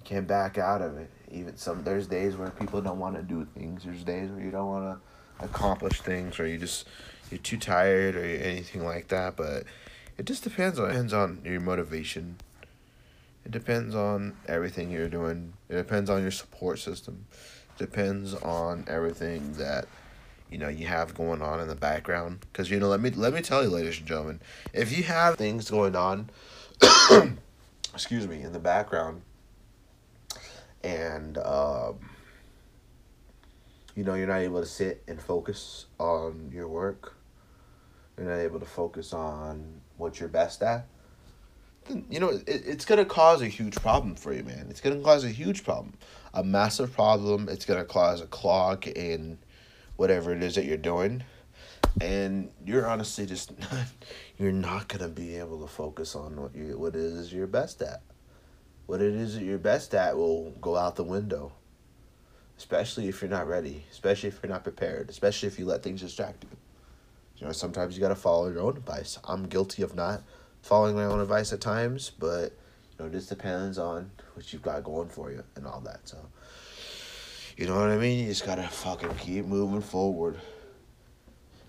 You 0.00 0.04
can't 0.04 0.26
back 0.26 0.56
out 0.56 0.80
of 0.80 0.96
it 0.96 1.10
even 1.34 1.56
some 1.56 1.82
there's 1.82 2.06
days 2.06 2.36
where 2.36 2.50
people 2.50 2.80
don't 2.80 2.98
want 2.98 3.16
to 3.16 3.22
do 3.22 3.46
things 3.56 3.84
there's 3.84 4.04
days 4.04 4.30
where 4.30 4.40
you 4.40 4.50
don't 4.50 4.68
want 4.68 4.98
to 4.98 5.44
accomplish 5.44 6.00
things 6.00 6.38
or 6.38 6.46
you 6.46 6.56
just 6.56 6.86
you're 7.30 7.38
too 7.38 7.56
tired 7.56 8.16
or 8.16 8.24
anything 8.24 8.84
like 8.84 9.08
that 9.08 9.36
but 9.36 9.64
it 10.16 10.26
just 10.26 10.44
depends 10.44 10.78
on 10.78 10.88
depends 10.88 11.12
on 11.12 11.40
your 11.44 11.60
motivation. 11.60 12.36
It 13.44 13.50
depends 13.50 13.94
on 13.94 14.34
everything 14.46 14.90
you're 14.90 15.08
doing. 15.08 15.52
It 15.68 15.74
depends 15.74 16.08
on 16.08 16.22
your 16.22 16.30
support 16.30 16.78
system. 16.78 17.26
It 17.32 17.78
depends 17.78 18.34
on 18.34 18.84
everything 18.86 19.54
that 19.54 19.86
you 20.50 20.58
know 20.58 20.68
you 20.68 20.86
have 20.86 21.14
going 21.14 21.42
on 21.42 21.60
in 21.60 21.68
the 21.68 21.74
background. 21.74 22.46
Because 22.52 22.70
you 22.70 22.78
know 22.78 22.88
let 22.88 23.00
me 23.00 23.10
let 23.10 23.34
me 23.34 23.40
tell 23.40 23.62
you 23.62 23.70
ladies 23.70 23.98
and 23.98 24.06
gentlemen 24.06 24.40
if 24.72 24.96
you 24.96 25.02
have 25.04 25.36
things 25.36 25.68
going 25.68 25.96
on 25.96 26.30
excuse 27.92 28.28
me 28.28 28.40
in 28.42 28.52
the 28.52 28.58
background 28.58 29.22
and 30.82 31.38
um, 31.38 31.98
you 33.96 34.04
know 34.04 34.14
you're 34.14 34.26
not 34.28 34.40
able 34.40 34.60
to 34.60 34.66
sit 34.66 35.02
and 35.08 35.20
focus 35.20 35.86
on 35.98 36.50
your 36.52 36.68
work 36.68 37.13
you're 38.16 38.26
not 38.26 38.38
able 38.38 38.60
to 38.60 38.66
focus 38.66 39.12
on 39.12 39.80
what 39.96 40.20
you're 40.20 40.28
best 40.28 40.62
at 40.62 40.86
then 41.86 42.04
you 42.10 42.20
know 42.20 42.30
it, 42.30 42.42
it's 42.46 42.84
going 42.84 42.98
to 42.98 43.04
cause 43.04 43.42
a 43.42 43.46
huge 43.46 43.74
problem 43.76 44.14
for 44.14 44.32
you 44.32 44.42
man 44.42 44.66
it's 44.70 44.80
going 44.80 44.96
to 44.96 45.02
cause 45.02 45.24
a 45.24 45.30
huge 45.30 45.64
problem 45.64 45.92
a 46.34 46.42
massive 46.42 46.92
problem 46.92 47.48
it's 47.48 47.64
going 47.64 47.78
to 47.78 47.84
cause 47.84 48.20
a 48.20 48.26
clog 48.26 48.86
in 48.86 49.38
whatever 49.96 50.32
it 50.32 50.42
is 50.42 50.54
that 50.54 50.64
you're 50.64 50.76
doing 50.76 51.22
and 52.00 52.50
you're 52.66 52.86
honestly 52.86 53.24
just 53.24 53.58
not, 53.72 53.86
you're 54.38 54.52
not 54.52 54.88
going 54.88 55.02
to 55.02 55.08
be 55.08 55.36
able 55.36 55.60
to 55.60 55.68
focus 55.68 56.14
on 56.14 56.40
what 56.40 56.54
you 56.54 56.78
what 56.78 56.94
it 56.94 57.00
is 57.00 57.32
you're 57.32 57.46
best 57.46 57.82
at 57.82 58.02
what 58.86 59.00
it 59.00 59.14
is 59.14 59.34
that 59.34 59.44
you're 59.44 59.58
best 59.58 59.94
at 59.94 60.16
will 60.16 60.50
go 60.60 60.76
out 60.76 60.96
the 60.96 61.04
window. 61.04 61.52
Especially 62.56 63.08
if 63.08 63.20
you're 63.20 63.30
not 63.30 63.48
ready, 63.48 63.84
especially 63.90 64.28
if 64.28 64.38
you're 64.42 64.52
not 64.52 64.62
prepared, 64.62 65.10
especially 65.10 65.48
if 65.48 65.58
you 65.58 65.64
let 65.64 65.82
things 65.82 66.00
distract 66.00 66.44
you. 66.44 66.50
You 67.36 67.46
know, 67.46 67.52
sometimes 67.52 67.96
you 67.96 68.00
got 68.00 68.08
to 68.08 68.14
follow 68.14 68.48
your 68.50 68.60
own 68.60 68.76
advice. 68.76 69.18
I'm 69.24 69.46
guilty 69.46 69.82
of 69.82 69.94
not 69.94 70.22
following 70.62 70.94
my 70.94 71.04
own 71.04 71.20
advice 71.20 71.52
at 71.52 71.60
times, 71.60 72.10
but 72.18 72.52
you 72.98 73.04
know, 73.04 73.08
this 73.08 73.26
depends 73.26 73.76
on 73.78 74.10
what 74.34 74.52
you've 74.52 74.62
got 74.62 74.84
going 74.84 75.08
for 75.08 75.30
you 75.30 75.42
and 75.56 75.66
all 75.66 75.80
that. 75.80 76.08
So, 76.08 76.18
you 77.56 77.66
know 77.66 77.74
what 77.74 77.90
I 77.90 77.98
mean? 77.98 78.20
You 78.20 78.26
just 78.26 78.46
got 78.46 78.56
to 78.56 78.62
fucking 78.62 79.16
keep 79.16 79.44
moving 79.46 79.80
forward. 79.80 80.38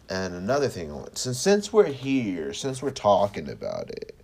And 0.07 0.36
another 0.36 0.68
thing, 0.68 1.05
since 1.13 1.39
since 1.39 1.74
we're 1.74 1.86
here, 1.86 2.53
since 2.53 2.82
we're 2.82 2.91
talking 2.91 3.49
about 3.49 3.89
it, 3.89 4.16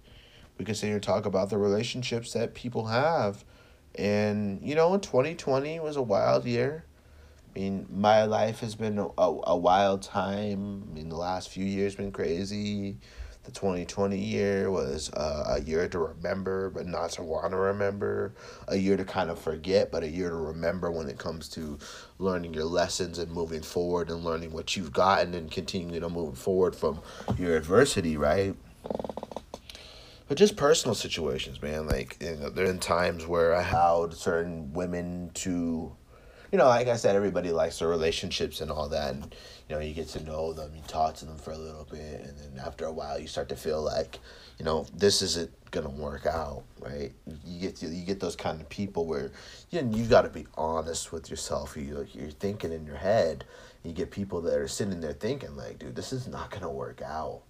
we 0.58 0.66
continue 0.66 1.00
to 1.00 1.06
talk 1.06 1.26
about 1.26 1.50
the 1.50 1.58
relationships 1.58 2.34
that 2.34 2.54
people 2.54 2.86
have. 2.86 3.44
And, 3.96 4.62
you 4.62 4.76
know, 4.76 4.96
2020 4.98 5.80
was 5.80 5.96
a 5.96 6.02
wild 6.02 6.46
year. 6.46 6.86
I 7.54 7.60
mean, 7.60 7.86
my 7.90 8.24
life 8.24 8.60
has 8.62 8.76
been 8.76 8.98
a, 8.98 9.10
a 9.18 9.58
wild 9.58 10.04
time. 10.04 10.88
I 10.90 10.94
mean, 10.94 11.10
the 11.10 11.18
last 11.18 11.50
few 11.50 11.66
years 11.66 11.96
been 11.96 12.12
crazy. 12.12 12.98
The 13.44 13.52
2020 13.52 14.18
year 14.18 14.70
was 14.70 15.12
uh, 15.14 15.58
a 15.58 15.62
year 15.62 15.88
to 15.90 16.00
remember, 16.00 16.70
but 16.70 16.86
not 16.86 17.10
to 17.12 17.24
want 17.24 17.52
to 17.52 17.58
remember. 17.58 18.34
A 18.68 18.78
year 18.78 18.96
to 18.96 19.04
kind 19.04 19.30
of 19.30 19.40
forget, 19.40 19.92
but 19.92 20.04
a 20.04 20.08
year 20.08 20.30
to 20.30 20.36
remember 20.36 20.92
when 20.92 21.10
it 21.10 21.18
comes 21.18 21.50
to 21.50 21.78
learning 22.20 22.54
your 22.54 22.66
lessons 22.66 23.18
and 23.18 23.32
moving 23.32 23.64
forward 23.64 24.10
and 24.10 24.24
learning 24.24 24.54
what 24.54 24.78
you've 24.78 24.94
gotten 24.94 25.34
and 25.34 25.52
continuing 25.52 26.02
to 26.02 26.10
move 26.10 26.38
forward 26.38 26.76
from 26.76 27.02
your 27.38 27.58
adversity, 27.58 28.16
right? 28.16 28.56
but 30.32 30.38
just 30.38 30.56
personal 30.56 30.96
situations, 30.96 31.62
man. 31.62 31.88
Like 31.88 32.16
you 32.22 32.38
know, 32.38 32.50
there 32.50 32.70
are 32.70 32.74
times 32.76 33.28
where 33.28 33.54
I 33.54 33.68
allowed 33.70 34.14
certain 34.14 34.72
women 34.72 35.32
to, 35.34 35.94
you 36.52 36.58
know, 36.58 36.68
like 36.68 36.88
I 36.88 36.98
said, 36.98 37.16
everybody 37.16 37.52
likes 37.52 37.80
their 37.80 37.88
relationships 37.88 38.60
and 38.62 38.70
all 38.70 38.90
that, 38.90 39.14
and 39.14 39.36
you 39.70 39.76
know, 39.76 39.82
you 39.82 39.94
get 39.94 40.10
to 40.10 40.24
know 40.24 40.52
them, 40.52 40.72
you 40.76 40.82
talk 40.88 41.16
to 41.16 41.26
them 41.26 41.38
for 41.38 41.52
a 41.52 41.58
little 41.58 41.88
bit, 41.90 42.22
and 42.22 42.38
then 42.38 42.66
after 42.66 42.86
a 42.86 42.92
while, 42.92 43.18
you 43.18 43.28
start 43.28 43.48
to 43.50 43.56
feel 43.56 43.82
like, 43.82 44.20
you 44.60 44.66
know, 44.66 44.86
this 44.94 45.22
isn't 45.22 45.50
gonna 45.72 45.90
work 45.90 46.26
out, 46.26 46.64
right? 46.80 47.14
You 47.46 47.62
get 47.62 47.78
to, 47.78 47.88
you 47.88 48.06
get 48.06 48.20
those 48.20 48.36
kind 48.36 48.60
of 48.60 48.68
people 48.68 49.06
where, 49.06 49.32
you 49.70 49.82
know, 49.82 49.96
you 49.96 50.06
got 50.06 50.24
to 50.24 50.30
be 50.30 50.46
honest 50.56 51.14
with 51.14 51.30
yourself. 51.30 51.78
You 51.78 52.06
you're 52.14 52.32
thinking 52.32 52.74
in 52.74 52.86
your 52.86 52.98
head. 52.98 53.46
You 53.84 53.94
get 53.94 54.12
people 54.12 54.42
that 54.42 54.54
are 54.56 54.68
sitting 54.68 55.00
there 55.00 55.14
thinking 55.14 55.56
like, 55.56 55.80
dude, 55.80 55.96
this 55.96 56.12
is 56.12 56.28
not 56.28 56.52
gonna 56.52 56.70
work 56.70 57.02
out, 57.02 57.42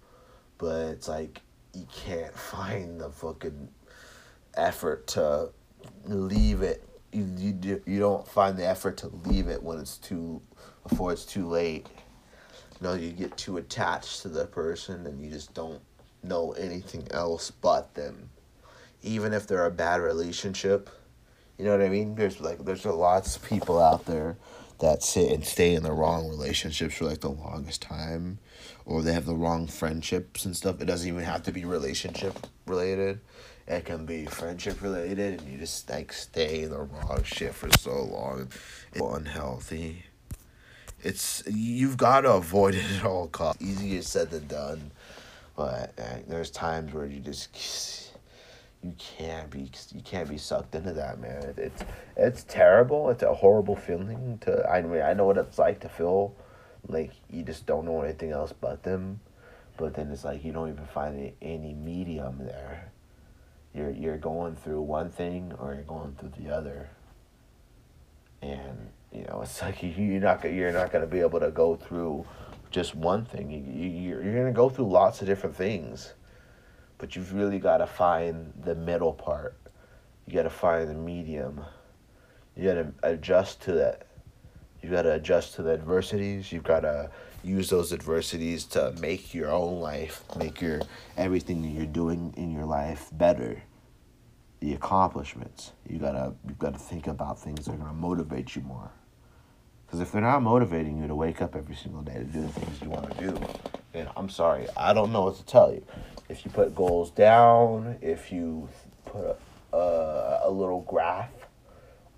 but 0.58 0.86
it's 0.90 1.08
like 1.08 1.42
you 1.74 1.86
can't 1.92 2.36
find 2.38 3.00
the 3.00 3.10
fucking 3.10 3.68
effort 4.54 5.08
to 5.08 5.50
leave 6.04 6.62
it. 6.62 6.88
You, 7.12 7.28
you, 7.36 7.82
you 7.86 7.98
don't 7.98 8.26
find 8.26 8.56
the 8.56 8.66
effort 8.66 8.96
to 8.98 9.08
leave 9.08 9.48
it 9.48 9.62
when 9.62 9.78
it's 9.78 9.98
too 9.98 10.40
before 10.88 11.12
it's 11.12 11.24
too 11.24 11.46
late. 11.46 11.86
You 12.80 12.88
know, 12.88 12.94
you 12.94 13.10
get 13.12 13.36
too 13.36 13.58
attached 13.58 14.22
to 14.22 14.28
the 14.28 14.46
person 14.46 15.06
and 15.06 15.22
you 15.22 15.30
just 15.30 15.54
don't 15.54 15.80
know 16.22 16.52
anything 16.52 17.06
else 17.10 17.50
but 17.50 17.94
them. 17.94 18.30
Even 19.02 19.32
if 19.32 19.46
they're 19.46 19.66
a 19.66 19.70
bad 19.70 20.00
relationship, 20.00 20.88
you 21.58 21.64
know 21.64 21.72
what 21.76 21.84
I 21.84 21.88
mean? 21.88 22.14
There's 22.14 22.40
like 22.40 22.64
there's 22.64 22.84
a 22.84 22.92
lots 22.92 23.36
of 23.36 23.44
people 23.44 23.80
out 23.80 24.06
there 24.06 24.36
that 24.78 25.02
sit 25.02 25.30
and 25.30 25.44
stay 25.44 25.74
in 25.74 25.82
the 25.84 25.92
wrong 25.92 26.28
relationships 26.28 26.96
for 26.96 27.04
like 27.04 27.20
the 27.20 27.30
longest 27.30 27.82
time 27.82 28.38
or 28.84 29.00
they 29.00 29.12
have 29.12 29.26
the 29.26 29.34
wrong 29.34 29.66
friendships 29.66 30.44
and 30.44 30.56
stuff. 30.56 30.80
It 30.80 30.86
doesn't 30.86 31.06
even 31.06 31.22
have 31.22 31.44
to 31.44 31.52
be 31.52 31.64
relationship 31.64 32.34
related. 32.66 33.20
It 33.66 33.84
can 33.84 34.04
be 34.06 34.26
friendship 34.26 34.82
related 34.82 35.40
and 35.40 35.48
you 35.50 35.58
just 35.58 35.88
like 35.88 36.12
stay 36.12 36.62
in 36.62 36.70
the 36.70 36.80
wrong 36.80 37.22
shit 37.24 37.54
for 37.54 37.70
so 37.78 38.02
long. 38.02 38.48
It's 38.92 39.00
unhealthy. 39.00 40.04
It's 41.02 41.42
you've 41.46 41.96
got 41.96 42.22
to 42.22 42.32
avoid 42.32 42.74
it 42.74 42.84
at 42.98 43.04
all 43.04 43.28
costs. 43.28 43.62
Easier 43.62 44.02
said 44.02 44.30
than 44.30 44.46
done, 44.46 44.90
but 45.56 45.92
uh, 45.98 46.18
there's 46.28 46.50
times 46.50 46.92
where 46.92 47.06
you 47.06 47.20
just 47.20 48.12
you 48.82 48.94
can't 48.98 49.50
be 49.50 49.70
you 49.92 50.00
can't 50.02 50.28
be 50.28 50.38
sucked 50.38 50.74
into 50.74 50.92
that 50.92 51.20
man. 51.20 51.54
It's 51.56 51.84
it's 52.16 52.44
terrible. 52.44 53.10
It's 53.10 53.22
a 53.22 53.34
horrible 53.34 53.76
feeling 53.76 54.38
to. 54.42 54.68
I 54.68 54.82
mean 54.82 55.02
I 55.02 55.12
know 55.14 55.26
what 55.26 55.38
it's 55.38 55.58
like 55.58 55.80
to 55.80 55.88
feel 55.88 56.34
like 56.88 57.12
you 57.30 57.42
just 57.42 57.66
don't 57.66 57.84
know 57.84 58.02
anything 58.02 58.32
else 58.32 58.52
but 58.52 58.82
them, 58.82 59.20
but 59.76 59.94
then 59.94 60.10
it's 60.10 60.24
like 60.24 60.44
you 60.44 60.52
don't 60.52 60.68
even 60.68 60.86
find 60.86 61.32
any 61.40 61.74
medium 61.74 62.38
there. 62.38 62.91
You're 63.74 63.90
you're 63.90 64.18
going 64.18 64.56
through 64.56 64.82
one 64.82 65.10
thing 65.10 65.52
or 65.58 65.74
you're 65.74 65.82
going 65.82 66.14
through 66.18 66.32
the 66.38 66.54
other. 66.54 66.90
And 68.40 68.90
you 69.12 69.24
know 69.24 69.40
it's 69.42 69.62
like 69.62 69.82
you're 69.82 70.20
not 70.20 70.44
you're 70.52 70.72
not 70.72 70.92
gonna 70.92 71.06
be 71.06 71.20
able 71.20 71.40
to 71.40 71.50
go 71.50 71.76
through 71.76 72.26
just 72.70 72.94
one 72.94 73.24
thing. 73.24 73.50
You, 73.50 73.58
you 73.58 73.88
you're, 73.88 74.22
you're 74.22 74.36
gonna 74.36 74.52
go 74.52 74.68
through 74.68 74.90
lots 74.90 75.20
of 75.20 75.26
different 75.26 75.56
things 75.56 76.14
but 77.02 77.16
you've 77.16 77.34
really 77.34 77.58
got 77.58 77.78
to 77.78 77.86
find 77.88 78.52
the 78.64 78.76
middle 78.76 79.12
part. 79.12 79.56
You 80.24 80.34
got 80.34 80.44
to 80.44 80.50
find 80.50 80.88
the 80.88 80.94
medium. 80.94 81.60
You 82.56 82.68
got 82.68 82.74
to 82.74 82.92
adjust 83.02 83.60
to 83.62 83.72
that. 83.72 84.06
You 84.80 84.88
got 84.88 85.02
to 85.02 85.14
adjust 85.14 85.56
to 85.56 85.62
the 85.62 85.72
adversities. 85.72 86.52
You've 86.52 86.62
got 86.62 86.80
to 86.80 87.10
use 87.42 87.70
those 87.70 87.92
adversities 87.92 88.64
to 88.64 88.92
make 89.00 89.34
your 89.34 89.50
own 89.50 89.80
life, 89.80 90.22
make 90.36 90.60
your 90.60 90.82
everything 91.16 91.62
that 91.62 91.68
you're 91.68 91.86
doing 91.86 92.34
in 92.36 92.50
your 92.50 92.64
life 92.64 93.08
better. 93.12 93.62
The 94.60 94.74
accomplishments. 94.74 95.72
You 95.88 95.98
gotta 95.98 96.34
you 96.46 96.54
gotta 96.58 96.78
think 96.78 97.08
about 97.08 97.40
things 97.40 97.64
that 97.66 97.72
are 97.72 97.78
gonna 97.78 97.92
motivate 97.92 98.54
you 98.54 98.62
more. 98.62 98.90
Because 99.84 100.00
if 100.00 100.12
they're 100.12 100.22
not 100.22 100.40
motivating 100.42 100.98
you 100.98 101.08
to 101.08 101.14
wake 101.14 101.42
up 101.42 101.54
every 101.54 101.74
single 101.74 102.02
day 102.02 102.14
to 102.14 102.24
do 102.24 102.40
the 102.40 102.48
things 102.48 102.80
you 102.80 102.88
want 102.88 103.10
to 103.10 103.28
do, 103.28 103.38
then 103.92 104.08
I'm 104.16 104.30
sorry, 104.30 104.66
I 104.76 104.94
don't 104.94 105.12
know 105.12 105.22
what 105.22 105.36
to 105.36 105.44
tell 105.44 105.72
you 105.72 105.84
if 106.32 106.46
you 106.46 106.50
put 106.50 106.74
goals 106.74 107.10
down, 107.10 107.98
if 108.00 108.32
you 108.32 108.68
put 109.04 109.36
a, 109.72 109.76
a, 109.76 110.40
a 110.44 110.50
little 110.50 110.80
graph 110.80 111.28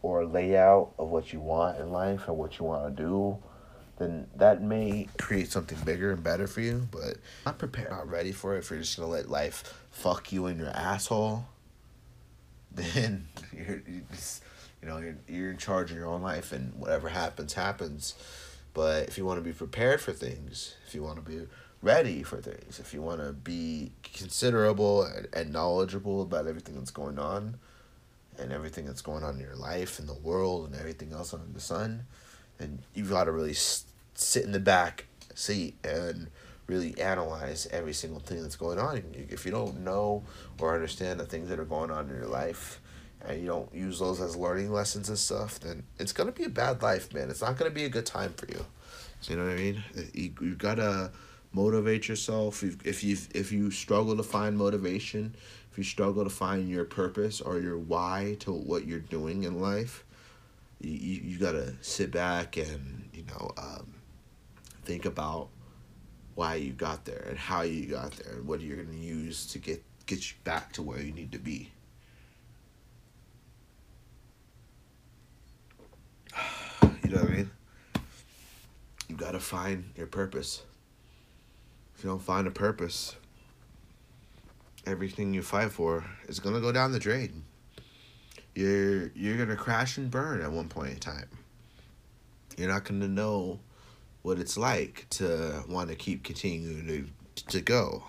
or 0.02 0.24
layout 0.24 0.92
of 0.98 1.08
what 1.08 1.32
you 1.32 1.40
want 1.40 1.80
in 1.80 1.90
life 1.90 2.28
or 2.28 2.34
what 2.34 2.58
you 2.58 2.64
want 2.64 2.96
to 2.96 3.02
do, 3.02 3.36
then 3.98 4.26
that 4.36 4.62
may 4.62 5.08
create 5.18 5.50
something 5.50 5.78
bigger 5.84 6.12
and 6.12 6.22
better 6.22 6.46
for 6.46 6.60
you. 6.60 6.88
But 6.90 7.16
not 7.46 7.58
prepared, 7.58 7.90
not 7.90 8.10
ready 8.10 8.32
for 8.32 8.56
it. 8.56 8.60
If 8.60 8.70
you're 8.70 8.80
just 8.80 8.96
gonna 8.96 9.10
let 9.10 9.30
life 9.30 9.86
fuck 9.90 10.32
you 10.32 10.46
in 10.46 10.58
your 10.58 10.70
asshole, 10.70 11.46
then 12.72 13.28
you're, 13.52 13.82
you 13.86 14.02
just, 14.12 14.42
you 14.82 14.88
know 14.88 14.98
you're 14.98 15.16
you're 15.28 15.50
in 15.50 15.58
charge 15.58 15.90
of 15.90 15.96
your 15.96 16.06
own 16.06 16.22
life, 16.22 16.52
and 16.52 16.74
whatever 16.74 17.08
happens 17.08 17.54
happens. 17.54 18.14
But 18.72 19.06
if 19.06 19.16
you 19.16 19.24
want 19.24 19.38
to 19.38 19.44
be 19.44 19.52
prepared 19.52 20.00
for 20.00 20.12
things, 20.12 20.74
if 20.86 20.94
you 20.94 21.02
want 21.04 21.16
to 21.16 21.22
be 21.22 21.46
ready 21.80 22.24
for 22.24 22.40
things, 22.40 22.80
if 22.80 22.92
you 22.92 23.00
want 23.02 23.20
to 23.20 23.32
be 23.32 23.92
considerable 24.02 25.04
and, 25.04 25.28
and 25.32 25.52
knowledgeable 25.52 26.22
about 26.22 26.48
everything 26.48 26.74
that's 26.74 26.90
going 26.90 27.18
on 27.18 27.56
and 28.36 28.52
everything 28.52 28.84
that's 28.84 29.02
going 29.02 29.22
on 29.22 29.34
in 29.34 29.40
your 29.40 29.54
life 29.54 30.00
and 30.00 30.08
the 30.08 30.14
world 30.14 30.66
and 30.66 30.74
everything 30.74 31.12
else 31.12 31.32
under 31.32 31.52
the 31.52 31.60
sun, 31.60 32.04
then 32.58 32.80
you've 32.94 33.10
got 33.10 33.24
to 33.24 33.32
really 33.32 33.54
sit 33.54 34.44
in 34.44 34.52
the 34.52 34.60
back 34.60 35.06
seat 35.34 35.74
and 35.84 36.28
really 36.66 36.98
analyze 36.98 37.66
every 37.70 37.92
single 37.92 38.20
thing 38.20 38.42
that's 38.42 38.56
going 38.56 38.78
on. 38.78 39.02
If 39.28 39.44
you 39.44 39.52
don't 39.52 39.80
know 39.80 40.22
or 40.58 40.74
understand 40.74 41.20
the 41.20 41.26
things 41.26 41.48
that 41.48 41.58
are 41.58 41.64
going 41.64 41.90
on 41.90 42.08
in 42.08 42.16
your 42.16 42.26
life, 42.26 42.80
and 43.26 43.40
you 43.40 43.46
don't 43.46 43.74
use 43.74 43.98
those 43.98 44.20
as 44.20 44.36
learning 44.36 44.70
lessons 44.70 45.08
and 45.08 45.18
stuff, 45.18 45.58
then 45.60 45.82
it's 45.98 46.12
gonna 46.12 46.32
be 46.32 46.44
a 46.44 46.48
bad 46.48 46.82
life, 46.82 47.12
man. 47.14 47.30
It's 47.30 47.40
not 47.40 47.56
gonna 47.56 47.70
be 47.70 47.84
a 47.84 47.88
good 47.88 48.06
time 48.06 48.34
for 48.34 48.46
you. 48.46 48.64
You 49.22 49.36
know 49.36 49.44
what 49.44 49.52
I 49.52 49.56
mean? 49.56 49.84
You 50.12 50.34
you 50.40 50.54
gotta 50.54 51.10
motivate 51.52 52.08
yourself 52.08 52.62
if 52.62 53.02
you 53.04 53.16
if 53.34 53.52
you 53.52 53.70
struggle 53.70 54.16
to 54.16 54.22
find 54.22 54.58
motivation 54.58 55.34
if 55.70 55.78
you 55.78 55.84
struggle 55.84 56.24
to 56.24 56.30
find 56.30 56.68
your 56.68 56.84
purpose 56.84 57.40
or 57.40 57.60
your 57.60 57.78
why 57.78 58.36
to 58.40 58.52
what 58.52 58.86
you're 58.86 58.98
doing 58.98 59.44
in 59.44 59.60
life 59.60 60.03
you, 60.84 61.20
you, 61.22 61.38
gotta 61.38 61.74
sit 61.82 62.10
back 62.10 62.56
and 62.56 63.08
you 63.12 63.24
know 63.24 63.50
um, 63.56 63.94
think 64.84 65.04
about 65.04 65.48
why 66.34 66.56
you 66.56 66.72
got 66.72 67.04
there 67.04 67.26
and 67.28 67.38
how 67.38 67.62
you 67.62 67.86
got 67.86 68.12
there 68.12 68.34
and 68.34 68.46
what 68.46 68.60
you're 68.60 68.76
gonna 68.76 68.96
use 68.96 69.46
to 69.46 69.58
get 69.58 69.82
get 70.06 70.30
you 70.30 70.36
back 70.44 70.72
to 70.72 70.82
where 70.82 71.00
you 71.00 71.12
need 71.12 71.32
to 71.32 71.38
be. 71.38 71.70
You 77.02 77.10
know 77.10 77.20
what 77.20 77.30
I 77.32 77.34
mean? 77.34 77.50
You 79.08 79.16
gotta 79.16 79.38
find 79.38 79.92
your 79.94 80.06
purpose. 80.06 80.62
If 81.94 82.02
you 82.02 82.08
don't 82.08 82.22
find 82.22 82.46
a 82.46 82.50
purpose, 82.50 83.14
everything 84.86 85.34
you 85.34 85.42
fight 85.42 85.70
for 85.70 86.04
is 86.28 86.40
gonna 86.40 86.60
go 86.60 86.72
down 86.72 86.92
the 86.92 86.98
drain. 86.98 87.44
You're 88.54 89.08
you're 89.14 89.36
gonna 89.36 89.56
crash 89.56 89.96
and 89.96 90.10
burn 90.10 90.40
at 90.40 90.50
one 90.50 90.68
point 90.68 90.92
in 90.92 91.00
time. 91.00 91.28
You're 92.56 92.68
not 92.68 92.84
gonna 92.84 93.08
know 93.08 93.58
what 94.22 94.38
it's 94.38 94.56
like 94.56 95.06
to 95.10 95.64
want 95.68 95.90
to 95.90 95.96
keep 95.96 96.22
continuing 96.22 96.86
to 96.86 97.42
to 97.48 97.60
go. 97.60 98.04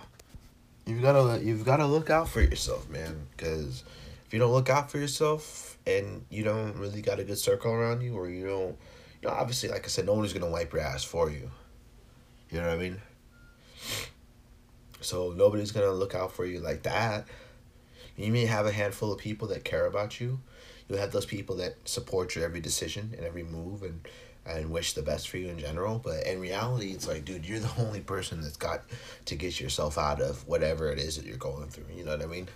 You've 0.86 1.02
gotta 1.02 1.43
you've 1.43 1.66
gotta 1.66 1.86
look 1.86 2.10
out 2.10 2.30
for 2.30 2.41
yourself, 2.41 2.89
man. 2.89 3.28
Because 3.36 3.84
if 4.26 4.34
you 4.34 4.39
don't 4.39 4.52
look 4.52 4.70
out 4.70 4.91
for 4.91 5.00
yourself 5.00 5.78
and 5.88 6.26
you 6.30 6.43
don't 6.43 6.76
really 6.78 7.02
got 7.02 7.20
a 7.20 7.24
good 7.24 7.38
circle 7.39 7.72
around 7.72 8.02
you, 8.02 8.16
or 8.16 8.30
you 8.30 8.46
don't, 8.46 8.78
you 9.22 9.30
know, 9.30 9.32
obviously, 9.32 9.70
like 9.70 9.86
I 9.86 9.88
said, 9.88 10.06
nobody's 10.06 10.34
gonna 10.34 10.52
wipe 10.52 10.74
your 10.74 10.82
ass 10.84 11.04
for 11.04 11.32
you. 11.32 11.50
You 12.52 12.62
know 12.62 12.68
what 12.68 12.76
I 12.76 12.80
mean? 12.80 13.02
So 15.02 15.34
nobody's 15.36 15.72
gonna 15.72 15.91
look 15.91 16.16
out 16.16 16.32
for 16.32 16.46
you 16.46 16.60
like 16.60 16.84
that. 16.84 17.26
You 18.16 18.32
may 18.32 18.45
have 18.45 18.66
a 18.66 18.72
handful 18.72 19.11
of 19.11 19.20
people 19.20 19.47
that 19.49 19.63
care 19.63 19.86
about 19.86 20.20
you. 20.20 20.39
You'll 20.88 20.99
have 20.99 21.11
those 21.11 21.26
people 21.26 21.55
that 21.57 21.76
support 21.86 22.36
your 22.36 22.45
every 22.45 22.61
decision 22.61 23.13
and 23.18 23.26
every 23.26 23.43
move 23.43 23.84
and 23.84 24.01
and 24.47 24.70
wish 24.70 24.93
the 24.93 25.01
best 25.01 25.28
for 25.28 25.38
you 25.38 25.47
in 25.47 25.57
general. 25.57 25.97
But 25.97 26.28
in 26.28 26.39
reality, 26.39 26.91
it's 26.91 27.07
like, 27.07 27.26
dude, 27.26 27.47
you're 27.47 27.59
the 27.59 27.72
only 27.82 28.01
person 28.01 28.41
that's 28.41 28.57
got 28.57 28.84
to 29.26 29.36
get 29.36 29.59
yourself 29.59 29.97
out 29.97 30.22
of 30.22 30.47
whatever 30.47 30.91
it 30.91 30.99
is 30.99 31.18
that 31.18 31.26
you're 31.26 31.38
going 31.38 31.68
through. 31.70 31.86
You 31.95 32.05
know 32.05 32.11
what 32.11 32.22
I 32.22 32.28
mean? 32.28 32.47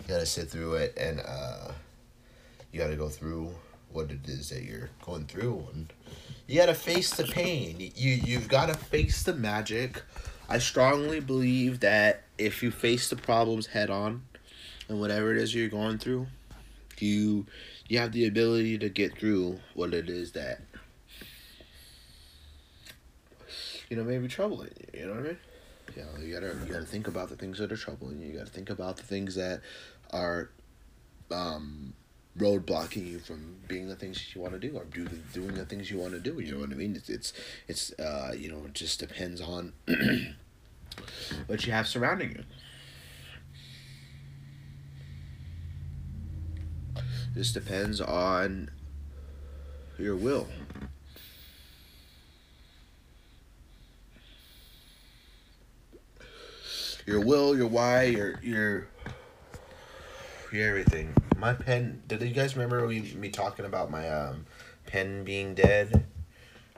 You 0.00 0.08
gotta 0.08 0.26
sit 0.26 0.48
through 0.48 0.74
it 0.74 0.94
and 0.96 1.20
uh, 1.20 1.72
you 2.72 2.80
gotta 2.80 2.96
go 2.96 3.08
through 3.08 3.54
what 3.92 4.10
it 4.10 4.26
is 4.26 4.48
that 4.48 4.62
you're 4.62 4.90
going 5.04 5.26
through 5.26 5.66
and 5.72 5.92
you 6.48 6.58
gotta 6.58 6.74
face 6.74 7.14
the 7.14 7.24
pain. 7.24 7.76
You 7.94 8.12
you've 8.12 8.48
gotta 8.48 8.74
face 8.74 9.22
the 9.22 9.34
magic 9.34 10.02
I 10.48 10.58
strongly 10.58 11.20
believe 11.20 11.80
that 11.80 12.24
if 12.36 12.62
you 12.62 12.70
face 12.70 13.08
the 13.08 13.16
problems 13.16 13.66
head 13.68 13.88
on 13.88 14.22
and 14.88 15.00
whatever 15.00 15.32
it 15.32 15.38
is 15.38 15.54
you're 15.54 15.68
going 15.68 15.98
through, 15.98 16.26
you 16.98 17.46
you 17.88 17.98
have 17.98 18.12
the 18.12 18.26
ability 18.26 18.78
to 18.78 18.88
get 18.88 19.18
through 19.18 19.60
what 19.74 19.92
it 19.92 20.08
is 20.08 20.32
that 20.32 20.60
you 23.90 23.96
know 23.96 24.04
maybe 24.04 24.28
troubling 24.28 24.70
you. 24.78 25.00
You 25.00 25.06
know 25.06 25.14
what 25.14 25.20
I 25.20 25.28
mean? 25.28 25.38
You 25.96 26.02
know, 26.02 26.24
you 26.24 26.34
gotta 26.34 26.54
you 26.66 26.72
gotta 26.72 26.86
think 26.86 27.08
about 27.08 27.28
the 27.28 27.36
things 27.36 27.58
that 27.58 27.70
are 27.70 27.76
troubling 27.76 28.20
you. 28.20 28.28
You 28.28 28.38
gotta 28.38 28.50
think 28.50 28.70
about 28.70 28.96
the 28.96 29.02
things 29.02 29.34
that 29.34 29.60
are 30.10 30.50
um 31.30 31.94
roadblocking 32.38 33.06
you 33.06 33.18
from 33.20 33.56
being 33.68 33.88
the 33.88 33.94
things 33.94 34.34
you 34.34 34.40
want 34.40 34.52
to 34.52 34.58
do 34.58 34.76
or 34.76 34.84
do 34.84 35.04
the, 35.04 35.16
doing 35.32 35.54
the 35.54 35.64
things 35.64 35.90
you 35.90 35.98
want 35.98 36.12
to 36.12 36.18
do. 36.18 36.40
You 36.40 36.54
know 36.54 36.60
what 36.60 36.70
I 36.70 36.74
mean? 36.74 36.96
It's 36.96 37.08
it's, 37.08 37.32
it's 37.68 37.92
uh, 37.98 38.34
you 38.36 38.50
know 38.50 38.62
it 38.66 38.74
just 38.74 38.98
depends 38.98 39.40
on 39.40 39.72
what 41.46 41.66
you 41.66 41.72
have 41.72 41.86
surrounding 41.86 42.32
you. 42.32 42.44
This 47.34 47.52
depends 47.52 48.00
on 48.00 48.70
your 49.98 50.16
will. 50.16 50.48
Your 57.06 57.20
will, 57.20 57.56
your 57.56 57.66
why, 57.66 58.04
your 58.04 58.40
your 58.42 58.86
your 60.52 60.68
everything 60.68 61.12
my 61.44 61.52
pen. 61.52 62.00
Did 62.06 62.22
you 62.22 62.30
guys 62.30 62.56
remember 62.56 62.86
we, 62.86 63.02
me 63.16 63.28
talking 63.28 63.66
about 63.66 63.90
my 63.90 64.08
um, 64.08 64.46
pen 64.86 65.24
being 65.24 65.54
dead? 65.54 66.06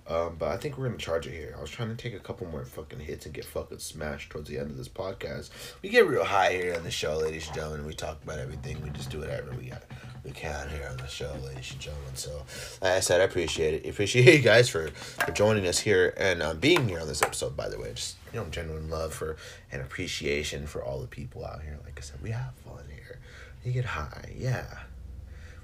Um, 0.08 0.36
but 0.38 0.48
I 0.48 0.56
think 0.56 0.78
we're 0.78 0.86
gonna 0.86 0.98
charge 0.98 1.26
it 1.26 1.32
here. 1.32 1.54
I 1.56 1.60
was 1.60 1.70
trying 1.70 1.88
to 1.88 1.96
take 1.96 2.14
a 2.14 2.20
couple 2.20 2.46
more 2.48 2.64
fucking 2.64 3.00
hits 3.00 3.26
and 3.26 3.34
get 3.34 3.44
fucking 3.44 3.78
smashed 3.78 4.30
towards 4.30 4.48
the 4.48 4.58
end 4.58 4.70
of 4.70 4.76
this 4.76 4.88
podcast. 4.88 5.50
We 5.82 5.88
get 5.88 6.08
real 6.08 6.24
high 6.24 6.52
here 6.52 6.74
on 6.74 6.82
the 6.82 6.90
show, 6.90 7.18
ladies 7.18 7.46
and 7.46 7.56
gentlemen. 7.56 7.86
We 7.86 7.94
talk 7.94 8.22
about 8.22 8.38
everything. 8.38 8.80
We 8.82 8.90
just 8.90 9.10
do 9.10 9.20
whatever 9.20 9.52
we 9.52 9.68
got 9.68 9.82
we 10.26 10.32
can 10.32 10.68
here 10.70 10.88
on 10.90 10.96
the 10.96 11.06
show, 11.06 11.32
ladies 11.44 11.70
and 11.70 11.80
gentlemen. 11.80 12.14
So, 12.16 12.42
like 12.82 12.92
I 12.92 13.00
said, 13.00 13.20
I 13.20 13.24
appreciate 13.24 13.74
it. 13.74 13.88
Appreciate 13.88 14.34
you 14.34 14.40
guys 14.40 14.68
for, 14.68 14.88
for 14.88 15.30
joining 15.30 15.66
us 15.66 15.78
here 15.78 16.12
and 16.16 16.42
um, 16.42 16.58
being 16.58 16.88
here 16.88 17.00
on 17.00 17.06
this 17.06 17.22
episode. 17.22 17.56
By 17.56 17.68
the 17.68 17.78
way, 17.78 17.92
just 17.94 18.16
you 18.34 18.40
know, 18.40 18.46
genuine 18.46 18.90
love 18.90 19.14
for 19.14 19.36
and 19.70 19.80
appreciation 19.80 20.66
for 20.66 20.82
all 20.82 21.00
the 21.00 21.06
people 21.06 21.44
out 21.44 21.62
here. 21.62 21.78
Like 21.84 21.96
I 21.96 22.00
said, 22.00 22.20
we 22.22 22.30
have 22.30 22.54
fun 22.64 22.84
here. 22.92 23.20
You 23.64 23.72
get 23.72 23.84
high, 23.84 24.34
yeah. 24.36 24.66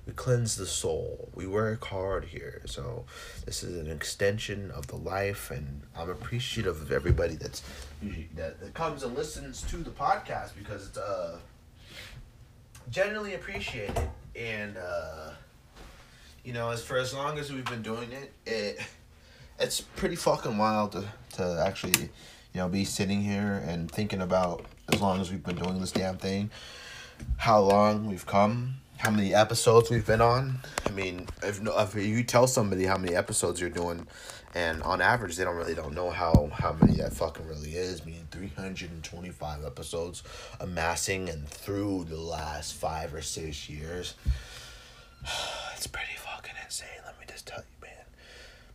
We 0.07 0.13
cleanse 0.13 0.57
the 0.57 0.67
soul. 0.67 1.29
We 1.35 1.47
work 1.47 1.85
hard 1.85 2.25
here. 2.25 2.63
So 2.67 3.05
this 3.45 3.63
is 3.63 3.77
an 3.79 3.91
extension 3.91 4.71
of 4.71 4.89
the 4.89 4.97
life, 4.97 5.51
and 5.51 5.83
I'm 5.97 6.09
appreciative 6.09 6.81
of 6.81 6.93
everybody 6.93 7.35
that's 7.35 7.63
that, 8.37 8.61
that 8.61 8.75
comes 8.75 9.03
and 9.03 9.17
listens 9.17 9.63
to 9.63 9.79
the 9.79 9.91
podcast 9.91 10.53
because 10.57 10.89
it's 10.89 10.99
uh 10.99 11.39
generally 12.91 13.35
appreciated 13.35 14.11
and 14.37 14.77
uh 14.77 15.31
you 16.45 16.53
know 16.53 16.71
as 16.71 16.83
for 16.83 16.97
as 16.97 17.13
long 17.15 17.39
as 17.39 17.53
we've 17.53 17.65
been 17.67 17.83
doing 17.83 18.11
it 18.13 18.33
it 18.47 18.79
it's 19.59 19.81
pretty 19.81 20.17
fucking 20.17 20.57
wild 20.59 20.93
to, 20.93 21.05
to 21.33 21.65
actually 21.67 22.01
you 22.01 22.61
know 22.61 22.69
be 22.69 22.85
sitting 22.85 23.23
here 23.23 23.63
and 23.67 23.91
thinking 23.91 24.21
about 24.21 24.65
as 24.93 25.01
long 25.01 25.21
as 25.21 25.31
we've 25.31 25.45
been 25.45 25.57
doing 25.57 25.81
this 25.81 25.93
damn 25.93 26.17
thing 26.17 26.51
how 27.37 27.61
long 27.61 28.07
we've 28.07 28.27
come 28.27 28.75
how 29.03 29.11
many 29.11 29.35
episodes 29.35 29.91
we've 29.91 30.07
been 30.07 30.21
on. 30.21 30.61
I 30.87 30.91
mean 30.93 31.27
if, 31.43 31.61
if 31.61 31.95
you 31.97 32.23
tell 32.23 32.47
somebody 32.47 32.85
how 32.85 32.97
many 32.97 33.17
episodes 33.17 33.61
you're 33.61 33.69
doing 33.69 34.07
and 34.55 34.83
on 34.83 35.01
average 35.01 35.37
they 35.37 35.45
don't 35.45 35.57
really 35.57 35.75
don't 35.75 35.95
know 35.95 36.11
how 36.11 36.51
how 36.53 36.73
many 36.81 36.99
that 36.99 37.13
fucking 37.13 37.47
really 37.47 37.71
is. 37.71 38.05
Meaning 38.05 38.27
325 38.31 39.65
episodes 39.65 40.23
amassing 40.61 41.29
and 41.29 41.49
through 41.49 42.05
the 42.05 42.19
last 42.19 42.75
five 42.75 43.15
or 43.15 43.23
six 43.23 43.69
years. 43.69 44.15
It's 45.77 45.89
pretty 45.89 46.15
fucking 46.15 46.55
insane 46.65 46.87
let 47.05 47.19
me 47.19 47.27
just 47.29 47.45
tell 47.49 47.59
you 47.59 47.89
man. 47.89 48.05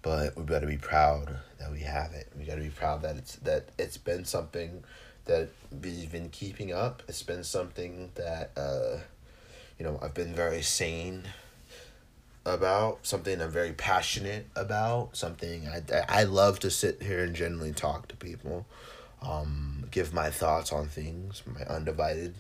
But 0.02 0.36
we 0.36 0.44
better 0.44 0.68
be 0.68 0.76
proud 0.76 1.38
that 1.58 1.72
we 1.72 1.80
have 1.80 2.12
it. 2.12 2.28
We 2.38 2.44
gotta 2.44 2.60
be 2.60 2.70
proud 2.70 3.02
that 3.04 3.16
it's 3.16 3.38
that 3.38 3.70
it's 3.78 3.96
been 3.98 4.26
something 4.26 4.84
that 5.24 5.48
we've 5.82 6.12
been 6.12 6.28
keeping 6.28 6.74
up. 6.74 7.02
It's 7.08 7.24
been 7.24 7.46
something 7.46 8.12
that 8.16 8.52
uh 8.58 8.98
you 9.80 9.86
know 9.86 10.00
i've 10.02 10.14
been 10.14 10.34
very 10.34 10.62
sane 10.62 11.24
about 12.48 13.06
something 13.06 13.42
i'm 13.42 13.52
very 13.52 13.74
passionate 13.74 14.48
about 14.56 15.16
something 15.16 15.68
i, 15.68 15.82
I 16.10 16.24
love 16.24 16.60
to 16.60 16.72
sit 16.72 17.04
here 17.04 17.24
and 17.24 17.36
generally 17.36 17.74
talk 17.74 18.08
to 18.08 18.16
people 18.16 18.66
um, 19.22 19.86
give 19.90 20.14
my 20.14 20.30
thoughts 20.30 20.72
on 20.72 20.88
things 20.88 21.42
my 21.46 21.62
undivided 21.64 22.36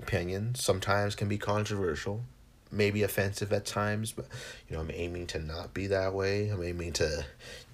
opinions. 0.00 0.62
Sometimes 0.62 1.14
can 1.14 1.28
be 1.28 1.38
controversial 1.38 2.22
maybe 2.70 3.04
offensive 3.04 3.52
at 3.52 3.64
times 3.64 4.10
but 4.10 4.26
you 4.68 4.74
know 4.74 4.82
i'm 4.82 4.90
aiming 4.92 5.28
to 5.28 5.38
not 5.38 5.72
be 5.72 5.86
that 5.86 6.12
way. 6.12 6.48
I'm 6.48 6.62
aiming 6.62 6.92
to 6.94 7.24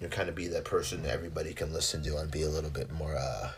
you 0.01 0.07
know 0.07 0.09
kind 0.09 0.29
of 0.29 0.35
be 0.35 0.47
that 0.49 0.65
person 0.65 1.03
that 1.03 1.11
everybody 1.11 1.55
can 1.55 1.73
listen 1.73 2.03
to 2.05 2.19
and 2.19 2.31
be 2.31 2.43
a 2.43 2.51
little 2.51 2.71
bit 2.71 2.93
more 2.93 3.17
uh 3.17 3.53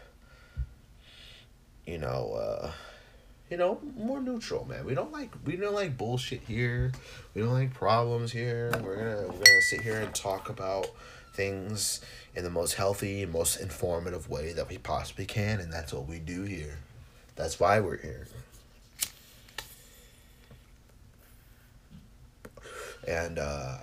you 1.87 1.99
know 1.99 2.33
uh 2.35 2.71
you 3.51 3.57
know 3.57 3.80
more 3.97 4.20
neutral 4.20 4.64
man. 4.66 4.84
We 4.84 4.95
don't 4.95 5.12
like 5.12 5.30
we 5.45 5.57
don't 5.57 5.74
like 5.74 5.99
bullshit 5.99 6.40
here. 6.47 6.93
We 7.34 7.43
don't 7.43 7.53
like 7.53 7.74
problems 7.74 8.32
here. 8.32 8.72
We're 8.82 8.97
gonna 8.97 9.26
we're 9.26 9.45
gonna 9.45 9.62
sit 9.68 9.82
here 9.82 10.01
and 10.01 10.14
talk 10.14 10.49
about 10.49 10.86
things 11.34 12.01
in 12.34 12.45
the 12.45 12.51
most 12.51 12.74
healthy 12.74 13.26
most 13.26 13.61
informative 13.61 14.28
way 14.28 14.53
that 14.53 14.68
we 14.68 14.78
possibly 14.78 15.26
can 15.26 15.61
and 15.61 15.72
that's 15.72 15.93
what 15.93 16.07
we 16.07 16.18
do 16.18 16.43
here. 16.43 16.78
That's 17.36 17.61
why 17.61 17.80
we're 17.80 17.99
here. 17.99 18.26
And 23.07 23.38
uh 23.38 23.78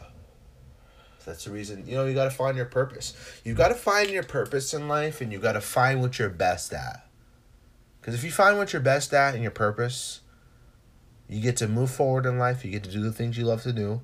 that's 1.26 1.46
the 1.46 1.52
reason 1.52 1.86
you 1.86 1.96
know 1.96 2.06
you 2.06 2.16
got 2.16 2.24
to 2.24 2.32
find 2.32 2.58
your 2.58 2.66
purpose. 2.66 3.14
You 3.44 3.54
got 3.54 3.68
to 3.68 3.76
find 3.76 4.10
your 4.10 4.24
purpose 4.24 4.74
in 4.74 4.88
life 4.88 5.22
and 5.22 5.32
you 5.32 5.38
got 5.38 5.54
to 5.54 5.62
find 5.62 6.02
what 6.02 6.18
you're 6.18 6.30
best 6.30 6.74
at 6.74 7.06
because 8.00 8.14
if 8.14 8.24
you 8.24 8.32
find 8.32 8.58
what 8.58 8.74
you're 8.74 8.82
best 8.82 9.14
at 9.14 9.34
and 9.34 9.44
your 9.44 9.52
purpose 9.52 10.22
you 11.28 11.42
get 11.42 11.58
to 11.58 11.68
move 11.68 11.92
forward 11.92 12.26
in 12.26 12.38
life 12.38 12.66
you 12.66 12.72
get 12.72 12.84
to 12.84 12.92
do 12.92 13.02
the 13.02 13.12
things 13.12 13.38
you 13.38 13.46
love 13.46 13.62
to 13.62 13.74
do 13.74 14.02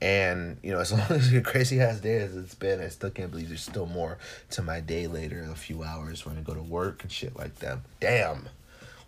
and 0.00 0.58
you 0.62 0.70
know 0.70 0.78
as 0.78 0.92
long 0.92 1.10
as 1.10 1.32
your 1.32 1.42
crazy 1.42 1.80
ass 1.80 2.00
day 2.00 2.16
as 2.16 2.36
it's 2.36 2.54
been 2.54 2.80
i 2.80 2.88
still 2.88 3.10
can't 3.10 3.30
believe 3.30 3.48
there's 3.48 3.62
still 3.62 3.86
more 3.86 4.18
to 4.50 4.62
my 4.62 4.80
day 4.80 5.06
later 5.06 5.48
a 5.50 5.56
few 5.56 5.82
hours 5.82 6.24
when 6.24 6.36
i 6.38 6.40
go 6.40 6.54
to 6.54 6.62
work 6.62 7.02
and 7.02 7.12
shit 7.12 7.36
like 7.36 7.56
that 7.56 7.78
damn. 8.00 8.48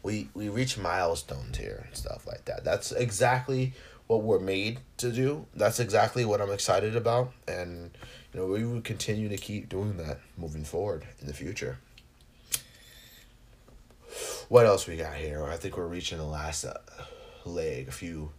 We 0.03 0.31
we 0.33 0.49
reach 0.49 0.79
milestones 0.79 1.59
here 1.59 1.85
and 1.87 1.95
stuff 1.95 2.27
like 2.27 2.47
that. 2.47 2.65
That's 2.65 2.91
exactly 2.91 3.75
what 4.07 4.23
we're 4.23 4.39
made 4.41 4.81
to 4.97 5.13
do. 5.13 5.47
That's 5.55 5.79
exactly 5.79 6.25
what 6.25 6.41
i'm 6.41 6.51
excited 6.51 6.97
about 6.97 7.33
and 7.47 7.91
you 8.33 8.41
know 8.41 8.47
we 8.47 8.65
will 8.65 8.81
continue 8.81 9.29
to 9.29 9.37
keep 9.37 9.69
doing 9.69 9.97
that 9.99 10.21
moving 10.37 10.65
forward 10.65 11.07
in 11.21 11.27
the 11.27 11.35
future 11.35 11.79
what 14.51 14.67
else 14.67 14.89
we 14.89 14.97
got 14.97 15.15
here 15.15 15.45
i 15.45 15.57
think 15.57 15.77
we're 15.77 15.87
reaching 15.87 16.19
the 16.19 16.25
last 16.25 16.65
uh, 16.65 16.75
leg 17.45 17.87
a 17.87 17.93
few 17.93 18.31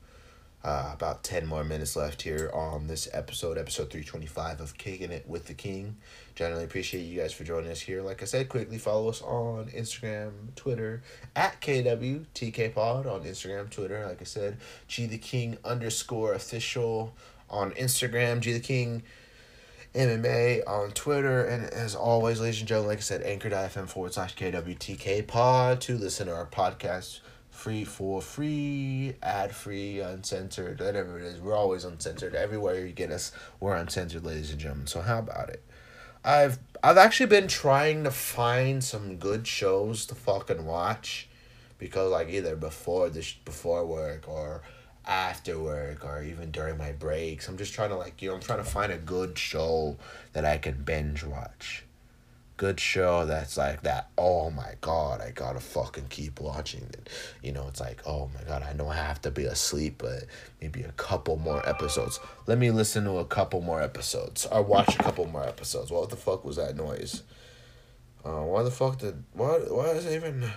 uh, 0.64 0.92
about 0.94 1.24
10 1.24 1.48
more 1.48 1.64
minutes 1.64 1.96
left 1.96 2.22
here 2.22 2.52
on 2.54 2.86
this 2.86 3.10
episode, 3.14 3.58
episode 3.58 3.90
325 3.90 4.62
of 4.62 4.78
Kicking 4.78 5.12
It 5.12 5.28
with 5.28 5.48
the 5.48 5.56
King. 5.56 5.98
Generally 6.36 6.66
appreciate 6.66 7.02
you 7.02 7.20
guys 7.20 7.34
for 7.34 7.44
joining 7.44 7.72
us 7.72 7.80
here. 7.80 8.04
Like 8.04 8.22
I 8.22 8.26
said, 8.26 8.48
quickly 8.48 8.78
follow 8.78 9.10
us 9.10 9.24
on 9.24 9.72
Instagram, 9.76 10.54
Twitter, 10.56 11.02
at 11.36 11.60
KWTKPod 11.62 13.08
on 13.08 13.24
Instagram, 13.24 13.72
Twitter. 13.72 14.06
Like 14.06 14.22
I 14.22 14.26
said, 14.26 14.58
G 14.88 15.08
the 15.08 15.18
King 15.18 15.58
underscore 15.66 16.34
official 16.34 17.16
on 17.50 17.72
Instagram, 17.72 18.40
G 18.40 18.54
the 18.54 18.60
King 18.60 19.02
MMA 19.94 20.62
on 20.68 20.92
Twitter. 20.92 21.44
And 21.44 21.66
as 21.66 21.96
always, 21.96 22.40
ladies 22.40 22.60
and 22.60 22.68
gentlemen, 22.68 22.90
like 22.90 23.00
I 23.00 23.02
said, 23.02 23.24
anchor.fm 23.24 23.88
forward 23.88 24.14
slash 24.14 24.36
KWTK 24.36 25.28
pod 25.28 25.82
to 25.82 25.98
listen 25.98 26.28
to 26.28 26.36
our 26.36 26.46
podcast 26.46 27.20
free 27.50 27.84
for 27.84 28.22
free, 28.22 29.14
ad 29.22 29.54
free, 29.54 30.00
uncensored, 30.00 30.80
whatever 30.80 31.20
it 31.20 31.26
is. 31.26 31.40
We're 31.40 31.56
always 31.56 31.84
uncensored. 31.84 32.34
Everywhere 32.34 32.86
you 32.86 32.92
get 32.92 33.12
us, 33.12 33.32
we're 33.60 33.76
uncensored, 33.76 34.26
ladies 34.26 34.50
and 34.52 34.60
gentlemen. 34.60 34.88
So 34.88 35.02
how 35.02 35.20
about 35.20 35.50
it? 35.50 35.64
I've 36.24 36.60
I've 36.84 36.98
actually 36.98 37.28
been 37.28 37.48
trying 37.48 38.04
to 38.04 38.12
find 38.12 38.84
some 38.84 39.18
good 39.18 39.46
shows 39.46 40.06
to 40.08 40.16
fucking 40.16 40.66
watch, 40.66 41.28
because 41.78 42.12
like 42.12 42.30
either 42.30 42.56
before 42.56 43.10
this 43.10 43.34
before 43.34 43.86
work 43.86 44.28
or 44.28 44.62
after 45.06 45.60
work 45.60 46.06
or 46.06 46.22
even 46.24 46.52
during 46.52 46.78
my 46.78 46.92
breaks. 46.92 47.48
I'm 47.48 47.58
just 47.58 47.74
trying 47.74 47.90
to 47.90 47.96
like 47.96 48.22
you 48.22 48.30
know 48.30 48.36
I'm 48.36 48.42
trying 48.42 48.60
to 48.60 48.70
find 48.70 48.92
a 48.92 48.98
good 48.98 49.38
show 49.38 49.98
that 50.34 50.46
I 50.46 50.58
can 50.58 50.84
binge 50.84 51.24
watch. 51.24 51.84
Good 52.58 52.80
show 52.80 53.26
that's 53.26 53.58
like 53.58 53.82
that 53.84 54.10
oh 54.20 54.52
my 54.52 54.76
god 54.82 55.20
i 55.20 55.32
gotta 55.32 55.60
fucking 55.60 56.06
keep 56.10 56.40
watching 56.40 56.82
it. 56.94 57.10
You 57.42 57.54
know 57.54 57.66
it's 57.68 57.80
like 57.80 58.04
oh 58.06 58.30
my 58.36 58.44
god 58.48 58.62
i 58.62 58.74
know 58.74 58.88
i 58.88 58.96
have 58.96 59.20
to 59.24 59.32
be 59.32 59.46
asleep 59.46 59.96
but 59.98 60.26
maybe 60.62 60.84
a 60.84 60.92
couple 60.92 61.38
more 61.38 61.68
episodes. 61.68 62.20
Let 62.46 62.60
me 62.60 62.70
listen 62.70 63.06
to 63.06 63.18
a 63.18 63.26
couple 63.26 63.62
more 63.62 63.82
episodes 63.82 64.46
or 64.46 64.62
watch 64.62 64.94
a 64.94 65.02
couple 65.02 65.26
more 65.26 65.44
episodes. 65.44 65.90
What 65.90 66.12
the 66.12 66.16
fuck 66.16 66.46
was 66.46 66.58
that 66.58 66.76
noise? 66.76 67.24
Uh 68.24 68.44
why 68.44 68.62
the 68.62 68.70
fuck 68.70 69.00
did 69.00 69.24
why 69.34 69.58
why 69.68 69.88
is 69.88 70.06
it 70.06 70.16
even 70.16 70.52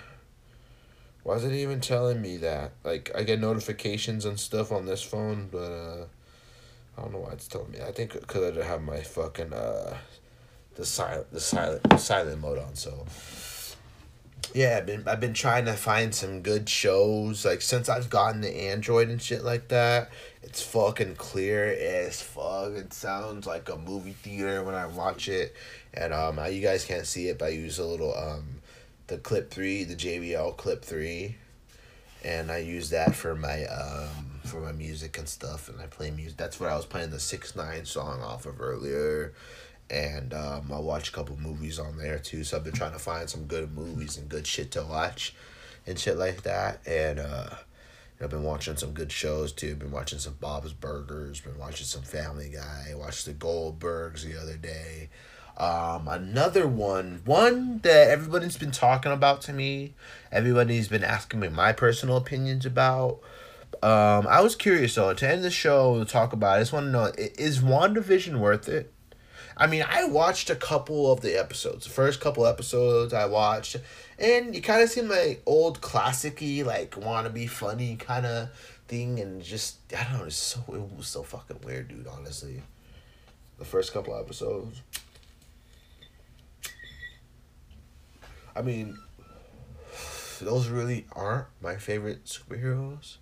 why 1.24 1.36
is 1.36 1.44
it 1.44 1.52
even 1.52 1.80
telling 1.80 2.22
me 2.22 2.36
that? 2.36 2.72
Like 2.84 3.10
i 3.14 3.24
get 3.24 3.40
notifications 3.40 4.24
and 4.24 4.38
stuff 4.38 4.70
on 4.70 4.86
this 4.86 5.02
phone 5.02 5.48
but 5.50 5.58
uh 5.58 6.04
i 6.96 7.02
don't 7.02 7.12
know 7.12 7.18
why 7.18 7.32
it's 7.32 7.48
telling 7.48 7.72
me. 7.72 7.80
I 7.80 7.90
think 7.90 8.12
because 8.12 8.56
i 8.56 8.62
have 8.62 8.82
my 8.82 9.00
fucking 9.00 9.52
uh 9.52 9.96
the 10.76 10.84
silent 10.84 11.32
the 11.32 11.40
silent 11.40 11.82
the 11.88 11.96
silent 11.96 12.40
mode 12.40 12.58
on 12.58 12.74
so. 12.76 13.06
Yeah 14.52 14.76
I've 14.76 14.86
been 14.86 15.08
I've 15.08 15.20
been 15.20 15.34
trying 15.34 15.64
to 15.64 15.72
find 15.72 16.14
some 16.14 16.42
good 16.42 16.68
shows. 16.68 17.44
Like 17.44 17.62
since 17.62 17.88
I've 17.88 18.10
gotten 18.10 18.42
the 18.42 18.54
Android 18.54 19.08
and 19.08 19.20
shit 19.20 19.42
like 19.42 19.68
that 19.68 20.10
it's 20.42 20.62
fucking 20.62 21.16
clear 21.16 21.72
as 21.72 22.20
fuck. 22.20 22.72
It 22.72 22.92
sounds 22.92 23.46
like 23.46 23.70
a 23.70 23.76
movie 23.76 24.12
theater 24.12 24.62
when 24.62 24.74
I 24.74 24.86
watch 24.86 25.28
it. 25.28 25.54
And 25.94 26.12
um 26.12 26.38
you 26.52 26.60
guys 26.60 26.84
can't 26.84 27.06
see 27.06 27.28
it 27.28 27.38
but 27.38 27.46
I 27.46 27.48
use 27.48 27.78
a 27.78 27.84
little 27.86 28.14
um 28.14 28.60
the 29.06 29.18
clip 29.18 29.50
3 29.50 29.84
the 29.84 29.94
JBL 29.94 30.56
clip 30.56 30.84
3 30.84 31.36
and 32.24 32.50
I 32.50 32.58
use 32.58 32.90
that 32.90 33.14
for 33.14 33.34
my 33.34 33.64
um 33.66 34.40
for 34.44 34.60
my 34.60 34.72
music 34.72 35.18
and 35.18 35.28
stuff 35.28 35.68
and 35.68 35.80
I 35.80 35.86
play 35.86 36.10
music 36.10 36.36
that's 36.36 36.58
what 36.60 36.70
I 36.70 36.76
was 36.76 36.86
playing 36.86 37.10
the 37.10 37.20
6 37.20 37.56
9 37.56 37.84
song 37.84 38.22
off 38.22 38.46
of 38.46 38.60
earlier 38.60 39.34
and 39.90 40.32
um, 40.32 40.70
I 40.72 40.78
watch 40.78 41.10
a 41.10 41.12
couple 41.12 41.36
movies 41.36 41.78
on 41.78 41.98
there 41.98 42.18
too. 42.18 42.44
So 42.44 42.56
I've 42.56 42.64
been 42.64 42.72
trying 42.72 42.92
to 42.92 42.98
find 42.98 43.28
some 43.28 43.44
good 43.44 43.72
movies 43.74 44.16
and 44.16 44.28
good 44.28 44.46
shit 44.46 44.70
to 44.72 44.82
watch, 44.82 45.34
and 45.86 45.98
shit 45.98 46.16
like 46.16 46.42
that. 46.42 46.80
And 46.86 47.18
uh, 47.18 47.50
I've 48.20 48.30
been 48.30 48.44
watching 48.44 48.76
some 48.76 48.92
good 48.92 49.12
shows 49.12 49.52
too. 49.52 49.76
Been 49.76 49.90
watching 49.90 50.18
some 50.18 50.36
Bob's 50.40 50.72
Burgers. 50.72 51.40
Been 51.40 51.58
watching 51.58 51.86
some 51.86 52.02
Family 52.02 52.50
Guy. 52.50 52.94
Watched 52.94 53.26
the 53.26 53.34
Goldbergs 53.34 54.22
the 54.22 54.40
other 54.40 54.56
day. 54.56 55.10
Um, 55.56 56.08
another 56.08 56.66
one, 56.66 57.22
one 57.24 57.78
that 57.78 58.10
everybody's 58.10 58.56
been 58.56 58.72
talking 58.72 59.12
about 59.12 59.40
to 59.42 59.52
me. 59.52 59.94
Everybody's 60.32 60.88
been 60.88 61.04
asking 61.04 61.40
me 61.40 61.48
my 61.48 61.72
personal 61.72 62.16
opinions 62.16 62.66
about. 62.66 63.20
Um, 63.82 64.26
I 64.26 64.40
was 64.40 64.56
curious 64.56 64.94
though 64.94 65.14
to 65.14 65.28
end 65.28 65.44
the 65.44 65.50
show 65.50 65.98
to 65.98 66.04
talk 66.04 66.32
about. 66.32 66.54
It, 66.54 66.56
I 66.56 66.60
just 66.60 66.72
want 66.72 66.86
to 66.86 66.90
know: 66.90 67.12
is 67.16 67.60
WandaVision 67.60 68.38
worth 68.38 68.68
it? 68.68 68.92
I 69.56 69.68
mean, 69.68 69.84
I 69.88 70.04
watched 70.06 70.50
a 70.50 70.56
couple 70.56 71.12
of 71.12 71.20
the 71.20 71.38
episodes. 71.38 71.84
The 71.84 71.90
first 71.90 72.20
couple 72.20 72.44
episodes 72.46 73.12
I 73.12 73.26
watched, 73.26 73.76
and 74.18 74.54
it 74.54 74.62
kind 74.62 74.82
of 74.82 74.90
seemed 74.90 75.10
like 75.10 75.42
old 75.46 75.80
classicy, 75.80 76.64
like 76.64 76.92
wannabe 76.92 77.48
funny 77.48 77.94
kind 77.94 78.26
of 78.26 78.48
thing, 78.88 79.20
and 79.20 79.42
just 79.42 79.76
I 79.96 80.02
don't 80.04 80.24
know, 80.24 80.28
so 80.30 80.60
it 80.68 80.96
was 80.96 81.06
so 81.06 81.22
fucking 81.22 81.60
weird, 81.64 81.88
dude. 81.88 82.08
Honestly, 82.08 82.62
the 83.58 83.64
first 83.64 83.92
couple 83.92 84.18
episodes. 84.18 84.82
I 88.56 88.62
mean, 88.62 88.98
those 90.40 90.68
really 90.68 91.06
aren't 91.12 91.46
my 91.60 91.76
favorite 91.76 92.24
superheroes. 92.24 93.16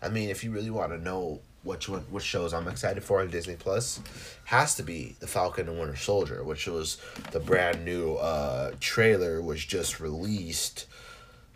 I 0.00 0.08
mean, 0.08 0.28
if 0.28 0.44
you 0.44 0.50
really 0.50 0.70
want 0.70 0.92
to 0.92 0.98
know 0.98 1.40
which 1.62 1.88
one, 1.88 2.02
which 2.10 2.24
shows 2.24 2.52
I'm 2.52 2.68
excited 2.68 3.02
for 3.02 3.20
on 3.20 3.30
Disney 3.30 3.56
Plus, 3.56 4.00
has 4.44 4.74
to 4.76 4.82
be 4.82 5.16
the 5.20 5.26
Falcon 5.26 5.68
and 5.68 5.78
Winter 5.78 5.96
Soldier, 5.96 6.44
which 6.44 6.66
was 6.66 6.98
the 7.32 7.40
brand 7.40 7.84
new 7.84 8.14
uh, 8.16 8.72
trailer 8.80 9.40
was 9.40 9.64
just 9.64 10.00
released. 10.00 10.86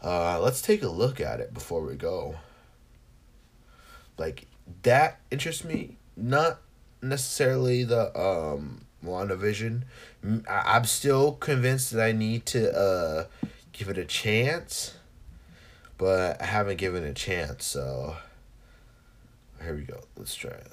Uh, 0.02 0.40
let's 0.40 0.62
take 0.62 0.82
a 0.82 0.88
look 0.88 1.20
at 1.20 1.40
it 1.40 1.52
before 1.52 1.82
we 1.82 1.94
go. 1.94 2.36
Like 4.16 4.46
that 4.82 5.20
interests 5.30 5.64
me, 5.64 5.98
not 6.16 6.60
necessarily 7.00 7.84
the 7.84 8.18
um 8.18 8.80
WandaVision. 9.04 9.82
I'm 10.48 10.84
still 10.84 11.32
convinced 11.32 11.92
that 11.92 12.04
I 12.04 12.12
need 12.12 12.46
to 12.46 12.76
uh 12.76 13.24
give 13.72 13.88
it 13.88 13.98
a 13.98 14.04
chance, 14.04 14.94
but 15.96 16.40
I 16.42 16.46
haven't 16.46 16.78
given 16.78 17.04
it 17.04 17.10
a 17.10 17.14
chance, 17.14 17.64
so 17.64 18.16
here 19.62 19.74
we 19.74 19.82
go. 19.82 20.00
Let's 20.16 20.34
try 20.34 20.50
it. 20.50 20.68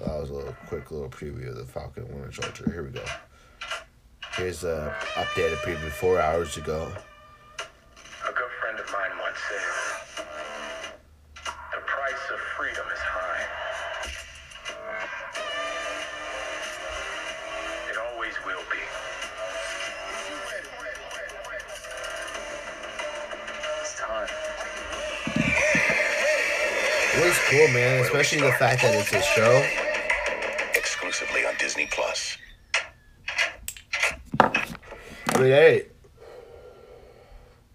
That 0.00 0.20
was 0.20 0.30
a 0.30 0.34
little 0.34 0.56
quick 0.68 0.90
little 0.90 1.08
preview 1.08 1.50
of 1.50 1.56
the 1.56 1.64
Falcon 1.64 2.08
Winter 2.08 2.32
Soldier. 2.32 2.70
Here 2.70 2.82
we 2.82 2.90
go. 2.90 3.04
Here's 4.36 4.64
a 4.64 4.96
updated 5.14 5.56
preview 5.56 5.90
four 5.90 6.20
hours 6.20 6.56
ago. 6.56 6.92
Especially 28.28 28.50
the 28.50 28.56
fact 28.58 28.82
that 28.82 28.94
it's 28.94 29.12
a 29.14 29.22
show. 29.22 29.64
Exclusively 30.74 31.46
on 31.46 31.54
Disney 31.58 31.86
Plus. 31.90 32.36
I 34.38 35.38
mean, 35.38 35.46
hey, 35.46 35.86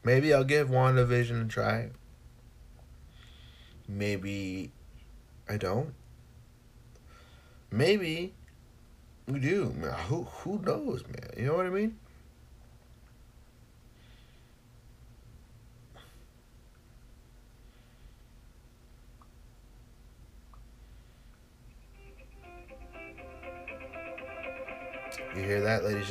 maybe 0.04 0.32
I'll 0.32 0.44
give 0.44 0.70
WandaVision 0.70 1.46
a 1.46 1.48
try. 1.48 1.90
Maybe 3.88 4.72
I 5.50 5.58
don't. 5.58 5.96
Maybe 7.72 8.36
we 9.28 9.40
do. 9.40 9.74
Man, 9.76 9.92
who 10.08 10.26
who 10.26 10.60
knows, 10.60 11.04
man? 11.08 11.32
You 11.36 11.48
know 11.48 11.56
what 11.56 11.66
I 11.66 11.72
mean? 11.72 11.98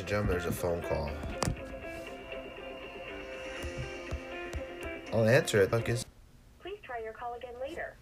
And 0.02 0.08
gentlemen? 0.08 0.32
There's 0.32 0.46
a 0.46 0.52
phone 0.52 0.82
call. 0.82 1.10
I'll 5.12 5.28
answer 5.28 5.62
it. 5.62 5.70
Look, 5.70 5.88
is. 5.88 6.04
Please 6.60 6.78
try 6.82 6.98
your 7.02 7.12
call 7.12 7.34
again 7.34 7.54
later. 7.60 7.94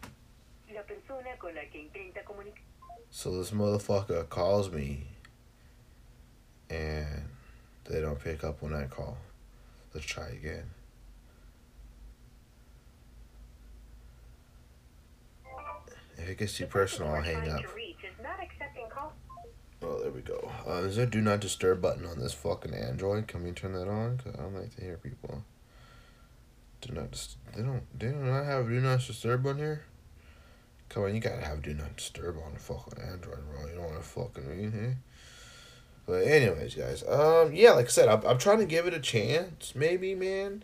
La 0.74 0.82
persona 0.82 1.36
con 1.38 1.54
la 1.54 1.62
que 1.70 1.80
intenta 1.80 2.24
comunicar. 2.24 2.62
So 3.10 3.36
this 3.36 3.50
motherfucker 3.50 4.28
calls 4.28 4.70
me 4.70 5.02
and 6.70 7.24
they 7.84 8.00
don't 8.00 8.22
pick 8.22 8.44
up 8.44 8.62
when 8.62 8.72
I 8.72 8.84
call. 8.84 9.18
Let's 9.92 10.06
try 10.06 10.28
again. 10.28 10.70
If 16.16 16.28
it 16.28 16.38
gets 16.38 16.56
too 16.56 16.66
personal, 16.66 17.12
I'll 17.12 17.22
hang 17.22 17.48
up. 17.48 17.62
To 17.62 17.68
reach 17.74 17.96
is 18.04 18.22
not 18.22 18.40
accepting 18.40 18.86
calls. 18.88 19.12
Oh, 19.82 19.98
there 20.00 20.10
we 20.10 20.20
go. 20.20 20.50
Uh, 20.66 20.82
is 20.82 20.96
there 20.96 21.06
a 21.06 21.10
do 21.10 21.20
not 21.20 21.40
disturb 21.40 21.80
button 21.80 22.04
on 22.04 22.18
this 22.18 22.34
fucking 22.34 22.74
Android? 22.74 23.26
Can 23.26 23.42
we 23.42 23.52
turn 23.52 23.72
that 23.72 23.88
on? 23.88 24.18
Cause 24.18 24.34
I 24.38 24.42
don't 24.42 24.54
like 24.54 24.74
to 24.76 24.82
hear 24.82 24.98
people. 24.98 25.42
Do 26.82 26.92
not 26.92 27.10
dis- 27.10 27.36
They 27.54 27.62
don't. 27.62 27.82
They 27.98 28.08
do 28.08 28.16
not 28.16 28.44
have 28.44 28.68
do 28.68 28.80
not 28.80 29.00
disturb 29.00 29.46
on 29.46 29.58
here. 29.58 29.84
Come 30.88 31.04
on, 31.04 31.14
you 31.14 31.20
gotta 31.20 31.44
have 31.44 31.62
do 31.62 31.72
not 31.72 31.96
disturb 31.96 32.36
on 32.44 32.52
the 32.54 32.60
fucking 32.60 33.02
Android, 33.02 33.38
bro. 33.50 33.66
You 33.68 33.74
don't 33.76 33.84
want 33.84 34.02
to 34.02 34.02
fucking 34.02 34.48
read 34.48 34.72
here. 34.72 34.98
But 36.06 36.26
anyways, 36.26 36.74
guys. 36.74 37.02
Um, 37.04 37.54
yeah, 37.54 37.72
like 37.72 37.86
I 37.86 37.90
said, 37.90 38.08
I'm 38.08 38.24
I'm 38.26 38.38
trying 38.38 38.58
to 38.58 38.66
give 38.66 38.86
it 38.86 38.94
a 38.94 39.00
chance, 39.00 39.74
maybe, 39.74 40.14
man. 40.14 40.62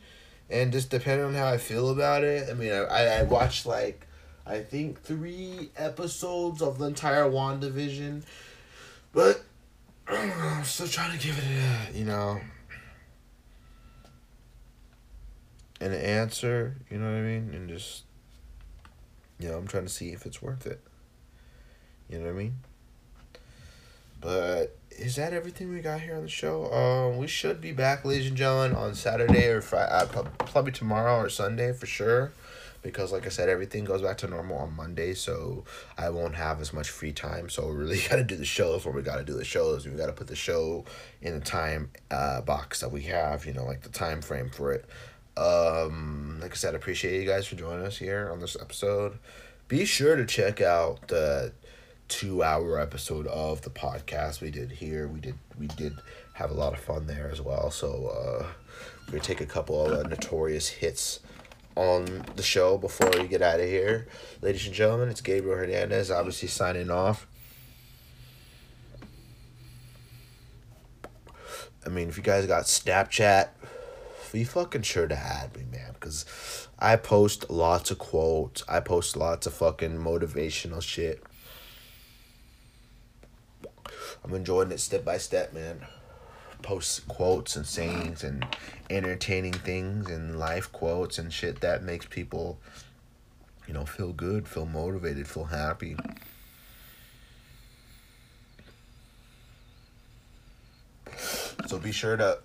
And 0.50 0.72
just 0.72 0.90
depending 0.90 1.26
on 1.26 1.34
how 1.34 1.46
I 1.46 1.58
feel 1.58 1.90
about 1.90 2.22
it. 2.22 2.48
I 2.50 2.54
mean, 2.54 2.72
I 2.72 2.84
I, 2.84 3.02
I 3.20 3.22
watched 3.22 3.66
like, 3.66 4.06
I 4.46 4.60
think 4.60 5.02
three 5.02 5.70
episodes 5.76 6.60
of 6.60 6.78
the 6.78 6.86
entire 6.86 7.24
WandaVision. 7.24 8.22
But 9.16 9.40
I 10.06 10.12
don't 10.12 10.28
know, 10.28 10.34
I'm 10.34 10.64
still 10.64 10.86
trying 10.86 11.18
to 11.18 11.26
give 11.26 11.38
it 11.38 11.44
a, 11.44 11.98
you 11.98 12.04
know, 12.04 12.38
an 15.80 15.94
answer, 15.94 16.76
you 16.90 16.98
know 16.98 17.06
what 17.06 17.16
I 17.16 17.22
mean? 17.22 17.50
And 17.54 17.66
just, 17.66 18.02
you 19.38 19.48
know, 19.48 19.56
I'm 19.56 19.66
trying 19.66 19.84
to 19.84 19.88
see 19.88 20.10
if 20.10 20.26
it's 20.26 20.42
worth 20.42 20.66
it. 20.66 20.82
You 22.10 22.18
know 22.18 22.26
what 22.26 22.32
I 22.32 22.34
mean? 22.34 22.56
But 24.20 24.76
is 24.90 25.16
that 25.16 25.32
everything 25.32 25.72
we 25.72 25.80
got 25.80 26.02
here 26.02 26.16
on 26.16 26.22
the 26.22 26.28
show? 26.28 26.70
Um, 26.70 27.16
we 27.16 27.26
should 27.26 27.62
be 27.62 27.72
back, 27.72 28.04
ladies 28.04 28.28
and 28.28 28.36
gentlemen, 28.36 28.76
on 28.76 28.94
Saturday 28.94 29.46
or 29.46 29.62
Friday, 29.62 29.90
uh, 29.92 30.04
probably 30.44 30.72
tomorrow 30.72 31.16
or 31.16 31.30
Sunday 31.30 31.72
for 31.72 31.86
sure. 31.86 32.32
Because, 32.86 33.12
like 33.12 33.26
I 33.26 33.28
said, 33.28 33.48
everything 33.48 33.84
goes 33.84 34.02
back 34.02 34.18
to 34.18 34.26
normal 34.26 34.58
on 34.58 34.74
Monday, 34.74 35.14
so 35.14 35.64
I 35.98 36.10
won't 36.10 36.34
have 36.34 36.60
as 36.60 36.72
much 36.72 36.90
free 36.90 37.12
time. 37.12 37.48
So 37.48 37.68
we 37.68 37.74
really 37.74 38.00
got 38.10 38.16
to 38.16 38.24
do 38.24 38.36
the 38.36 38.44
shows 38.44 38.84
when 38.84 38.94
we 38.94 39.02
got 39.02 39.16
to 39.16 39.24
do 39.24 39.34
the 39.34 39.44
shows. 39.44 39.86
We 39.86 39.92
got 39.92 40.06
to 40.06 40.12
put 40.12 40.26
the 40.26 40.36
show 40.36 40.84
in 41.22 41.34
the 41.34 41.44
time 41.44 41.90
uh, 42.10 42.40
box 42.42 42.80
that 42.80 42.90
we 42.90 43.02
have, 43.02 43.46
you 43.46 43.52
know, 43.52 43.64
like 43.64 43.82
the 43.82 43.88
time 43.88 44.22
frame 44.22 44.50
for 44.50 44.72
it. 44.72 44.84
Um, 45.36 46.38
like 46.40 46.52
I 46.52 46.54
said, 46.54 46.74
appreciate 46.74 47.20
you 47.20 47.26
guys 47.26 47.46
for 47.46 47.56
joining 47.56 47.84
us 47.84 47.98
here 47.98 48.30
on 48.32 48.40
this 48.40 48.56
episode. 48.58 49.18
Be 49.68 49.84
sure 49.84 50.16
to 50.16 50.24
check 50.24 50.60
out 50.60 51.08
the 51.08 51.52
two 52.08 52.42
hour 52.42 52.78
episode 52.78 53.26
of 53.26 53.62
the 53.62 53.70
podcast 53.70 54.40
we 54.40 54.50
did 54.50 54.70
here. 54.70 55.08
We 55.08 55.20
did 55.20 55.38
we 55.58 55.66
did 55.66 55.98
have 56.34 56.50
a 56.50 56.54
lot 56.54 56.72
of 56.72 56.80
fun 56.80 57.06
there 57.06 57.28
as 57.30 57.40
well. 57.40 57.70
So 57.70 58.06
uh, 58.06 58.46
we're 59.06 59.12
gonna 59.12 59.24
take 59.24 59.40
a 59.40 59.46
couple 59.46 59.84
of 59.84 59.92
uh, 59.92 60.08
notorious 60.08 60.68
hits 60.68 61.20
on 61.76 62.24
the 62.34 62.42
show 62.42 62.78
before 62.78 63.10
we 63.10 63.28
get 63.28 63.42
out 63.42 63.60
of 63.60 63.66
here. 63.66 64.08
Ladies 64.40 64.66
and 64.66 64.74
gentlemen, 64.74 65.10
it's 65.10 65.20
Gabriel 65.20 65.56
Hernandez, 65.56 66.10
obviously 66.10 66.48
signing 66.48 66.90
off. 66.90 67.26
I 71.84 71.88
mean, 71.88 72.08
if 72.08 72.16
you 72.16 72.22
guys 72.22 72.46
got 72.46 72.64
Snapchat, 72.64 73.50
be 74.32 74.42
fucking 74.42 74.82
sure 74.82 75.06
to 75.06 75.16
add 75.16 75.56
me, 75.56 75.64
man, 75.70 75.92
because 75.94 76.68
I 76.78 76.96
post 76.96 77.48
lots 77.48 77.90
of 77.90 77.98
quotes. 77.98 78.64
I 78.68 78.80
post 78.80 79.16
lots 79.16 79.46
of 79.46 79.54
fucking 79.54 79.98
motivational 79.98 80.82
shit. 80.82 81.22
I'm 84.24 84.34
enjoying 84.34 84.72
it 84.72 84.80
step 84.80 85.04
by 85.04 85.18
step, 85.18 85.54
man. 85.54 85.86
Post 86.66 87.06
quotes 87.06 87.54
and 87.54 87.64
sayings 87.64 88.24
and 88.24 88.44
entertaining 88.90 89.52
things 89.52 90.10
and 90.10 90.36
life 90.36 90.72
quotes 90.72 91.16
and 91.16 91.32
shit 91.32 91.60
that 91.60 91.84
makes 91.84 92.06
people, 92.06 92.58
you 93.68 93.72
know, 93.72 93.84
feel 93.84 94.12
good, 94.12 94.48
feel 94.48 94.66
motivated, 94.66 95.28
feel 95.28 95.44
happy. 95.44 95.96
So 101.68 101.78
be 101.78 101.92
sure 101.92 102.16
to 102.16 102.40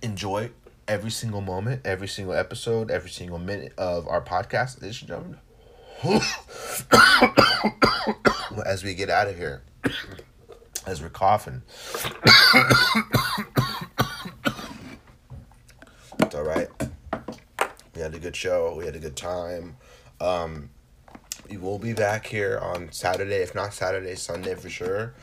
enjoy 0.00 0.48
every 0.88 1.10
single 1.10 1.42
moment, 1.42 1.82
every 1.84 2.08
single 2.08 2.32
episode, 2.32 2.90
every 2.90 3.10
single 3.10 3.38
minute 3.38 3.74
of 3.76 4.08
our 4.08 4.22
podcast, 4.22 4.80
ladies 4.80 5.02
and 5.02 5.08
gentlemen. 5.08 5.38
As 8.64 8.82
we 8.82 8.94
get 8.94 9.10
out 9.10 9.28
of 9.28 9.36
here, 9.36 9.60
as 10.86 11.02
we're 11.02 11.08
coughing. 11.10 11.62
it's 16.20 16.34
all 16.34 16.44
right. 16.44 16.68
We 17.94 18.00
had 18.00 18.14
a 18.14 18.18
good 18.18 18.36
show. 18.36 18.74
We 18.76 18.86
had 18.86 18.96
a 18.96 19.00
good 19.00 19.16
time. 19.16 19.76
Um, 20.20 20.70
we 21.48 21.56
will 21.56 21.78
be 21.78 21.92
back 21.92 22.26
here 22.26 22.58
on 22.58 22.92
Saturday, 22.92 23.36
if 23.36 23.54
not 23.54 23.74
Saturday, 23.74 24.14
Sunday 24.14 24.54
for 24.54 24.70
sure. 24.70 25.14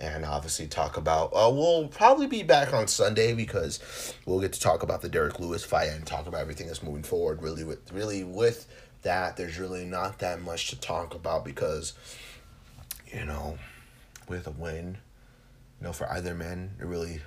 And 0.00 0.24
obviously 0.24 0.66
talk 0.66 0.96
about. 0.96 1.30
Uh, 1.32 1.50
we'll 1.52 1.88
probably 1.88 2.26
be 2.26 2.42
back 2.42 2.72
on 2.72 2.88
Sunday 2.88 3.34
because 3.34 4.14
we'll 4.26 4.40
get 4.40 4.52
to 4.54 4.60
talk 4.60 4.82
about 4.82 5.02
the 5.02 5.08
Derrick 5.08 5.38
Lewis 5.38 5.64
fight 5.64 5.90
and 5.90 6.04
talk 6.04 6.26
about 6.26 6.40
everything 6.40 6.66
that's 6.66 6.82
moving 6.82 7.04
forward. 7.04 7.42
Really, 7.42 7.62
with 7.62 7.92
really 7.92 8.24
with 8.24 8.66
that, 9.02 9.36
there's 9.36 9.58
really 9.58 9.84
not 9.84 10.18
that 10.18 10.42
much 10.42 10.68
to 10.70 10.80
talk 10.80 11.14
about 11.14 11.44
because, 11.44 11.92
you 13.06 13.24
know, 13.24 13.56
with 14.28 14.46
a 14.46 14.50
win, 14.50 14.98
you 15.80 15.86
know, 15.86 15.92
for 15.92 16.10
either 16.10 16.34
man, 16.34 16.72
it 16.80 16.86
really 16.86 17.20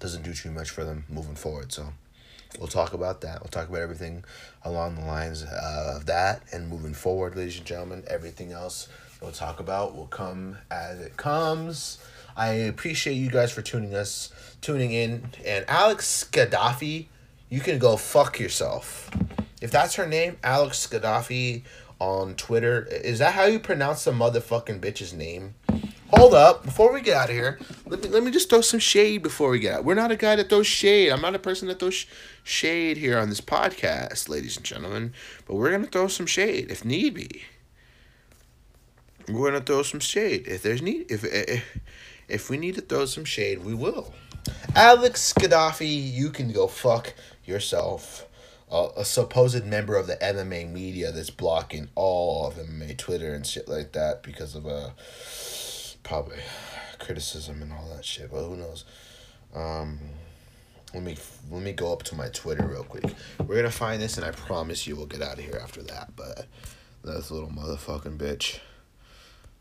doesn't 0.00 0.22
do 0.22 0.32
too 0.32 0.50
much 0.50 0.70
for 0.70 0.84
them 0.84 1.04
moving 1.08 1.34
forward. 1.34 1.72
So 1.72 1.92
we'll 2.58 2.68
talk 2.68 2.92
about 2.92 3.20
that. 3.22 3.40
We'll 3.40 3.50
talk 3.50 3.68
about 3.68 3.80
everything 3.80 4.24
along 4.62 4.96
the 4.96 5.04
lines 5.04 5.42
uh, 5.42 5.94
of 5.96 6.06
that 6.06 6.42
and 6.52 6.68
moving 6.68 6.94
forward, 6.94 7.36
ladies 7.36 7.58
and 7.58 7.66
gentlemen. 7.66 8.04
Everything 8.08 8.52
else 8.52 8.88
we'll 9.20 9.32
talk 9.32 9.60
about 9.60 9.96
will 9.96 10.06
come 10.06 10.58
as 10.70 11.00
it 11.00 11.16
comes. 11.16 11.98
I 12.36 12.50
appreciate 12.50 13.14
you 13.14 13.30
guys 13.30 13.50
for 13.50 13.62
tuning 13.62 13.94
us, 13.94 14.32
tuning 14.60 14.92
in. 14.92 15.30
And 15.44 15.64
Alex 15.68 16.28
Gaddafi, 16.30 17.06
you 17.50 17.60
can 17.60 17.78
go 17.78 17.96
fuck 17.96 18.38
yourself. 18.38 19.10
If 19.60 19.72
that's 19.72 19.96
her 19.96 20.06
name, 20.06 20.36
Alex 20.44 20.86
Gaddafi 20.86 21.62
on 21.98 22.34
Twitter, 22.34 22.86
is 22.88 23.18
that 23.18 23.34
how 23.34 23.46
you 23.46 23.58
pronounce 23.58 24.04
the 24.04 24.12
motherfucking 24.12 24.78
bitch's 24.78 25.12
name? 25.12 25.54
Hold 26.10 26.32
up, 26.32 26.64
before 26.64 26.94
we 26.94 27.02
get 27.02 27.16
out 27.18 27.28
of 27.28 27.34
here, 27.34 27.58
let 27.84 28.02
me 28.02 28.08
let 28.08 28.22
me 28.22 28.30
just 28.30 28.48
throw 28.48 28.62
some 28.62 28.80
shade 28.80 29.22
before 29.22 29.50
we 29.50 29.58
get 29.58 29.74
out. 29.74 29.84
We're 29.84 29.94
not 29.94 30.10
a 30.10 30.16
guy 30.16 30.36
that 30.36 30.48
throws 30.48 30.66
shade. 30.66 31.10
I'm 31.10 31.20
not 31.20 31.34
a 31.34 31.38
person 31.38 31.68
that 31.68 31.78
throws 31.78 31.94
sh- 31.94 32.06
shade 32.42 32.96
here 32.96 33.18
on 33.18 33.28
this 33.28 33.42
podcast, 33.42 34.26
ladies 34.26 34.56
and 34.56 34.64
gentlemen. 34.64 35.12
But 35.46 35.56
we're 35.56 35.70
gonna 35.70 35.86
throw 35.86 36.08
some 36.08 36.24
shade 36.24 36.70
if 36.70 36.82
need 36.82 37.12
be. 37.12 37.42
We're 39.28 39.50
gonna 39.50 39.62
throw 39.62 39.82
some 39.82 40.00
shade 40.00 40.46
if 40.46 40.62
there's 40.62 40.80
need 40.80 41.10
if 41.10 41.24
if, 41.24 41.78
if 42.26 42.48
we 42.48 42.56
need 42.56 42.76
to 42.76 42.80
throw 42.80 43.04
some 43.04 43.26
shade, 43.26 43.62
we 43.62 43.74
will. 43.74 44.14
Alex 44.74 45.34
Gaddafi, 45.34 46.10
you 46.12 46.30
can 46.30 46.52
go 46.52 46.68
fuck 46.68 47.12
yourself. 47.44 48.24
Uh, 48.70 48.88
a 48.96 49.04
supposed 49.04 49.64
member 49.64 49.96
of 49.96 50.06
the 50.06 50.16
MMA 50.16 50.70
media 50.70 51.10
that's 51.12 51.30
blocking 51.30 51.88
all 51.94 52.46
of 52.46 52.54
MMA 52.54 52.96
Twitter 52.96 53.34
and 53.34 53.46
shit 53.46 53.66
like 53.68 53.92
that 53.92 54.22
because 54.22 54.54
of 54.54 54.66
uh 54.66 54.90
probably 56.08 56.38
criticism 56.98 57.60
and 57.60 57.70
all 57.70 57.86
that 57.94 58.04
shit. 58.04 58.30
But 58.30 58.42
who 58.44 58.56
knows? 58.56 58.86
Um, 59.54 59.98
let 60.94 61.02
me 61.02 61.16
let 61.50 61.62
me 61.62 61.72
go 61.72 61.92
up 61.92 62.02
to 62.04 62.14
my 62.14 62.28
Twitter 62.28 62.66
real 62.66 62.82
quick. 62.82 63.04
We're 63.46 63.56
gonna 63.56 63.70
find 63.70 64.00
this, 64.00 64.16
and 64.16 64.24
I 64.24 64.30
promise 64.30 64.86
you 64.86 64.96
we'll 64.96 65.06
get 65.06 65.20
out 65.20 65.38
of 65.38 65.44
here 65.44 65.60
after 65.62 65.82
that. 65.82 66.16
But 66.16 66.46
that's 67.04 67.30
little 67.30 67.50
motherfucking 67.50 68.16
bitch. 68.16 68.58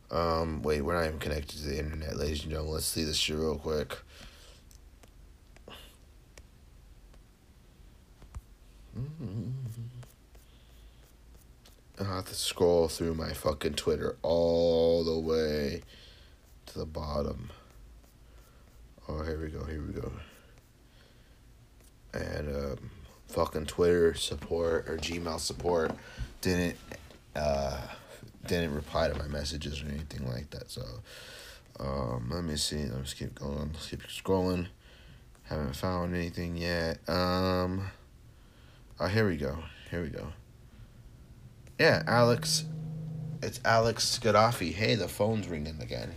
Um, 0.10 0.64
wait, 0.64 0.82
we're 0.82 0.94
not 0.94 1.06
even 1.06 1.20
connected 1.20 1.58
to 1.60 1.68
the 1.68 1.78
internet, 1.78 2.16
ladies 2.16 2.44
and 2.44 2.52
gentlemen. 2.52 2.76
Let's 2.76 2.86
see 2.86 3.04
this 3.04 3.18
shit 3.18 3.36
real 3.36 3.58
quick. 3.58 3.98
I 12.00 12.04
have 12.04 12.26
to 12.26 12.36
scroll 12.36 12.88
through 12.88 13.16
my 13.16 13.34
fucking 13.34 13.74
Twitter 13.74 14.16
all 14.22 15.04
the 15.04 15.20
way 15.20 15.82
to 16.68 16.80
the 16.80 16.86
bottom. 16.86 17.50
Oh, 19.10 19.24
here 19.24 19.40
we 19.40 19.48
go. 19.48 19.64
Here 19.66 19.82
we 19.82 19.94
go. 19.94 20.12
And 22.14 22.56
um, 22.56 22.92
fucking 23.28 23.66
Twitter 23.66 24.14
support 24.14 24.90
or 24.90 24.98
Gmail 24.98 25.40
support 25.40 25.92
didn't 26.42 26.78
uh, 27.36 27.80
didn't 28.46 28.74
reply 28.74 29.08
to 29.08 29.16
my 29.16 29.28
messages 29.28 29.82
or 29.82 29.88
anything 29.88 30.28
like 30.28 30.50
that. 30.52 30.70
So 30.70 30.84
um, 31.80 32.30
let 32.32 32.44
me 32.44 32.56
see. 32.56 32.86
Let's 32.86 33.14
keep 33.14 33.36
going. 33.36 33.72
Let's 33.74 33.90
keep 33.90 34.04
scrolling. 34.04 34.68
Haven't 35.44 35.76
found 35.76 36.16
anything 36.16 36.58
yet. 36.58 37.00
Um. 37.08 37.92
Oh, 39.00 39.08
here 39.08 39.28
we 39.28 39.38
go. 39.38 39.60
Here 39.92 40.02
we 40.02 40.10
go. 40.10 40.28
Yeah, 41.80 42.04
Alex. 42.08 42.66
It's 43.44 43.62
Alex 43.64 44.20
Gaddafi. 44.22 44.74
Hey, 44.74 44.96
the 44.96 45.08
phone's 45.08 45.48
ringing 45.48 45.80
again. 45.80 46.12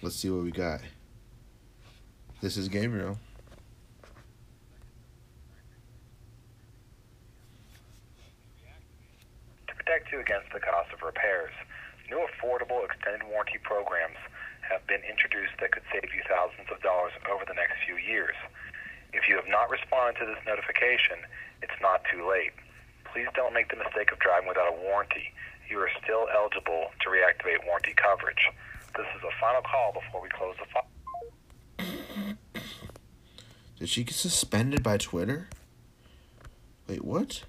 Let's 0.00 0.14
see 0.14 0.30
what 0.30 0.44
we 0.44 0.52
got. 0.52 0.80
This 2.40 2.56
is 2.56 2.68
Gabriel. 2.68 3.18
To 9.66 9.74
protect 9.74 10.12
you 10.12 10.20
against 10.20 10.52
the 10.54 10.60
cost 10.60 10.94
of 10.94 11.02
repairs, 11.02 11.50
new 12.08 12.22
affordable 12.22 12.84
extended 12.86 13.26
warranty 13.26 13.58
programs 13.58 14.14
have 14.62 14.86
been 14.86 15.02
introduced 15.02 15.58
that 15.58 15.72
could 15.72 15.82
save 15.90 16.14
you 16.14 16.22
thousands 16.30 16.70
of 16.70 16.78
dollars 16.80 17.12
over 17.26 17.42
the 17.42 17.58
next 17.58 17.82
few 17.82 17.98
years. 17.98 18.36
If 19.12 19.26
you 19.28 19.34
have 19.34 19.48
not 19.50 19.66
responded 19.66 20.20
to 20.20 20.26
this 20.30 20.38
notification, 20.46 21.26
it's 21.60 21.74
not 21.82 22.06
too 22.06 22.22
late. 22.22 22.54
Please 23.10 23.26
don't 23.34 23.52
make 23.52 23.66
the 23.74 23.82
mistake 23.82 24.12
of 24.12 24.20
driving 24.22 24.46
without 24.46 24.70
a 24.70 24.78
warranty. 24.78 25.34
You 25.66 25.82
are 25.82 25.90
still 25.98 26.28
eligible 26.30 26.94
to 27.02 27.06
reactivate 27.10 27.66
warranty 27.66 27.98
coverage. 27.98 28.46
This 28.96 29.06
is 29.16 29.22
a 29.22 29.40
final 29.40 29.62
call 29.62 29.92
before 29.92 30.22
we 30.22 30.28
close 30.30 30.56
the 30.58 30.66
file. 30.72 30.88
Did 33.78 33.88
she 33.88 34.04
get 34.04 34.14
suspended 34.14 34.82
by 34.82 34.96
Twitter? 34.96 35.48
Wait, 36.88 37.04
what? 37.04 37.44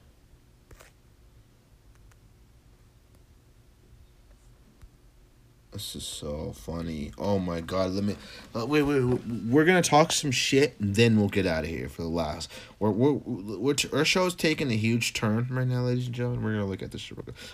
This 5.72 5.96
is 5.96 6.04
so 6.04 6.52
funny. 6.56 7.14
Oh 7.18 7.40
my 7.40 7.62
god, 7.62 7.92
let 7.92 8.04
me 8.04 8.16
uh, 8.54 8.66
wait, 8.66 8.82
wait, 8.82 9.02
wait. 9.02 9.22
We're 9.48 9.66
gonna 9.66 9.82
talk 9.82 10.12
some 10.12 10.30
shit 10.30 10.76
and 10.80 10.94
then 10.94 11.18
we'll 11.18 11.30
get 11.30 11.46
out 11.46 11.64
of 11.64 11.70
here 11.70 11.88
for 11.88 12.02
the 12.02 12.10
last. 12.10 12.52
We're, 12.80 12.90
we're, 12.90 13.14
we're 13.14 13.76
our 13.94 14.04
show's 14.04 14.36
taking 14.36 14.70
a 14.72 14.76
huge 14.76 15.14
turn 15.14 15.48
right 15.50 15.68
now, 15.68 15.84
ladies 15.84 16.08
and 16.08 16.16
gentlemen. 16.16 16.44
We're 16.44 16.54
gonna 16.54 16.66
look 16.66 16.84
at 16.84 16.92
this. 16.92 17.10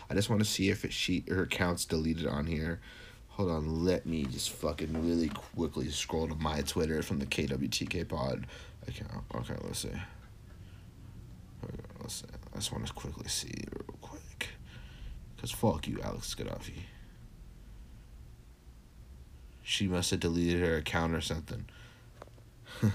I 0.10 0.16
just 0.16 0.30
want 0.30 0.42
to 0.42 0.50
see 0.50 0.70
if 0.70 0.84
it, 0.84 0.92
she 0.92 1.24
her 1.30 1.44
account's 1.44 1.86
deleted 1.86 2.26
on 2.26 2.48
here. 2.48 2.80
Hold 3.36 3.52
on, 3.52 3.84
let 3.84 4.06
me 4.06 4.24
just 4.24 4.50
fucking 4.52 5.06
really 5.06 5.28
quickly 5.28 5.90
scroll 5.90 6.26
to 6.30 6.36
my 6.36 6.62
Twitter 6.62 7.04
from 7.04 7.20
the 7.20 7.26
KWTK 7.26 8.08
pod 8.08 8.48
account. 8.88 9.26
Okay, 9.36 9.56
let's 9.62 9.80
see. 9.80 9.90
Okay, 9.90 11.84
Let's 12.00 12.16
see. 12.16 12.28
I 12.54 12.58
just 12.58 12.72
want 12.72 12.88
to 12.88 12.94
quickly 12.94 13.28
see 13.28 13.52
real 13.74 13.98
quick. 14.00 14.52
Cause 15.38 15.52
fuck 15.52 15.86
you, 15.86 16.00
Alex 16.02 16.34
Gaddafi. 16.34 16.84
She 19.64 19.90
must 19.90 20.12
have 20.12 20.22
deleted 20.22 20.62
her 20.62 20.78
account 20.78 21.14
or 21.14 21.20
something. 21.20 21.66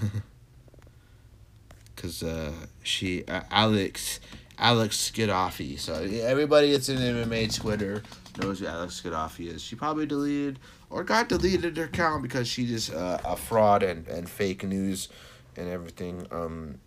Cause 1.95 2.23
uh, 2.23 2.51
she 2.81 3.23
uh, 3.25 3.41
Alex 3.51 4.19
Alex 4.57 5.11
Gaddafi. 5.11 5.77
So 5.77 5.93
everybody 5.93 6.71
that's 6.71 6.89
in 6.89 6.97
MMA 6.97 7.53
Twitter 7.53 8.01
knows 8.37 8.59
who 8.59 8.67
Alex 8.67 9.01
Gaddafi 9.01 9.47
is. 9.47 9.61
She 9.61 9.75
probably 9.75 10.05
deleted 10.05 10.59
or 10.89 11.03
got 11.03 11.29
deleted 11.29 11.77
her 11.77 11.85
account 11.85 12.21
because 12.23 12.47
she 12.47 12.65
just 12.65 12.93
uh, 12.93 13.19
a 13.23 13.35
fraud 13.35 13.83
and, 13.83 14.07
and 14.07 14.29
fake 14.29 14.63
news 14.63 15.09
and 15.55 15.69
everything. 15.69 16.27
Um, 16.31 16.79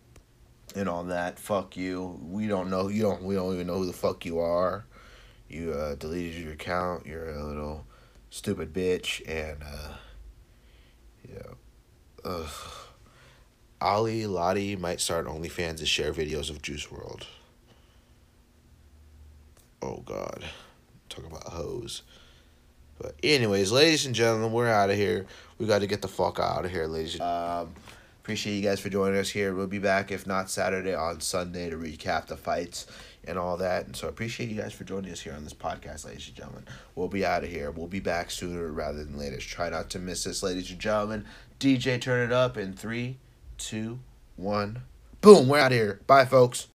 and 0.75 0.89
all 0.89 1.05
that. 1.05 1.39
Fuck 1.39 1.77
you. 1.77 2.19
We 2.23 2.47
don't 2.47 2.71
know. 2.71 2.89
You 2.89 3.03
don't. 3.03 3.23
We 3.23 3.35
don't 3.35 3.55
even 3.55 3.66
know 3.66 3.79
who 3.79 3.87
the 3.87 3.93
fuck 3.93 4.25
you 4.25 4.41
are. 4.41 4.85
You 5.49 5.73
uh, 5.73 5.95
deleted 5.95 6.43
your 6.43 6.53
account. 6.53 7.07
You're 7.07 7.31
a 7.31 7.45
little 7.45 7.87
stupid 8.31 8.73
bitch. 8.73 9.23
And 9.29 9.62
uh, 9.62 9.95
yeah. 11.29 11.55
Ugh. 12.25 12.51
Ally 13.81 14.25
Lotti 14.25 14.79
might 14.79 15.01
start 15.01 15.27
OnlyFans 15.27 15.79
to 15.79 15.87
share 15.87 16.12
videos 16.12 16.49
of 16.49 16.62
Juice 16.62 16.87
WRLD. 16.87 17.25
Oh 19.83 20.03
God, 20.07 20.43
talk 21.15 21.27
about 21.27 21.45
hoes. 21.45 22.03
But 22.99 23.15
anyways, 23.23 23.73
ladies 23.73 24.07
and 24.07 24.15
gentlemen, 24.15 24.53
we're 24.53 24.69
out 24.69 24.91
of 24.91 24.97
here. 24.97 25.27
We 25.59 25.66
got 25.66 25.81
to 25.81 25.86
get 25.86 26.03
the 26.03 26.09
fuck 26.09 26.39
out 26.39 26.65
of 26.65 26.70
here, 26.70 26.86
ladies. 26.86 27.20
Um, 27.20 27.74
appreciate 28.23 28.55
you 28.55 28.62
guys 28.62 28.81
for 28.81 28.89
joining 28.89 29.19
us 29.19 29.28
here. 29.28 29.55
We'll 29.55 29.66
be 29.66 29.78
back 29.78 30.12
if 30.12 30.27
not 30.27 30.51
Saturday 30.51 30.95
on 30.95 31.20
Sunday 31.20 31.70
to 31.70 31.77
recap 31.77 32.27
the 32.27 32.36
fights 32.36 32.86
and 33.27 33.39
all 33.39 33.57
that. 33.57 33.86
And 33.86 33.97
so 33.97 34.09
appreciate 34.09 34.49
you 34.49 34.61
guys 34.61 34.73
for 34.73 34.85
joining 34.85 35.11
us 35.11 35.20
here 35.20 35.35
on 35.35 35.45
this 35.45 35.55
podcast, 35.55 36.07
ladies 36.07 36.28
and 36.28 36.36
gentlemen. 36.36 36.65
We'll 36.95 37.09
be 37.09 37.24
out 37.24 37.43
of 37.43 37.51
here. 37.51 37.70
We'll 37.70 37.89
be 37.89 38.01
back 38.01 38.31
sooner 38.31 38.69
rather 38.69 39.05
than 39.05 39.19
later. 39.19 39.39
Try 39.39 39.70
not 39.70 39.91
to 39.91 39.99
miss 39.99 40.24
this, 40.24 40.43
ladies 40.43 40.70
and 40.70 40.78
gentlemen. 40.78 41.24
DJ, 41.59 42.01
turn 42.01 42.24
it 42.24 42.32
up 42.32 42.57
in 42.57 42.74
three, 42.74 43.19
two, 43.59 43.99
one. 44.36 44.82
Boom, 45.20 45.49
we're 45.49 45.59
out 45.59 45.73
of 45.73 45.78
here. 45.78 46.01
Bye, 46.07 46.27
folks. 46.27 46.69